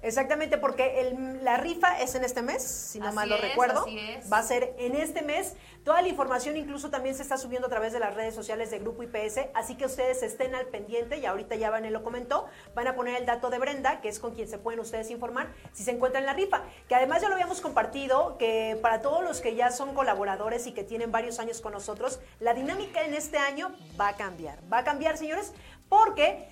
Exactamente, 0.02 0.58
porque 0.58 1.00
el- 1.00 1.44
la 1.44 1.56
rifa 1.56 2.00
es 2.00 2.14
en 2.14 2.24
este 2.24 2.40
mes, 2.42 2.62
si 2.62 3.00
no 3.00 3.06
Así 3.08 3.16
mal 3.16 3.28
lo 3.28 3.34
es, 3.34 3.40
recuerdo. 3.40 3.80
así 3.80 3.98
es. 3.98 4.32
Va 4.32 4.38
a 4.38 4.42
ser 4.42 4.74
en 4.78 4.94
este 4.94 5.22
mes. 5.22 5.54
Toda 5.84 6.02
la 6.02 6.08
información 6.08 6.56
incluso 6.56 6.90
también 6.90 7.14
se 7.14 7.22
está 7.22 7.37
subiendo 7.38 7.66
a 7.66 7.70
través 7.70 7.92
de 7.92 7.98
las 7.98 8.14
redes 8.14 8.34
sociales 8.34 8.70
de 8.70 8.78
Grupo 8.78 9.02
IPS, 9.02 9.48
así 9.54 9.74
que 9.76 9.87
ustedes 9.87 10.22
estén 10.22 10.54
al 10.54 10.66
pendiente 10.66 11.18
y 11.18 11.26
ahorita 11.26 11.56
ya 11.56 11.70
Van 11.70 11.90
lo 11.92 12.02
comentó, 12.04 12.46
van 12.74 12.87
a 12.88 12.94
poner 12.94 13.16
el 13.16 13.24
dato 13.26 13.48
de 13.50 13.58
Brenda, 13.58 14.00
que 14.00 14.08
es 14.08 14.18
con 14.18 14.34
quien 14.34 14.48
se 14.48 14.58
pueden 14.58 14.80
ustedes 14.80 15.11
informar 15.11 15.48
si 15.72 15.82
se 15.84 15.90
encuentran 15.92 16.22
en 16.22 16.26
la 16.26 16.34
rifa, 16.34 16.62
que 16.88 16.94
además 16.94 17.22
ya 17.22 17.28
lo 17.28 17.34
habíamos 17.34 17.61
compartido, 17.61 18.37
que 18.38 18.78
para 18.82 19.00
todos 19.00 19.24
los 19.24 19.40
que 19.40 19.54
ya 19.54 19.70
son 19.70 19.94
colaboradores 19.94 20.66
y 20.66 20.72
que 20.72 20.84
tienen 20.84 21.11
varios 21.11 21.38
años 21.38 21.61
con 21.61 21.72
nosotros, 21.72 22.20
la 22.40 22.52
dinámica 22.54 23.02
en 23.04 23.14
este 23.14 23.38
año 23.38 23.74
va 23.98 24.08
a 24.08 24.16
cambiar. 24.16 24.58
Va 24.72 24.78
a 24.78 24.84
cambiar, 24.84 25.16
señores, 25.16 25.52
porque... 25.88 26.48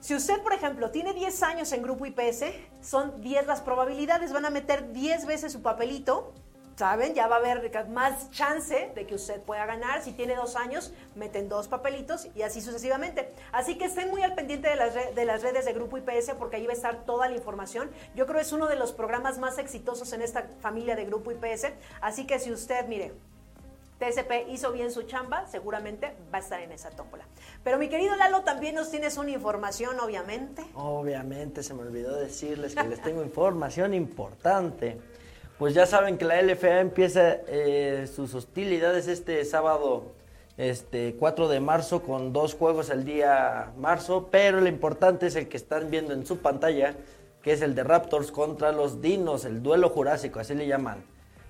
Si 0.00 0.14
usted, 0.14 0.40
por 0.40 0.54
ejemplo, 0.54 0.90
tiene 0.90 1.12
10 1.12 1.42
años 1.42 1.72
en 1.72 1.82
Grupo 1.82 2.06
IPS, 2.06 2.44
son 2.80 3.20
10 3.20 3.46
las 3.46 3.60
probabilidades, 3.60 4.32
van 4.32 4.46
a 4.46 4.50
meter 4.50 4.92
10 4.92 5.26
veces 5.26 5.52
su 5.52 5.60
papelito, 5.60 6.32
¿saben? 6.74 7.12
Ya 7.14 7.28
va 7.28 7.36
a 7.36 7.38
haber 7.40 7.70
más 7.90 8.30
chance 8.30 8.92
de 8.94 9.06
que 9.06 9.14
usted 9.14 9.42
pueda 9.42 9.66
ganar. 9.66 10.00
Si 10.00 10.12
tiene 10.12 10.34
dos 10.36 10.56
años, 10.56 10.94
meten 11.16 11.50
dos 11.50 11.68
papelitos 11.68 12.28
y 12.34 12.40
así 12.40 12.62
sucesivamente. 12.62 13.34
Así 13.52 13.76
que 13.76 13.84
estén 13.84 14.08
muy 14.08 14.22
al 14.22 14.34
pendiente 14.34 14.70
de 14.70 14.76
las, 14.76 14.94
de 14.94 15.24
las 15.26 15.42
redes 15.42 15.66
de 15.66 15.74
Grupo 15.74 15.98
IPS 15.98 16.32
porque 16.38 16.56
ahí 16.56 16.64
va 16.64 16.72
a 16.72 16.76
estar 16.76 17.04
toda 17.04 17.28
la 17.28 17.36
información. 17.36 17.90
Yo 18.14 18.24
creo 18.24 18.36
que 18.36 18.46
es 18.46 18.52
uno 18.52 18.68
de 18.68 18.76
los 18.76 18.92
programas 18.92 19.38
más 19.38 19.58
exitosos 19.58 20.14
en 20.14 20.22
esta 20.22 20.48
familia 20.60 20.96
de 20.96 21.04
Grupo 21.04 21.30
IPS. 21.30 21.72
Así 22.00 22.26
que 22.26 22.38
si 22.38 22.50
usted, 22.50 22.86
mire, 22.88 23.12
TSP 24.00 24.48
hizo 24.48 24.72
bien 24.72 24.90
su 24.90 25.02
chamba, 25.02 25.46
seguramente 25.46 26.14
va 26.32 26.38
a 26.38 26.40
estar 26.40 26.60
en 26.60 26.72
esa 26.72 26.90
tómbola. 26.90 27.24
Pero 27.62 27.78
mi 27.78 27.88
querido 27.88 28.16
Lalo, 28.16 28.40
también 28.40 28.74
nos 28.74 28.90
tienes 28.90 29.18
una 29.18 29.30
información, 29.30 30.00
obviamente. 30.00 30.64
Obviamente 30.74 31.62
se 31.62 31.74
me 31.74 31.82
olvidó 31.82 32.16
decirles 32.16 32.74
que 32.74 32.88
les 32.88 33.02
tengo 33.02 33.22
información 33.24 33.92
importante. 33.92 34.98
Pues 35.58 35.74
ya 35.74 35.84
saben 35.84 36.16
que 36.16 36.24
la 36.24 36.40
LFA 36.40 36.80
empieza 36.80 37.36
eh, 37.46 38.08
sus 38.12 38.34
hostilidades 38.34 39.06
este 39.06 39.44
sábado 39.44 40.14
este 40.56 41.16
4 41.18 41.48
de 41.48 41.60
marzo 41.60 42.02
con 42.02 42.32
dos 42.32 42.54
juegos 42.54 42.90
el 42.90 43.04
día 43.04 43.72
marzo, 43.78 44.28
pero 44.30 44.60
lo 44.60 44.68
importante 44.68 45.26
es 45.26 45.36
el 45.36 45.48
que 45.48 45.56
están 45.56 45.90
viendo 45.90 46.12
en 46.12 46.26
su 46.26 46.38
pantalla, 46.38 46.94
que 47.42 47.52
es 47.52 47.62
el 47.62 47.74
de 47.74 47.84
Raptors 47.84 48.30
contra 48.32 48.72
los 48.72 49.00
Dinos, 49.00 49.44
el 49.44 49.62
duelo 49.62 49.88
jurásico, 49.88 50.40
así 50.40 50.54
le 50.54 50.66
llaman. 50.66 51.02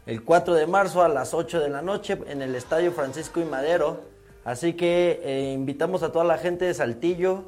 El 0.07 0.25
4 0.25 0.55
de 0.55 0.67
marzo 0.67 1.03
a 1.03 1.09
las 1.09 1.35
8 1.35 1.61
de 1.61 1.69
la 1.69 1.83
noche 1.83 2.19
en 2.27 2.43
el 2.43 2.55
Estadio 2.55 2.93
Francisco 2.93 3.41
y 3.41 3.45
Madero. 3.45 4.01
Así 4.45 4.73
que 4.73 5.21
eh, 5.23 5.53
invitamos 5.53 6.03
a 6.03 6.11
toda 6.11 6.25
la 6.25 6.39
gente 6.39 6.65
de 6.65 6.75
Saltillo, 6.75 7.45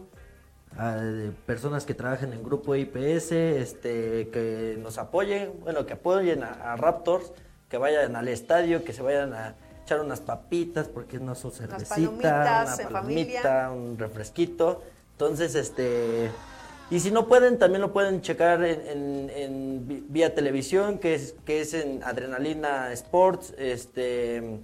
a 0.76 0.96
de 0.96 1.30
personas 1.46 1.84
que 1.84 1.94
trabajen 1.94 2.32
en 2.32 2.42
grupo 2.42 2.76
IPS, 2.76 3.32
este, 3.32 4.28
que 4.28 4.76
nos 4.80 4.98
apoyen, 4.98 5.52
bueno, 5.62 5.86
que 5.86 5.94
apoyen 5.94 6.42
a, 6.44 6.72
a 6.72 6.76
Raptors, 6.76 7.32
que 7.68 7.78
vayan 7.78 8.16
al 8.16 8.28
estadio, 8.28 8.84
que 8.84 8.92
se 8.92 9.02
vayan 9.02 9.32
a 9.32 9.54
echar 9.82 10.00
unas 10.00 10.20
papitas, 10.20 10.88
porque 10.88 11.18
no 11.18 11.34
son 11.34 11.52
cervecita, 11.52 11.98
una 11.98 12.08
en 12.08 12.12
palomita, 12.12 12.90
familia. 12.90 13.70
un 13.70 13.98
refresquito. 13.98 14.82
Entonces, 15.12 15.54
este, 15.54 16.30
y 16.94 17.00
si 17.00 17.10
no 17.10 17.26
pueden, 17.26 17.58
también 17.58 17.80
lo 17.80 17.92
pueden 17.92 18.20
checar 18.20 18.62
en, 18.64 19.30
en- 19.34 20.04
vía 20.12 20.34
televisión, 20.34 20.98
que 20.98 21.14
es, 21.14 21.34
que 21.46 21.60
es 21.62 21.72
en 21.74 22.02
Adrenalina 22.04 22.92
Sports, 22.92 23.54
este, 23.56 24.60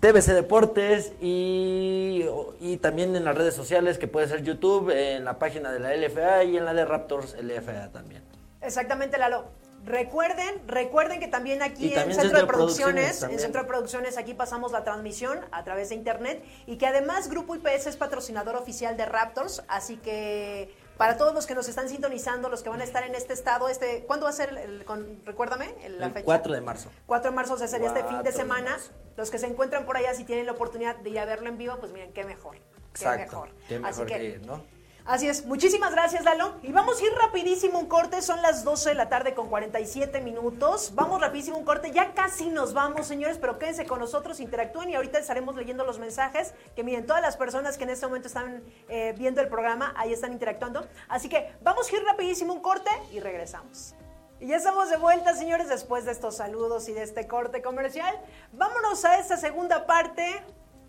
TBC 0.00 0.28
Deportes 0.32 1.12
y, 1.20 2.24
y 2.60 2.76
también 2.76 3.16
en 3.16 3.24
las 3.24 3.36
redes 3.36 3.54
sociales, 3.54 3.98
que 3.98 4.06
puede 4.06 4.28
ser 4.28 4.42
YouTube, 4.42 4.90
en 4.90 5.24
la 5.24 5.38
página 5.38 5.72
de 5.72 5.80
la 5.80 5.96
LFA 5.96 6.44
y 6.44 6.56
en 6.56 6.64
la 6.64 6.72
de 6.74 6.84
Raptors 6.84 7.34
LFA 7.42 7.90
también. 7.90 8.22
Exactamente, 8.60 9.18
Lalo. 9.18 9.46
Recuerden, 9.84 10.62
recuerden 10.66 11.20
que 11.20 11.28
también 11.28 11.62
aquí 11.62 11.92
en 11.94 12.14
Centro 12.14 12.38
de 12.40 12.46
Producciones 12.46 13.22
en. 13.22 13.38
Centro 13.38 13.62
de 13.62 13.68
Producciones 13.68 14.16
aquí 14.16 14.32
pasamos 14.32 14.72
la 14.72 14.82
transmisión 14.82 15.40
a 15.52 15.62
través 15.62 15.90
de 15.90 15.94
internet 15.94 16.42
y 16.66 16.78
que 16.78 16.86
además 16.86 17.28
Grupo 17.28 17.54
IPS 17.54 17.88
es 17.88 17.96
patrocinador 17.96 18.56
oficial 18.56 18.96
de 18.96 19.04
Raptors, 19.04 19.62
así 19.68 19.96
que 19.98 20.74
para 20.96 21.18
todos 21.18 21.34
los 21.34 21.46
que 21.46 21.54
nos 21.54 21.68
están 21.68 21.88
sintonizando, 21.88 22.48
los 22.48 22.62
que 22.62 22.70
van 22.70 22.80
a 22.80 22.84
estar 22.84 23.02
en 23.04 23.14
este 23.14 23.34
estado, 23.34 23.68
este, 23.68 24.04
¿cuándo 24.06 24.24
va 24.24 24.30
a 24.30 24.32
ser 24.34 24.56
el, 24.56 24.84
con- 24.86 25.20
recuérdame 25.26 25.74
el- 25.82 25.98
la 25.98 26.06
El 26.06 26.12
fecha? 26.12 26.24
4 26.24 26.52
de 26.54 26.60
marzo. 26.62 26.90
4 27.06 27.30
de 27.30 27.36
marzo, 27.36 27.54
o 27.54 27.58
sea, 27.58 27.68
sería 27.68 27.88
este 27.88 28.00
fin 28.04 28.16
4 28.18 28.22
de 28.30 28.32
semana. 28.32 28.78
Los 29.16 29.30
que 29.30 29.38
se 29.38 29.46
encuentran 29.46 29.84
por 29.86 29.96
allá, 29.96 30.14
si 30.14 30.24
tienen 30.24 30.46
la 30.46 30.52
oportunidad 30.52 30.96
de 30.96 31.10
ir 31.10 31.18
a 31.18 31.24
verlo 31.24 31.48
en 31.48 31.58
vivo, 31.58 31.76
pues 31.80 31.92
miren, 31.92 32.12
qué 32.12 32.24
mejor. 32.24 32.56
Qué 32.56 32.60
Exacto. 33.04 33.18
mejor. 33.24 33.48
Qué 33.68 33.74
Así 33.76 33.82
mejor 33.84 34.06
que, 34.06 34.14
que 34.14 34.24
ir, 34.24 34.46
¿no? 34.46 34.64
Así 35.06 35.28
es, 35.28 35.44
muchísimas 35.44 35.92
gracias, 35.92 36.24
Lalo. 36.24 36.54
Y 36.62 36.72
vamos 36.72 36.98
a 36.98 37.04
ir 37.04 37.12
rapidísimo 37.12 37.78
un 37.78 37.88
corte, 37.88 38.22
son 38.22 38.40
las 38.40 38.64
12 38.64 38.88
de 38.88 38.94
la 38.94 39.10
tarde 39.10 39.34
con 39.34 39.50
47 39.50 40.22
minutos. 40.22 40.92
Vamos 40.94 41.20
rapidísimo 41.20 41.58
un 41.58 41.64
corte, 41.66 41.90
ya 41.90 42.14
casi 42.14 42.48
nos 42.48 42.72
vamos, 42.72 43.06
señores, 43.06 43.36
pero 43.36 43.58
quédense 43.58 43.84
con 43.84 43.98
nosotros, 43.98 44.40
interactúen 44.40 44.88
y 44.88 44.94
ahorita 44.94 45.18
estaremos 45.18 45.56
leyendo 45.56 45.84
los 45.84 45.98
mensajes, 45.98 46.54
que 46.74 46.82
miren, 46.82 47.04
todas 47.04 47.20
las 47.20 47.36
personas 47.36 47.76
que 47.76 47.84
en 47.84 47.90
este 47.90 48.06
momento 48.06 48.28
están 48.28 48.62
eh, 48.88 49.14
viendo 49.18 49.42
el 49.42 49.48
programa, 49.48 49.92
ahí 49.94 50.10
están 50.10 50.32
interactuando. 50.32 50.88
Así 51.06 51.28
que 51.28 51.52
vamos 51.62 51.92
a 51.92 51.96
ir 51.96 52.02
rapidísimo 52.02 52.54
un 52.54 52.60
corte 52.62 52.90
y 53.12 53.20
regresamos. 53.20 53.94
Y 54.40 54.46
ya 54.46 54.56
estamos 54.56 54.88
de 54.88 54.96
vuelta, 54.96 55.34
señores, 55.34 55.68
después 55.68 56.06
de 56.06 56.12
estos 56.12 56.38
saludos 56.38 56.88
y 56.88 56.94
de 56.94 57.02
este 57.02 57.28
corte 57.28 57.60
comercial. 57.60 58.18
Vámonos 58.52 59.04
a 59.04 59.18
esta 59.18 59.36
segunda 59.36 59.84
parte 59.84 60.42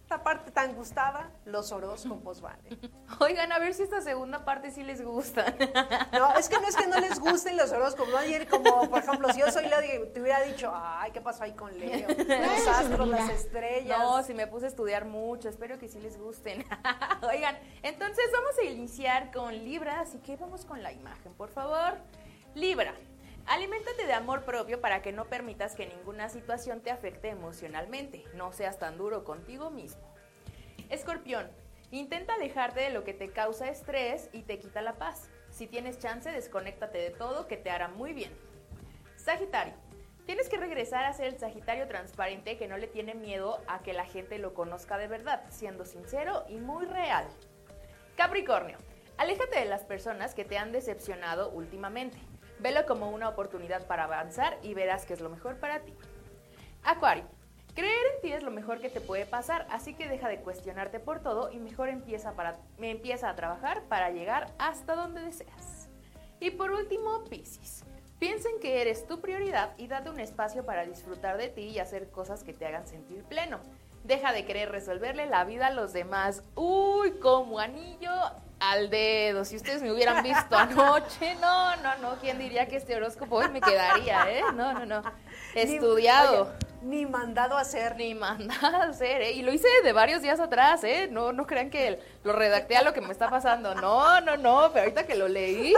esta 0.05 0.23
parte 0.23 0.51
tan 0.51 0.75
gustada, 0.75 1.31
los 1.45 1.71
horóscopos, 1.71 2.39
vale. 2.39 2.61
Oigan, 3.19 3.51
a 3.51 3.57
ver 3.57 3.73
si 3.73 3.81
esta 3.81 4.01
segunda 4.01 4.45
parte 4.45 4.69
sí 4.69 4.83
les 4.83 5.03
gusta. 5.03 5.55
No, 6.13 6.35
es 6.35 6.47
que 6.47 6.59
no 6.59 6.67
es 6.67 6.75
que 6.75 6.85
no 6.85 6.99
les 6.99 7.19
gusten 7.19 7.57
los 7.57 7.71
horóscopos. 7.71 8.11
¿no? 8.11 8.17
Ayer, 8.19 8.47
como 8.47 8.87
por 8.87 8.99
ejemplo, 8.99 9.33
si 9.33 9.39
yo 9.39 9.51
soy 9.51 9.63
Leo, 9.63 10.07
te 10.09 10.21
hubiera 10.21 10.43
dicho, 10.43 10.71
ay, 10.75 11.11
¿qué 11.11 11.21
pasó 11.21 11.43
ahí 11.43 11.53
con 11.53 11.75
Leo? 11.79 12.07
Los 12.17 12.67
astros, 12.67 13.07
las 13.07 13.29
estrellas. 13.31 13.97
No, 13.97 14.21
si 14.21 14.35
me 14.35 14.45
puse 14.45 14.65
a 14.65 14.69
estudiar 14.69 15.05
mucho, 15.05 15.49
espero 15.49 15.79
que 15.79 15.89
sí 15.89 15.99
les 15.99 16.19
gusten. 16.19 16.63
Oigan, 17.27 17.57
entonces 17.81 18.25
vamos 18.31 18.59
a 18.59 18.63
iniciar 18.63 19.31
con 19.31 19.55
Libra, 19.55 20.01
así 20.01 20.19
que 20.19 20.35
vamos 20.35 20.65
con 20.65 20.83
la 20.83 20.91
imagen, 20.91 21.33
por 21.33 21.49
favor. 21.49 21.97
Libra. 22.53 22.93
Aliméntate 23.47 24.07
de 24.07 24.13
amor 24.13 24.43
propio 24.43 24.81
para 24.81 25.03
que 25.03 25.11
no 25.11 25.25
permitas 25.25 25.75
que 25.75 25.85
ninguna 25.85 26.29
situación 26.29 26.81
te 26.81 26.89
afecte 26.89 27.29
emocionalmente. 27.29 28.23
No 28.33 28.51
seas 28.51 28.79
tan 28.79 28.97
duro 28.97 29.23
contigo 29.23 29.69
mismo. 29.69 30.01
Escorpión, 30.89 31.51
intenta 31.91 32.33
alejarte 32.33 32.79
de 32.79 32.89
lo 32.89 33.03
que 33.03 33.13
te 33.13 33.29
causa 33.31 33.69
estrés 33.69 34.29
y 34.33 34.41
te 34.41 34.57
quita 34.57 34.81
la 34.81 34.95
paz. 34.95 35.29
Si 35.51 35.67
tienes 35.67 35.99
chance, 35.99 36.31
desconéctate 36.31 36.97
de 36.97 37.11
todo 37.11 37.47
que 37.47 37.55
te 37.55 37.69
hará 37.69 37.87
muy 37.87 38.13
bien. 38.13 38.31
Sagitario, 39.15 39.75
tienes 40.25 40.49
que 40.49 40.57
regresar 40.57 41.05
a 41.05 41.13
ser 41.13 41.27
el 41.27 41.39
Sagitario 41.39 41.87
transparente 41.87 42.57
que 42.57 42.67
no 42.67 42.77
le 42.77 42.87
tiene 42.87 43.13
miedo 43.13 43.61
a 43.67 43.83
que 43.83 43.93
la 43.93 44.05
gente 44.05 44.39
lo 44.39 44.55
conozca 44.55 44.97
de 44.97 45.07
verdad, 45.07 45.43
siendo 45.51 45.85
sincero 45.85 46.45
y 46.49 46.57
muy 46.57 46.87
real. 46.87 47.27
Capricornio, 48.17 48.79
aléjate 49.17 49.59
de 49.59 49.65
las 49.65 49.83
personas 49.83 50.33
que 50.33 50.45
te 50.45 50.57
han 50.57 50.71
decepcionado 50.71 51.51
últimamente. 51.51 52.17
Velo 52.59 52.85
como 52.85 53.09
una 53.09 53.29
oportunidad 53.29 53.85
para 53.85 54.05
avanzar 54.05 54.57
y 54.61 54.73
verás 54.73 55.05
que 55.05 55.13
es 55.13 55.21
lo 55.21 55.29
mejor 55.29 55.57
para 55.57 55.81
ti. 55.81 55.93
Acuario. 56.83 57.25
Creer 57.75 58.05
en 58.15 58.21
ti 58.21 58.31
es 58.31 58.41
lo 58.41 58.51
mejor 58.51 58.79
que 58.79 58.89
te 58.89 59.01
puede 59.01 59.25
pasar, 59.25 59.67
así 59.69 59.95
que 59.95 60.07
deja 60.07 60.29
de 60.29 60.39
cuestionarte 60.39 61.01
por 61.01 61.19
todo 61.19 61.51
y 61.51 61.59
mejor 61.59 61.89
empieza, 61.89 62.31
para, 62.31 62.55
empieza 62.79 63.29
a 63.29 63.35
trabajar 63.35 63.83
para 63.89 64.11
llegar 64.11 64.53
hasta 64.57 64.95
donde 64.95 65.21
deseas. 65.21 65.89
Y 66.39 66.51
por 66.51 66.71
último, 66.71 67.25
Piscis. 67.25 67.83
Piensa 68.17 68.47
en 68.49 68.61
que 68.61 68.81
eres 68.81 69.05
tu 69.07 69.19
prioridad 69.19 69.73
y 69.77 69.87
date 69.87 70.09
un 70.09 70.21
espacio 70.21 70.65
para 70.65 70.85
disfrutar 70.85 71.37
de 71.37 71.49
ti 71.49 71.63
y 71.63 71.79
hacer 71.79 72.09
cosas 72.11 72.43
que 72.43 72.53
te 72.53 72.65
hagan 72.65 72.87
sentir 72.87 73.25
pleno. 73.25 73.59
Deja 74.05 74.31
de 74.31 74.45
querer 74.45 74.71
resolverle 74.71 75.25
la 75.25 75.43
vida 75.43 75.67
a 75.67 75.71
los 75.71 75.91
demás. 75.91 76.43
Uy, 76.55 77.19
como 77.19 77.59
anillo 77.59 78.11
al 78.59 78.89
dedo. 78.89 79.45
Si 79.45 79.55
ustedes 79.55 79.81
me 79.81 79.91
hubieran 79.91 80.23
visto 80.23 80.57
anoche, 80.57 81.35
no, 81.41 81.75
no, 81.77 81.97
no. 81.97 82.19
¿Quién 82.19 82.39
diría 82.39 82.67
que 82.67 82.77
este 82.77 82.95
horóscopo 82.95 83.37
hoy 83.37 83.49
me 83.49 83.61
quedaría, 83.61 84.29
eh? 84.31 84.41
No, 84.53 84.73
no, 84.73 84.85
no. 84.85 85.03
Estudiado. 85.53 86.53
Ni 86.85 87.05
mandado 87.05 87.57
a 87.57 87.61
hacer. 87.61 87.95
Ni 87.95 88.13
mandado 88.13 88.77
a 88.77 88.83
hacer, 88.83 89.21
¿eh? 89.21 89.31
Y 89.31 89.41
lo 89.41 89.51
hice 89.51 89.67
de 89.83 89.91
varios 89.91 90.21
días 90.21 90.39
atrás, 90.39 90.83
¿eh? 90.83 91.07
No, 91.11 91.33
no 91.33 91.47
crean 91.47 91.69
que 91.69 91.99
lo 92.23 92.33
redacté 92.33 92.77
a 92.77 92.83
lo 92.83 92.93
que 92.93 93.01
me 93.01 93.11
está 93.11 93.29
pasando. 93.29 93.73
No, 93.75 94.21
no, 94.21 94.37
no. 94.37 94.69
Pero 94.71 94.83
ahorita 94.83 95.05
que 95.05 95.15
lo 95.15 95.27
leí, 95.27 95.73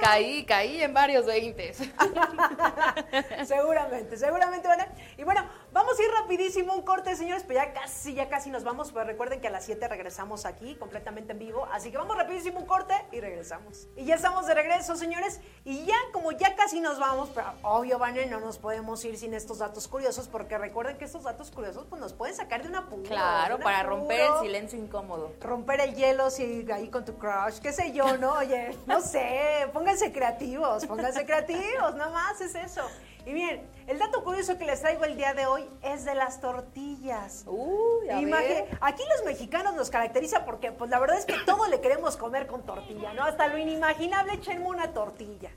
caí, 0.00 0.44
caí 0.44 0.82
en 0.82 0.92
varios 0.92 1.26
veintes. 1.26 1.78
seguramente, 3.46 4.16
seguramente 4.16 4.68
van 4.68 4.82
a... 4.82 4.88
Y 5.16 5.24
bueno, 5.24 5.44
vamos 5.72 5.98
a 5.98 6.02
ir 6.02 6.10
rapidísimo 6.10 6.74
un 6.74 6.82
corte, 6.82 7.16
señores, 7.16 7.44
pero 7.46 7.60
ya 7.60 7.72
casi, 7.72 8.14
ya 8.14 8.28
casi 8.28 8.50
nos 8.50 8.62
vamos. 8.62 8.92
Pues 8.92 9.06
recuerden 9.06 9.40
que 9.40 9.48
a 9.48 9.50
las 9.50 9.64
7 9.64 9.88
regresamos 9.88 10.44
aquí, 10.44 10.76
completamente 10.76 11.32
en 11.32 11.38
vivo. 11.38 11.66
Así 11.72 11.90
que 11.90 11.96
vamos 11.96 12.16
rapidísimo 12.16 12.60
un 12.60 12.66
corte 12.66 12.94
y 13.10 13.20
regresamos. 13.20 13.88
Y 13.96 14.04
ya 14.04 14.16
estamos 14.16 14.46
de 14.46 14.54
regreso, 14.54 14.96
señores. 14.96 15.40
Y 15.64 15.86
ya, 15.86 15.96
como 16.12 16.32
ya 16.32 16.54
casi 16.56 16.80
nos 16.80 16.98
vamos, 16.98 17.30
pero 17.34 17.52
obvio, 17.62 17.98
Vane, 17.98 18.26
no 18.26 18.40
nos 18.40 18.58
podemos 18.58 19.02
ir 19.04 19.16
sin 19.16 19.32
estos 19.34 19.58
datos 19.58 19.88
curiosos, 19.88 20.28
porque 20.28 20.41
recuerden 20.48 20.96
que 20.98 21.04
estos 21.04 21.24
datos 21.24 21.50
curiosos 21.50 21.86
pues 21.88 22.00
nos 22.00 22.12
pueden 22.12 22.34
sacar 22.34 22.62
de 22.62 22.68
una 22.68 22.80
apuro. 22.80 23.02
Claro, 23.02 23.56
un 23.56 23.62
para 23.62 23.80
apuro, 23.80 23.96
romper 23.96 24.20
el 24.20 24.40
silencio 24.40 24.78
incómodo. 24.78 25.32
Romper 25.40 25.80
el 25.80 25.94
hielo, 25.94 26.30
si 26.30 26.66
ahí 26.72 26.88
con 26.88 27.04
tu 27.04 27.16
crush, 27.18 27.58
qué 27.60 27.72
sé 27.72 27.92
yo, 27.92 28.16
¿no? 28.18 28.34
Oye, 28.34 28.76
no 28.86 29.00
sé, 29.00 29.68
pónganse 29.72 30.12
creativos, 30.12 30.86
pónganse 30.86 31.24
creativos, 31.24 31.94
nada 31.94 32.10
más 32.10 32.40
es 32.40 32.54
eso. 32.54 32.82
Y 33.24 33.32
miren, 33.32 33.62
el 33.86 33.98
dato 33.98 34.24
curioso 34.24 34.58
que 34.58 34.64
les 34.64 34.80
traigo 34.80 35.04
el 35.04 35.16
día 35.16 35.32
de 35.32 35.46
hoy 35.46 35.68
es 35.82 36.04
de 36.04 36.14
las 36.14 36.40
tortillas. 36.40 37.44
Uy, 37.46 38.10
a 38.10 38.20
ver. 38.20 38.66
Aquí 38.80 39.02
los 39.16 39.24
mexicanos 39.24 39.74
nos 39.74 39.90
caracteriza 39.90 40.44
porque, 40.44 40.72
pues 40.72 40.90
la 40.90 40.98
verdad 40.98 41.18
es 41.18 41.24
que 41.24 41.36
todo 41.46 41.68
le 41.68 41.80
queremos 41.80 42.16
comer 42.16 42.48
con 42.48 42.62
tortilla, 42.64 43.12
¿no? 43.14 43.22
Hasta 43.22 43.46
lo 43.46 43.58
inimaginable, 43.58 44.34
echenme 44.34 44.66
una 44.66 44.92
tortilla. 44.92 45.50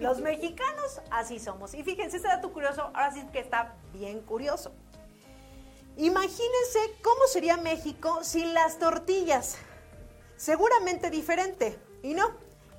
Los 0.00 0.20
mexicanos 0.20 1.00
así 1.10 1.38
somos. 1.38 1.74
Y 1.74 1.82
fíjense, 1.82 2.16
este 2.16 2.28
dato 2.28 2.52
curioso, 2.52 2.82
ahora 2.82 3.12
sí 3.12 3.22
que 3.32 3.40
está 3.40 3.74
bien 3.92 4.20
curioso. 4.22 4.72
Imagínense 5.96 6.78
cómo 7.02 7.26
sería 7.26 7.58
México 7.58 8.20
sin 8.22 8.54
las 8.54 8.78
tortillas. 8.78 9.58
Seguramente 10.36 11.10
diferente. 11.10 11.78
Y 12.02 12.14
no, 12.14 12.30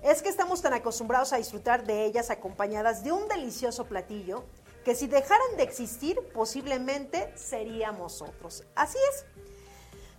es 0.01 0.23
que 0.23 0.29
estamos 0.29 0.63
tan 0.63 0.73
acostumbrados 0.73 1.31
a 1.31 1.37
disfrutar 1.37 1.85
de 1.85 2.05
ellas 2.05 2.31
acompañadas 2.31 3.03
de 3.03 3.11
un 3.11 3.27
delicioso 3.27 3.85
platillo 3.85 4.43
que 4.83 4.95
si 4.95 5.05
dejaran 5.05 5.57
de 5.57 5.63
existir 5.63 6.17
posiblemente 6.33 7.31
seríamos 7.37 8.23
otros. 8.23 8.63
Así 8.73 8.97
es. 9.11 9.25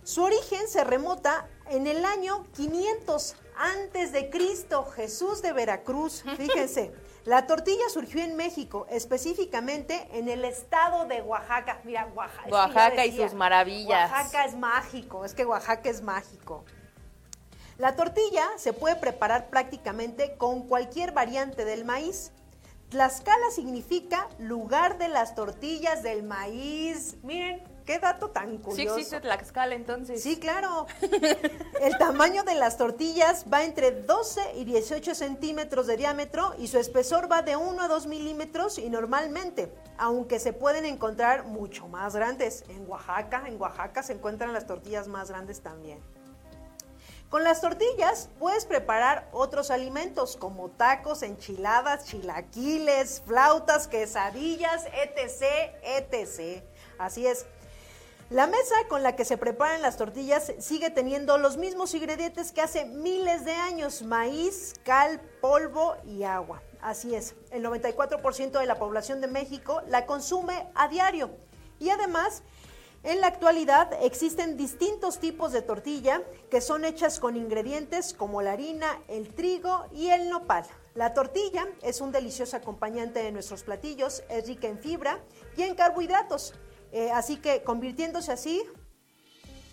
Su 0.09 0.23
origen 0.23 0.69
se 0.69 0.85
remota 0.85 1.49
en 1.69 1.87
el 1.87 2.05
año 2.05 2.47
500 2.55 3.35
antes 3.57 4.11
de 4.11 4.29
Cristo, 4.29 4.85
Jesús 4.85 5.41
de 5.41 5.53
Veracruz. 5.53 6.23
Fíjense, 6.37 6.93
la 7.25 7.47
tortilla 7.47 7.87
surgió 7.89 8.21
en 8.21 8.35
México, 8.35 8.85
específicamente 8.89 10.07
en 10.11 10.27
el 10.27 10.43
estado 10.45 11.05
de 11.05 11.21
Oaxaca. 11.21 11.79
Mira, 11.83 12.09
Oaxaca. 12.13 12.49
Oaxaca 12.49 13.05
y 13.05 13.15
sus 13.15 13.33
maravillas. 13.33 14.11
Oaxaca 14.11 14.45
es 14.45 14.55
mágico, 14.55 15.23
es 15.23 15.33
que 15.33 15.45
Oaxaca 15.45 15.89
es 15.89 16.01
mágico. 16.01 16.65
La 17.77 17.95
tortilla 17.95 18.47
se 18.57 18.73
puede 18.73 18.95
preparar 18.95 19.49
prácticamente 19.49 20.35
con 20.37 20.67
cualquier 20.67 21.11
variante 21.11 21.65
del 21.65 21.85
maíz. 21.85 22.31
Tlaxcala 22.89 23.49
significa 23.49 24.29
lugar 24.37 24.97
de 24.99 25.07
las 25.07 25.33
tortillas 25.33 26.03
del 26.03 26.23
maíz. 26.23 27.15
Miren, 27.23 27.63
qué 27.85 27.99
dato 27.99 28.29
tan 28.29 28.51
Sí 28.51 28.57
curioso. 28.57 28.95
existe 28.95 29.19
Tlaxcala 29.19 29.75
entonces. 29.75 30.21
Sí, 30.21 30.39
claro. 30.39 30.87
El 31.81 31.97
tamaño 31.97 32.43
de 32.43 32.55
las 32.55 32.77
tortillas 32.77 33.45
va 33.51 33.63
entre 33.63 33.91
12 33.91 34.55
y 34.55 34.65
18 34.65 35.15
centímetros 35.15 35.87
de 35.87 35.97
diámetro 35.97 36.55
y 36.57 36.67
su 36.67 36.77
espesor 36.77 37.31
va 37.31 37.41
de 37.41 37.55
1 37.55 37.81
a 37.81 37.87
2 37.87 38.07
milímetros 38.07 38.77
y 38.77 38.89
normalmente, 38.89 39.73
aunque 39.97 40.39
se 40.39 40.53
pueden 40.53 40.85
encontrar 40.85 41.45
mucho 41.45 41.87
más 41.87 42.15
grandes. 42.15 42.63
En 42.69 42.89
Oaxaca, 42.89 43.43
en 43.47 43.59
Oaxaca 43.61 44.03
se 44.03 44.13
encuentran 44.13 44.53
las 44.53 44.67
tortillas 44.67 45.07
más 45.07 45.29
grandes 45.29 45.61
también. 45.61 45.99
Con 47.33 47.43
las 47.43 47.61
tortillas 47.61 48.29
puedes 48.37 48.65
preparar 48.65 49.27
otros 49.31 49.71
alimentos 49.71 50.37
como 50.37 50.69
tacos, 50.69 51.23
enchiladas, 51.23 52.05
chilaquiles, 52.05 53.23
flautas, 53.25 53.87
quesadillas, 53.87 54.85
etc., 54.85 55.73
etc. 55.81 56.63
Así 56.99 57.25
es. 57.25 57.47
La 58.33 58.47
mesa 58.47 58.73
con 58.89 59.03
la 59.03 59.15
que 59.15 59.25
se 59.25 59.37
preparan 59.37 59.83
las 59.83 59.95
tortillas 59.95 60.53
sigue 60.57 60.89
teniendo 60.89 61.37
los 61.37 61.57
mismos 61.57 61.93
ingredientes 61.93 62.51
que 62.51 62.61
hace 62.61 62.85
miles 62.85 63.45
de 63.45 63.51
años, 63.51 64.01
maíz, 64.01 64.73
cal, 64.83 65.21
polvo 65.39 65.97
y 66.03 66.23
agua. 66.23 66.63
Así 66.81 67.13
es, 67.13 67.35
el 67.51 67.63
94% 67.63 68.59
de 68.59 68.65
la 68.65 68.79
población 68.79 69.21
de 69.21 69.27
México 69.27 69.83
la 69.87 70.07
consume 70.07 70.67
a 70.73 70.87
diario. 70.87 71.29
Y 71.77 71.91
además, 71.91 72.41
en 73.03 73.21
la 73.21 73.27
actualidad 73.27 73.91
existen 74.01 74.57
distintos 74.57 75.19
tipos 75.19 75.51
de 75.51 75.61
tortilla 75.61 76.23
que 76.49 76.59
son 76.59 76.85
hechas 76.85 77.19
con 77.19 77.37
ingredientes 77.37 78.15
como 78.15 78.41
la 78.41 78.53
harina, 78.53 78.99
el 79.09 79.31
trigo 79.35 79.85
y 79.93 80.09
el 80.09 80.31
nopal. 80.31 80.65
La 80.95 81.13
tortilla 81.13 81.67
es 81.83 82.01
un 82.01 82.11
delicioso 82.11 82.57
acompañante 82.57 83.21
de 83.21 83.31
nuestros 83.31 83.61
platillos, 83.61 84.23
es 84.27 84.47
rica 84.47 84.67
en 84.67 84.79
fibra 84.79 85.19
y 85.55 85.61
en 85.61 85.75
carbohidratos, 85.75 86.55
eh, 86.93 87.11
así 87.11 87.37
que 87.37 87.63
convirtiéndose 87.63 88.31
así 88.31 88.63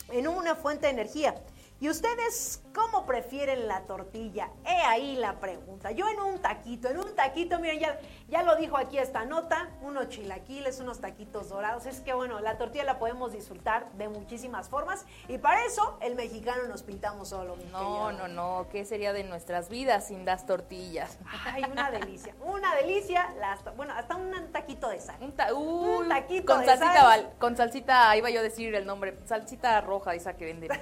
en 0.09 0.27
una 0.27 0.57
fuente 0.57 0.87
de 0.87 0.93
energía. 0.93 1.35
¿Y 1.83 1.89
ustedes 1.89 2.63
cómo 2.75 3.07
prefieren 3.07 3.67
la 3.67 3.81
tortilla? 3.87 4.51
He 4.67 4.83
ahí 4.83 5.17
la 5.17 5.41
pregunta. 5.41 5.91
Yo 5.93 6.07
en 6.11 6.21
un 6.21 6.39
taquito, 6.39 6.89
en 6.89 6.99
un 6.99 7.17
taquito, 7.17 7.59
miren, 7.59 7.79
ya, 7.81 7.99
ya 8.29 8.43
lo 8.43 8.55
dijo 8.57 8.77
aquí 8.77 8.99
esta 8.99 9.25
nota, 9.25 9.71
unos 9.81 10.11
chilaquiles, 10.11 10.79
unos 10.81 11.01
taquitos 11.01 11.49
dorados. 11.49 11.87
Es 11.87 12.01
que 12.01 12.13
bueno, 12.13 12.39
la 12.41 12.59
tortilla 12.59 12.85
la 12.85 12.99
podemos 12.99 13.33
disfrutar 13.33 13.91
de 13.93 14.11
muchísimas 14.11 14.69
formas 14.69 15.07
y 15.27 15.39
para 15.39 15.65
eso 15.65 15.97
el 16.03 16.17
mexicano 16.17 16.65
nos 16.69 16.83
pintamos 16.83 17.31
solo. 17.31 17.57
No, 17.73 18.13
no, 18.13 18.29
no. 18.29 18.67
¿Qué 18.71 18.85
sería 18.85 19.15
de 19.15 19.25
nuestras 19.25 19.71
vidas 19.71 20.09
sin 20.09 20.27
las 20.27 20.45
tortillas? 20.45 21.17
Ay, 21.47 21.65
una 21.73 21.91
delicia, 21.91 22.35
una 22.43 22.75
delicia. 22.75 23.33
Las, 23.39 23.65
bueno, 23.75 23.95
hasta 23.95 24.17
un 24.17 24.53
taquito 24.53 24.91
de 24.91 25.01
sal. 25.01 25.17
Un, 25.23 25.33
ta- 25.33 25.55
uy, 25.55 26.03
Un 26.03 26.09
taquito 26.11 26.45
con 26.53 26.61
de 26.61 26.67
salsita, 26.67 26.93
sal. 26.93 27.05
val- 27.05 27.33
con 27.39 27.57
salsita, 27.57 28.15
iba 28.19 28.29
yo 28.29 28.41
a 28.41 28.43
decir 28.43 28.75
el 28.75 28.85
nombre, 28.85 29.17
salsita 29.25 29.81
roja 29.81 30.15
esa 30.15 30.35
que 30.37 30.45
venden. 30.45 30.71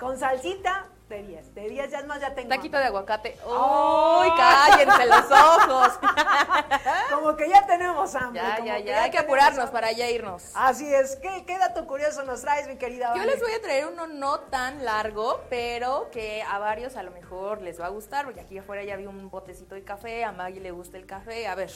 Con 0.00 0.18
salsita 0.18 0.86
de 1.10 1.22
10, 1.24 1.54
de 1.54 1.68
10 1.68 1.90
ya 1.90 2.02
más, 2.04 2.20
ya 2.20 2.34
tengo. 2.34 2.48
taquito 2.48 2.78
de 2.78 2.84
aguacate. 2.84 3.36
Ay. 3.44 4.30
¡Uy, 4.30 4.36
cállense 4.36 5.06
los 5.06 5.30
ojos! 5.30 5.98
Como 7.10 7.36
que 7.36 7.48
ya 7.50 7.66
tenemos 7.66 8.14
hambre. 8.14 8.40
ya, 8.40 8.56
como 8.56 8.66
ya, 8.66 8.76
que 8.76 8.84
ya, 8.84 9.02
hay 9.02 9.10
que 9.10 9.18
apurarnos 9.18 9.58
hambre. 9.58 9.72
para 9.72 9.92
ya 9.92 10.08
irnos. 10.08 10.52
Así 10.54 10.92
es. 10.92 11.16
¿Qué, 11.16 11.44
qué 11.44 11.58
dato 11.58 11.86
curioso 11.86 12.22
nos 12.22 12.40
traes, 12.42 12.66
mi 12.68 12.76
querida 12.76 13.12
Yo 13.14 13.24
les 13.24 13.40
voy 13.40 13.52
a 13.52 13.60
traer 13.60 13.86
uno 13.86 14.06
no 14.06 14.40
tan 14.40 14.84
largo, 14.84 15.42
pero 15.50 16.10
que 16.12 16.42
a 16.42 16.58
varios 16.58 16.96
a 16.96 17.02
lo 17.02 17.10
mejor 17.10 17.60
les 17.60 17.80
va 17.80 17.86
a 17.86 17.90
gustar, 17.90 18.24
porque 18.24 18.40
aquí 18.40 18.56
afuera 18.56 18.84
ya 18.84 18.96
vi 18.96 19.06
un 19.06 19.30
botecito 19.30 19.74
de 19.74 19.84
café, 19.84 20.24
a 20.24 20.32
Maggie 20.32 20.60
le 20.60 20.70
gusta 20.70 20.96
el 20.96 21.06
café. 21.06 21.48
A 21.48 21.56
ver, 21.56 21.70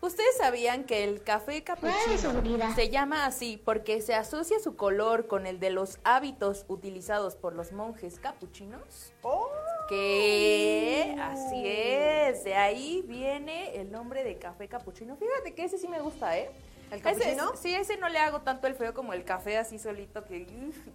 ¿ustedes 0.00 0.36
sabían 0.36 0.84
que 0.84 1.04
el 1.04 1.22
café 1.22 1.62
capuchino 1.64 2.74
se 2.74 2.88
llama 2.90 3.26
así 3.26 3.60
porque 3.64 4.00
se 4.00 4.14
asocia 4.14 4.58
su 4.60 4.76
color 4.76 5.26
con 5.26 5.46
el 5.46 5.58
de 5.60 5.70
los 5.70 5.98
hábitos 6.04 6.64
utilizados 6.68 7.36
por 7.36 7.54
los 7.54 7.72
monjes 7.72 8.18
capuchinos? 8.18 9.12
Oh. 9.22 9.48
Que 9.88 11.16
así 11.20 11.62
es, 11.64 12.42
de 12.44 12.54
ahí 12.54 13.02
viene 13.06 13.76
el 13.76 13.90
nombre 13.92 14.24
de 14.24 14.36
café 14.38 14.68
capuchino. 14.68 15.16
Fíjate 15.16 15.54
que 15.54 15.64
ese 15.64 15.78
sí 15.78 15.86
me 15.88 16.00
gusta, 16.00 16.36
¿eh? 16.36 16.50
¿El 16.90 17.00
Ese- 17.00 17.02
capuchino? 17.02 17.56
sí, 17.56 17.74
ese 17.74 17.96
no 17.96 18.08
le 18.08 18.18
hago 18.18 18.40
tanto 18.42 18.66
el 18.66 18.74
feo 18.74 18.94
como 18.94 19.12
el 19.12 19.24
café 19.24 19.58
así 19.58 19.78
solito 19.78 20.24
que 20.24 20.46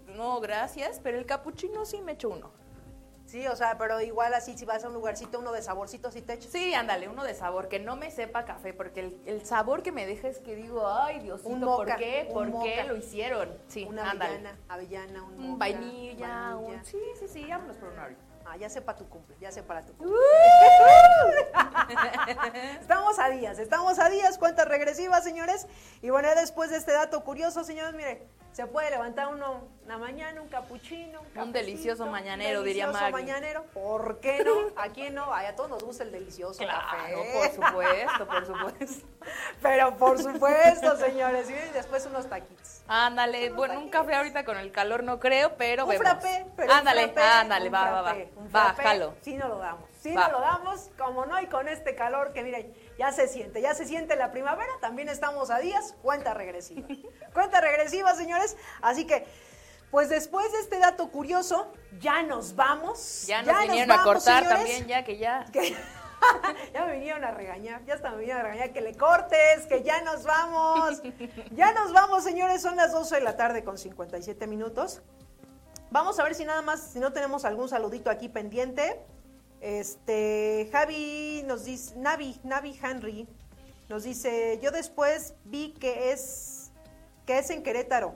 no, 0.07 0.39
gracias, 0.41 0.99
pero 1.01 1.17
el 1.17 1.25
capuchino 1.25 1.85
sí 1.85 2.01
me 2.01 2.13
echo 2.13 2.29
uno. 2.29 2.51
Sí, 3.31 3.47
o 3.47 3.55
sea, 3.55 3.77
pero 3.77 4.01
igual 4.01 4.33
así 4.33 4.57
si 4.57 4.65
vas 4.65 4.83
a 4.83 4.89
un 4.89 4.93
lugarcito, 4.93 5.39
uno 5.39 5.53
de 5.53 5.61
saborcitos 5.61 6.13
y 6.17 6.21
te 6.21 6.33
echas. 6.33 6.51
Sí, 6.51 6.73
ándale, 6.73 7.07
uno 7.07 7.23
de 7.23 7.33
sabor, 7.33 7.69
que 7.69 7.79
no 7.79 7.95
me 7.95 8.11
sepa 8.11 8.43
café, 8.43 8.73
porque 8.73 8.99
el, 8.99 9.21
el 9.25 9.45
sabor 9.45 9.83
que 9.83 9.93
me 9.93 10.05
deja 10.05 10.27
es 10.27 10.39
que 10.39 10.53
digo, 10.53 10.85
ay, 10.85 11.21
Diosito, 11.21 11.47
Un 11.49 11.61
¿por 11.61 11.69
moca, 11.87 11.95
qué? 11.95 12.25
un 12.27 12.33
¿Por 12.33 12.45
qué 12.63 12.75
moca. 12.75 12.83
lo 12.83 12.97
hicieron? 12.97 13.49
Sí, 13.69 13.85
Una 13.87 14.11
ándale. 14.11 14.33
avellana, 14.35 14.57
avellana, 14.67 15.23
un 15.23 15.33
Un 15.35 15.47
moca, 15.51 15.59
vainilla, 15.59 16.57
un... 16.57 16.83
Sí, 16.83 16.99
sí, 17.17 17.27
sí, 17.29 17.45
vámonos 17.49 17.77
por 17.77 17.87
un 17.93 17.99
ahorita. 17.99 18.21
Ah, 18.45 18.57
ya 18.57 18.69
sé 18.69 18.81
para 18.81 18.97
tu 18.97 19.07
cumple, 19.07 19.35
ya 19.39 19.51
sé 19.51 19.63
para 19.63 19.85
tu 19.85 19.93
cumple. 19.93 20.15
estamos 22.81 23.19
a 23.19 23.29
días, 23.29 23.59
estamos 23.59 23.99
a 23.99 24.09
días, 24.09 24.37
cuentas 24.37 24.67
regresivas, 24.67 25.23
señores. 25.23 25.67
Y 26.01 26.09
bueno, 26.09 26.29
después 26.35 26.69
de 26.69 26.77
este 26.77 26.91
dato 26.91 27.23
curioso, 27.23 27.63
señores, 27.63 27.93
mire, 27.93 28.27
se 28.51 28.67
puede 28.67 28.89
levantar 28.89 29.27
uno 29.27 29.67
una 29.85 29.97
mañana, 29.97 30.41
un 30.41 30.47
capuchino, 30.47 31.19
un, 31.19 31.25
cafecito, 31.27 31.51
delicioso 31.51 32.05
mañanero, 32.05 32.59
un 32.59 32.65
diría 32.65 32.85
delicioso 32.85 33.11
Maggie. 33.11 33.25
mañanero. 33.25 33.63
¿Por 33.73 34.19
qué 34.19 34.43
no? 34.43 34.53
¿A 34.75 34.89
quién 34.89 35.15
no? 35.15 35.33
Ay, 35.33 35.47
a 35.47 35.55
todos 35.55 35.69
nos 35.69 35.83
gusta 35.83 36.03
el 36.03 36.11
delicioso 36.11 36.63
café. 36.65 37.11
Claro, 37.11 37.23
por 37.33 37.51
supuesto, 37.51 38.27
por 38.27 38.45
supuesto. 38.45 39.07
Pero 39.61 39.97
por 39.97 40.21
supuesto, 40.21 40.97
señores. 40.97 41.49
Y 41.49 41.53
después 41.73 42.05
unos 42.05 42.29
taquitos. 42.29 42.80
Ándale, 42.93 43.51
bueno, 43.51 43.79
un 43.79 43.89
café 43.89 44.15
ahorita 44.15 44.43
con 44.43 44.57
el 44.57 44.69
calor 44.73 45.01
no 45.03 45.17
creo, 45.17 45.55
pero 45.55 45.85
un 45.85 45.91
vemos. 45.91 46.05
frappé, 46.05 46.45
pero 46.57 46.73
un 46.73 46.77
ándale, 46.79 47.03
frappé, 47.07 47.21
ándale, 47.21 47.67
un 47.69 47.73
va, 47.73 47.83
va, 47.85 47.91
va. 48.01 48.03
frappé, 48.03 48.31
un 48.35 48.45
Va, 48.47 48.49
frappé, 48.65 48.83
jalo. 48.83 49.13
Sí 49.21 49.35
no 49.37 49.47
lo 49.47 49.57
damos, 49.59 49.89
sí 50.01 50.13
Va. 50.13 50.27
no 50.27 50.33
lo 50.33 50.41
damos, 50.41 50.89
como 50.97 51.25
no, 51.25 51.39
y 51.39 51.47
con 51.47 51.69
este 51.69 51.95
calor 51.95 52.33
que 52.33 52.43
miren, 52.43 52.73
ya 52.99 53.13
se 53.13 53.29
siente, 53.29 53.61
ya 53.61 53.73
se 53.73 53.85
siente 53.85 54.17
la 54.17 54.31
primavera, 54.33 54.69
también 54.81 55.07
estamos 55.07 55.51
a 55.51 55.59
días, 55.59 55.95
cuenta 56.01 56.33
regresiva. 56.33 56.85
cuenta 57.33 57.61
regresiva, 57.61 58.13
señores, 58.13 58.57
así 58.81 59.07
que, 59.07 59.25
pues 59.89 60.09
después 60.09 60.51
de 60.51 60.59
este 60.59 60.77
dato 60.79 61.09
curioso, 61.11 61.71
ya 62.01 62.23
nos 62.23 62.57
vamos. 62.57 63.25
Ya 63.25 63.41
nos 63.41 63.57
vinieron 63.61 63.91
a 63.91 63.97
vamos, 63.97 64.13
cortar 64.15 64.43
señores. 64.43 64.57
también, 64.57 64.87
ya 64.87 65.05
que 65.05 65.17
ya. 65.17 65.45
Que- 65.53 65.77
ya 66.73 66.85
me 66.85 66.93
vinieron 66.93 67.23
a 67.23 67.31
regañar, 67.31 67.83
ya 67.85 67.95
hasta 67.95 68.11
me 68.11 68.17
vinieron 68.17 68.41
a 68.41 68.49
regañar 68.49 68.73
que 68.73 68.81
le 68.81 68.95
cortes, 68.95 69.65
que 69.67 69.83
ya 69.83 70.01
nos 70.01 70.23
vamos. 70.23 71.01
Ya 71.51 71.73
nos 71.73 71.91
vamos, 71.91 72.23
señores, 72.23 72.61
son 72.61 72.75
las 72.75 72.91
12 72.91 73.15
de 73.15 73.21
la 73.21 73.35
tarde 73.35 73.63
con 73.63 73.77
57 73.77 74.47
minutos. 74.47 75.01
Vamos 75.89 76.19
a 76.19 76.23
ver 76.23 76.35
si 76.35 76.45
nada 76.45 76.61
más, 76.61 76.81
si 76.93 76.99
no 76.99 77.11
tenemos 77.11 77.43
algún 77.45 77.67
saludito 77.67 78.09
aquí 78.09 78.29
pendiente. 78.29 78.99
Este, 79.59 80.69
Javi 80.71 81.43
nos 81.45 81.65
dice, 81.65 81.95
Navi, 81.97 82.39
Navi 82.43 82.79
Henry 82.81 83.27
nos 83.89 84.03
dice, 84.03 84.59
yo 84.61 84.71
después 84.71 85.35
vi 85.43 85.73
que 85.73 86.11
es, 86.11 86.71
que 87.25 87.37
es 87.37 87.49
en 87.49 87.61
Querétaro, 87.61 88.15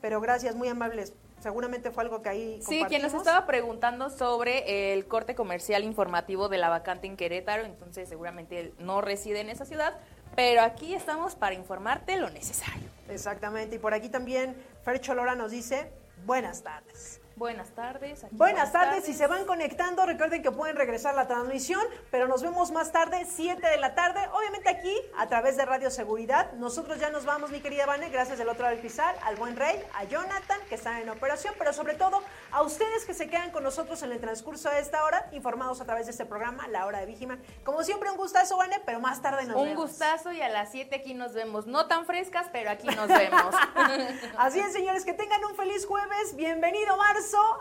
pero 0.00 0.20
gracias, 0.20 0.54
muy 0.54 0.68
amables. 0.68 1.12
Seguramente 1.40 1.90
fue 1.90 2.02
algo 2.04 2.20
que 2.22 2.28
ahí 2.28 2.60
Sí, 2.62 2.84
quien 2.88 3.02
nos 3.02 3.14
estaba 3.14 3.46
preguntando 3.46 4.10
sobre 4.10 4.92
el 4.92 5.06
corte 5.06 5.34
comercial 5.34 5.84
informativo 5.84 6.48
de 6.48 6.58
la 6.58 6.68
vacante 6.68 7.06
en 7.06 7.16
Querétaro, 7.16 7.64
entonces 7.64 8.08
seguramente 8.08 8.60
él 8.60 8.74
no 8.78 9.00
reside 9.00 9.40
en 9.40 9.48
esa 9.48 9.64
ciudad, 9.64 9.98
pero 10.36 10.60
aquí 10.62 10.94
estamos 10.94 11.34
para 11.34 11.54
informarte 11.54 12.18
lo 12.18 12.28
necesario. 12.30 12.88
Exactamente, 13.08 13.76
y 13.76 13.78
por 13.78 13.94
aquí 13.94 14.10
también 14.10 14.54
Fer 14.84 15.00
Cholora 15.00 15.34
nos 15.34 15.50
dice, 15.50 15.90
buenas 16.26 16.62
tardes. 16.62 17.20
Buenas 17.40 17.70
tardes. 17.70 18.22
aquí 18.22 18.36
Buenas 18.36 18.70
tardes, 18.70 19.02
si 19.06 19.14
se 19.14 19.26
van 19.26 19.46
conectando, 19.46 20.04
recuerden 20.04 20.42
que 20.42 20.52
pueden 20.52 20.76
regresar 20.76 21.14
a 21.14 21.16
la 21.16 21.26
transmisión, 21.26 21.80
pero 22.10 22.28
nos 22.28 22.42
vemos 22.42 22.70
más 22.70 22.92
tarde, 22.92 23.26
7 23.26 23.66
de 23.66 23.78
la 23.78 23.94
tarde, 23.94 24.20
obviamente 24.34 24.68
aquí, 24.68 24.94
a 25.16 25.26
través 25.26 25.56
de 25.56 25.64
Radio 25.64 25.90
Seguridad. 25.90 26.52
Nosotros 26.58 27.00
ya 27.00 27.08
nos 27.08 27.24
vamos, 27.24 27.50
mi 27.50 27.62
querida 27.62 27.86
Vane, 27.86 28.10
gracias 28.10 28.36
del 28.36 28.50
otro 28.50 28.64
lado 28.64 28.76
del 28.76 28.90
al 29.24 29.36
buen 29.36 29.56
Rey, 29.56 29.82
a 29.94 30.04
Jonathan, 30.04 30.60
que 30.68 30.74
están 30.74 30.98
en 30.98 31.08
operación, 31.08 31.54
pero 31.56 31.72
sobre 31.72 31.94
todo 31.94 32.22
a 32.52 32.60
ustedes 32.60 33.06
que 33.06 33.14
se 33.14 33.30
quedan 33.30 33.52
con 33.52 33.64
nosotros 33.64 34.02
en 34.02 34.12
el 34.12 34.20
transcurso 34.20 34.68
de 34.68 34.80
esta 34.80 35.02
hora, 35.02 35.26
informados 35.32 35.80
a 35.80 35.86
través 35.86 36.04
de 36.04 36.12
este 36.12 36.26
programa, 36.26 36.68
La 36.68 36.84
Hora 36.84 36.98
de 37.00 37.06
Víjima. 37.06 37.38
Como 37.64 37.82
siempre, 37.84 38.10
un 38.10 38.18
gustazo, 38.18 38.58
Vane, 38.58 38.82
pero 38.84 39.00
más 39.00 39.22
tarde 39.22 39.46
nos 39.46 39.56
Un 39.56 39.64
vemos. 39.64 39.88
gustazo 39.88 40.30
y 40.30 40.42
a 40.42 40.50
las 40.50 40.72
7 40.72 40.94
aquí 40.94 41.14
nos 41.14 41.32
vemos. 41.32 41.66
No 41.66 41.86
tan 41.86 42.04
frescas, 42.04 42.48
pero 42.52 42.70
aquí 42.70 42.88
nos 42.88 43.08
vemos. 43.08 43.54
Así 44.36 44.60
es, 44.60 44.74
señores, 44.74 45.06
que 45.06 45.14
tengan 45.14 45.42
un 45.46 45.56
feliz 45.56 45.86
jueves. 45.86 46.36
Bienvenido 46.36 46.98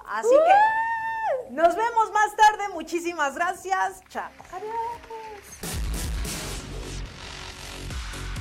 Así 0.08 0.30
que 0.30 1.54
nos 1.54 1.76
vemos 1.76 2.12
más 2.12 2.36
tarde. 2.36 2.70
Muchísimas 2.74 3.36
gracias. 3.36 4.02
Chao. 4.10 4.30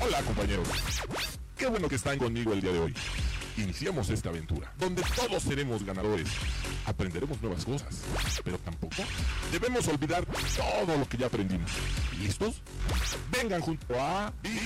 Hola 0.01 0.23
compañeros. 0.23 0.69
Qué 1.57 1.67
bueno 1.67 1.89
que 1.89 1.97
están 1.97 2.19
conmigo 2.19 2.53
el 2.53 2.61
día 2.61 2.73
de 2.73 2.81
hoy. 2.81 2.95
Iniciamos 3.57 4.09
esta 4.11 4.29
aventura, 4.29 4.73
donde 4.79 5.03
todos 5.17 5.43
seremos 5.43 5.85
ganadores. 5.85 6.29
Aprenderemos 6.87 7.43
nuevas 7.43 7.65
cosas, 7.65 8.05
pero 8.45 8.57
tampoco 8.59 9.03
debemos 9.51 9.89
olvidar 9.89 10.25
todo 10.25 10.97
lo 10.97 11.09
que 11.09 11.17
ya 11.17 11.27
aprendimos. 11.27 11.71
¿Listos? 12.19 12.63
Vengan 13.33 13.61
junto 13.61 14.01
a... 14.01 14.33
Big 14.43 14.59